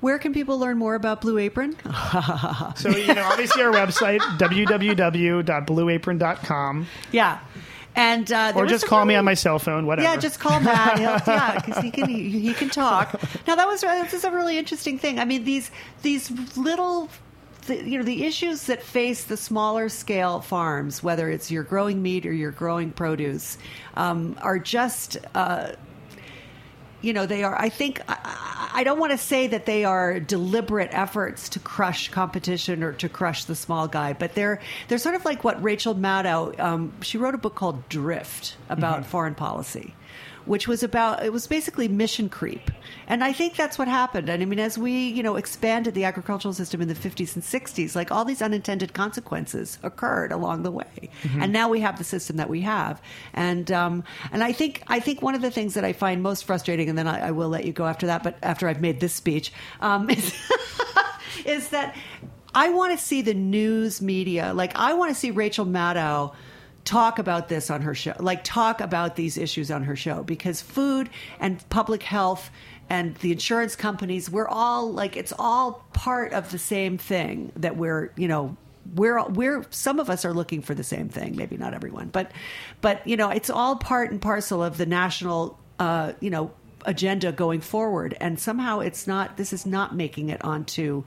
where 0.00 0.18
can 0.18 0.32
people 0.32 0.58
learn 0.58 0.78
more 0.78 0.94
about 0.94 1.20
Blue 1.20 1.36
Apron? 1.38 1.76
So 2.76 2.90
you 2.90 3.14
know, 3.14 3.24
obviously 3.24 3.62
our 3.62 3.72
website 3.72 4.20
www.blueapron.com, 4.38 6.86
yeah, 7.12 7.38
and 7.96 8.32
uh, 8.32 8.52
there 8.52 8.64
or 8.64 8.66
just 8.66 8.82
some 8.82 8.90
call 8.90 9.04
me 9.04 9.16
on 9.16 9.24
my 9.24 9.34
cell 9.34 9.58
phone. 9.58 9.86
Whatever. 9.86 10.08
Yeah, 10.08 10.16
just 10.16 10.38
call 10.38 10.60
Matt. 10.60 10.98
He'll, 10.98 11.08
yeah, 11.34 11.60
because 11.60 11.82
he 11.82 11.90
can 11.90 12.08
he, 12.08 12.28
he 12.28 12.54
can 12.54 12.70
talk. 12.70 13.20
Now 13.46 13.56
that 13.56 13.66
was 13.66 13.80
this 13.80 14.14
is 14.14 14.24
a 14.24 14.30
really 14.30 14.58
interesting 14.58 14.98
thing. 14.98 15.18
I 15.18 15.24
mean 15.24 15.44
these 15.44 15.70
these 16.02 16.30
little. 16.56 17.08
The, 17.66 17.84
you 17.84 17.98
know 17.98 18.04
the 18.04 18.24
issues 18.24 18.66
that 18.66 18.82
face 18.82 19.24
the 19.24 19.36
smaller 19.36 19.90
scale 19.90 20.40
farms, 20.40 21.02
whether 21.02 21.28
it's 21.28 21.50
you're 21.50 21.64
growing 21.64 22.00
meat 22.00 22.24
or 22.24 22.32
you're 22.32 22.50
growing 22.50 22.92
produce, 22.92 23.58
um, 23.94 24.38
are 24.40 24.58
just 24.58 25.18
uh, 25.34 25.72
you 27.00 27.12
know, 27.12 27.26
they 27.26 27.42
are. 27.44 27.56
I 27.60 27.68
think 27.68 28.00
I, 28.08 28.70
I 28.74 28.84
don't 28.84 28.98
want 28.98 29.12
to 29.12 29.18
say 29.18 29.46
that 29.48 29.66
they 29.66 29.84
are 29.84 30.18
deliberate 30.20 30.90
efforts 30.92 31.48
to 31.50 31.58
crush 31.60 32.08
competition 32.10 32.82
or 32.82 32.92
to 32.94 33.08
crush 33.08 33.44
the 33.44 33.54
small 33.54 33.88
guy, 33.88 34.12
but 34.12 34.34
they're 34.34 34.60
they're 34.88 34.98
sort 34.98 35.14
of 35.14 35.24
like 35.24 35.44
what 35.44 35.62
Rachel 35.62 35.94
Maddow. 35.94 36.58
Um, 36.58 36.92
she 37.02 37.18
wrote 37.18 37.34
a 37.34 37.38
book 37.38 37.54
called 37.54 37.88
Drift 37.88 38.56
about 38.68 39.00
Mm-hmm. 39.00 39.10
foreign 39.10 39.34
policy 39.34 39.94
which 40.48 40.66
was 40.66 40.82
about 40.82 41.24
it 41.24 41.32
was 41.32 41.46
basically 41.46 41.88
mission 41.88 42.28
creep. 42.28 42.70
And 43.06 43.22
i 43.22 43.32
think 43.32 43.56
that's 43.56 43.78
what 43.78 43.88
happened. 43.88 44.28
And 44.28 44.42
i 44.42 44.46
mean 44.46 44.58
as 44.58 44.76
we 44.76 45.08
you 45.08 45.22
know 45.22 45.36
expanded 45.36 45.94
the 45.94 46.04
agricultural 46.04 46.54
system 46.54 46.80
in 46.80 46.88
the 46.88 46.94
50s 46.94 47.34
and 47.34 47.44
60s 47.44 47.94
like 47.94 48.10
all 48.10 48.24
these 48.24 48.42
unintended 48.42 48.94
consequences 48.94 49.78
occurred 49.82 50.32
along 50.32 50.62
the 50.62 50.70
way. 50.70 51.10
And 51.38 51.52
now 51.52 51.68
we 51.68 51.80
have 51.80 51.98
the 51.98 52.04
system 52.04 52.36
that 52.36 52.48
we 52.48 52.62
have. 52.62 53.00
And 53.34 53.70
um, 53.70 54.04
and 54.32 54.42
i 54.42 54.52
think 54.52 54.82
i 54.88 55.00
think 55.00 55.22
one 55.22 55.34
of 55.34 55.42
the 55.42 55.50
things 55.50 55.74
that 55.74 55.84
i 55.84 55.92
find 55.92 56.22
most 56.22 56.44
frustrating 56.44 56.88
and 56.88 56.98
then 56.98 57.06
i, 57.06 57.28
I 57.28 57.30
will 57.30 57.48
let 57.48 57.64
you 57.64 57.72
go 57.72 57.86
after 57.86 58.06
that 58.06 58.22
but 58.22 58.36
after 58.42 58.68
i've 58.68 58.80
made 58.80 59.00
this 59.00 59.12
speech 59.12 59.52
um, 59.80 60.10
is, 60.18 60.34
is 61.44 61.68
that 61.70 61.94
i 62.54 62.68
want 62.70 62.98
to 62.98 63.04
see 63.04 63.22
the 63.22 63.34
news 63.34 64.00
media 64.00 64.52
like 64.54 64.74
i 64.76 64.94
want 64.94 65.10
to 65.10 65.14
see 65.14 65.30
rachel 65.30 65.66
maddow 65.66 66.34
talk 66.88 67.18
about 67.18 67.48
this 67.48 67.70
on 67.70 67.82
her 67.82 67.94
show, 67.94 68.14
like 68.18 68.42
talk 68.44 68.80
about 68.80 69.16
these 69.16 69.36
issues 69.36 69.70
on 69.70 69.84
her 69.84 69.96
show 69.96 70.22
because 70.22 70.60
food 70.60 71.10
and 71.38 71.66
public 71.68 72.02
health 72.02 72.50
and 72.90 73.14
the 73.16 73.32
insurance 73.32 73.76
companies, 73.76 74.30
we're 74.30 74.48
all 74.48 74.90
like, 74.90 75.16
it's 75.16 75.32
all 75.38 75.84
part 75.92 76.32
of 76.32 76.50
the 76.50 76.58
same 76.58 76.96
thing 76.96 77.52
that 77.56 77.76
we're, 77.76 78.12
you 78.16 78.28
know, 78.28 78.56
we're 78.94 79.22
we're 79.28 79.66
some 79.68 80.00
of 80.00 80.08
us 80.08 80.24
are 80.24 80.32
looking 80.32 80.62
for 80.62 80.74
the 80.74 80.82
same 80.82 81.10
thing 81.10 81.36
maybe 81.36 81.58
not 81.58 81.74
everyone 81.74 82.08
but 82.08 82.32
but 82.80 83.06
you 83.06 83.18
know 83.18 83.28
it's 83.28 83.50
all 83.50 83.76
part 83.76 84.10
and 84.10 84.22
parcel 84.22 84.64
of 84.64 84.78
the 84.78 84.86
national 84.86 85.58
uh 85.78 86.10
you 86.20 86.30
know 86.30 86.50
agenda 86.84 87.32
going 87.32 87.60
forward. 87.60 88.16
And 88.20 88.38
somehow 88.38 88.80
it's 88.80 89.06
not 89.06 89.36
this 89.36 89.52
is 89.52 89.66
not 89.66 89.94
making 89.94 90.30
it 90.30 90.44
onto 90.44 91.04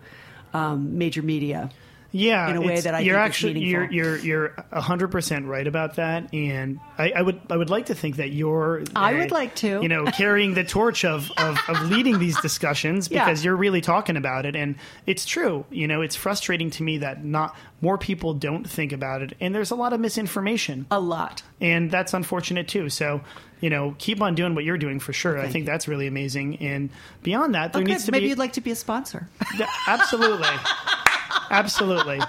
um 0.54 0.98
major 0.98 1.22
media 1.22 1.70
yeah, 2.12 2.50
in 2.50 2.58
a 2.58 2.62
way 2.62 2.80
that 2.82 2.94
I 2.94 3.00
you're 3.00 3.16
think 3.16 3.24
is 3.24 3.30
actually 3.30 3.60
you're 3.62 3.90
you're 3.92 4.18
you're 4.18 4.54
hundred 4.74 5.10
percent 5.10 5.46
right 5.46 5.66
about 5.66 5.96
that, 5.96 6.34
and 6.34 6.80
I, 6.98 7.12
I 7.12 7.22
would 7.22 7.40
I 7.50 7.56
would 7.56 7.70
like 7.70 7.86
to 7.86 7.96
think 7.96 8.18
that 8.18 8.32
you're 8.32 8.84
I 8.96 9.14
uh, 9.14 9.18
would 9.20 9.32
like 9.32 9.56
to. 9.56 9.82
you 9.82 9.88
know 9.88 10.06
carrying 10.06 10.54
the 10.54 10.64
torch 10.64 11.06
of, 11.06 11.32
of 11.38 11.58
of 11.70 11.90
leading 11.90 12.20
these 12.20 12.40
discussions 12.42 13.08
Yeah. 13.12 13.26
because 13.26 13.46
you're 13.46 13.56
really 13.56 13.82
talking 13.82 14.18
about 14.18 14.46
it, 14.46 14.56
and 14.56 14.76
it's 15.06 15.26
true. 15.26 15.66
You 15.70 15.88
know, 15.88 16.02
it's 16.02 16.16
frustrating 16.16 16.70
to 16.72 16.84
me 16.84 16.98
that 17.00 17.24
not 17.24 17.56
more 17.80 17.98
people 17.98 18.34
don't 18.34 18.70
think 18.70 18.92
about 18.92 19.22
it, 19.22 19.36
and 19.40 19.56
there's 19.56 19.72
a 19.72 19.76
lot 19.76 19.94
of 19.94 20.00
misinformation, 20.00 20.88
a 20.92 21.00
lot 21.00 21.44
and 21.62 21.90
that's 21.90 22.14
unfortunate 22.14 22.68
too. 22.68 22.90
So. 22.90 23.22
You 23.64 23.70
know, 23.70 23.96
keep 24.00 24.24
on 24.24 24.34
doing 24.34 24.56
what 24.56 24.64
you're 24.64 24.80
doing 24.80 25.00
for 25.00 25.14
sure. 25.14 25.38
I 25.40 25.48
think 25.48 25.68
that's 25.68 25.88
really 25.88 26.08
amazing. 26.08 26.58
And 26.62 26.90
beyond 27.22 27.54
that, 27.54 27.74
there 27.74 27.84
okay, 27.84 27.92
needs 27.92 28.06
to 28.06 28.12
maybe 28.12 28.26
be 28.26 28.30
you'd 28.30 28.40
like 28.40 28.54
to 28.54 28.62
be 28.62 28.72
a 28.72 28.76
sponsor 28.76 29.28
Yeah, 29.60 29.68
absolutely, 29.88 30.48
absolutely. 31.50 32.20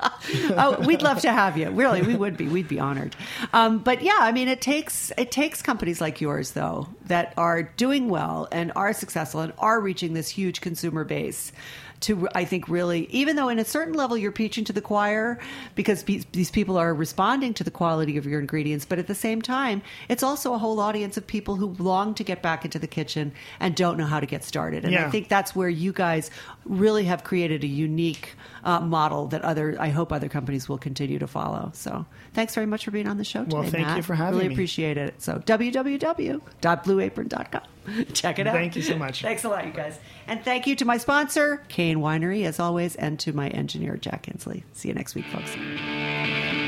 oh, 0.50 0.76
we'd 0.86 1.02
love 1.02 1.20
to 1.22 1.32
have 1.32 1.56
you. 1.56 1.70
Really, 1.70 2.02
we 2.02 2.14
would 2.14 2.36
be. 2.36 2.48
We'd 2.48 2.68
be 2.68 2.80
honored. 2.80 3.16
Um, 3.52 3.78
but 3.78 4.02
yeah, 4.02 4.18
I 4.20 4.32
mean, 4.32 4.48
it 4.48 4.60
takes 4.60 5.12
it 5.18 5.30
takes 5.30 5.62
companies 5.62 6.00
like 6.00 6.20
yours 6.20 6.52
though 6.52 6.88
that 7.06 7.34
are 7.36 7.62
doing 7.62 8.08
well 8.08 8.48
and 8.52 8.72
are 8.76 8.92
successful 8.92 9.40
and 9.40 9.52
are 9.58 9.80
reaching 9.80 10.14
this 10.14 10.28
huge 10.28 10.60
consumer 10.60 11.04
base 11.04 11.52
to 12.00 12.28
I 12.34 12.44
think 12.44 12.68
really 12.68 13.06
even 13.10 13.36
though 13.36 13.48
in 13.48 13.58
a 13.58 13.64
certain 13.64 13.94
level 13.94 14.16
you're 14.16 14.32
preaching 14.32 14.64
to 14.66 14.72
the 14.72 14.80
choir 14.80 15.38
because 15.74 16.02
pe- 16.02 16.22
these 16.32 16.50
people 16.50 16.76
are 16.76 16.94
responding 16.94 17.54
to 17.54 17.64
the 17.64 17.70
quality 17.70 18.16
of 18.16 18.26
your 18.26 18.40
ingredients 18.40 18.84
but 18.84 18.98
at 18.98 19.06
the 19.06 19.14
same 19.14 19.42
time 19.42 19.82
it's 20.08 20.22
also 20.22 20.54
a 20.54 20.58
whole 20.58 20.78
audience 20.80 21.16
of 21.16 21.26
people 21.26 21.56
who 21.56 21.74
long 21.82 22.14
to 22.14 22.22
get 22.22 22.42
back 22.42 22.64
into 22.64 22.78
the 22.78 22.86
kitchen 22.86 23.32
and 23.58 23.74
don't 23.74 23.96
know 23.96 24.06
how 24.06 24.20
to 24.20 24.26
get 24.26 24.44
started 24.44 24.84
and 24.84 24.94
I 24.96 25.10
think 25.10 25.28
that's 25.28 25.56
where 25.56 25.68
you 25.68 25.92
guys 25.92 26.30
really 26.64 27.04
have 27.04 27.24
created 27.24 27.64
a 27.64 27.68
unique 27.68 28.34
uh, 28.64 28.80
model 28.80 29.26
that 29.28 29.42
other 29.42 29.76
I 29.80 29.87
hope 29.90 30.12
other 30.12 30.28
companies 30.28 30.68
will 30.68 30.78
continue 30.78 31.18
to 31.18 31.26
follow. 31.26 31.70
So 31.74 32.06
thanks 32.34 32.54
very 32.54 32.66
much 32.66 32.84
for 32.84 32.90
being 32.90 33.06
on 33.06 33.16
the 33.18 33.24
show 33.24 33.44
today. 33.44 33.56
Well, 33.56 33.68
thank 33.68 33.86
Matt. 33.86 33.96
you 33.98 34.02
for 34.02 34.14
having 34.14 34.34
really 34.34 34.48
me. 34.48 34.50
Really 34.50 34.54
appreciate 34.54 34.96
it. 34.96 35.22
So 35.22 35.34
www.blueapron.com. 35.38 37.62
Check 38.12 38.38
it 38.38 38.46
out. 38.46 38.54
Thank 38.54 38.76
you 38.76 38.82
so 38.82 38.96
much. 38.96 39.22
Thanks 39.22 39.44
a 39.44 39.48
lot, 39.48 39.66
you 39.66 39.72
guys. 39.72 39.98
And 40.26 40.44
thank 40.44 40.66
you 40.66 40.76
to 40.76 40.84
my 40.84 40.98
sponsor, 40.98 41.64
Cain 41.68 41.98
Winery, 41.98 42.44
as 42.44 42.60
always, 42.60 42.96
and 42.96 43.18
to 43.20 43.32
my 43.32 43.48
engineer, 43.48 43.96
Jack 43.96 44.26
Hensley. 44.26 44.64
See 44.74 44.88
you 44.88 44.94
next 44.94 45.14
week, 45.14 45.24
folks. 45.26 46.67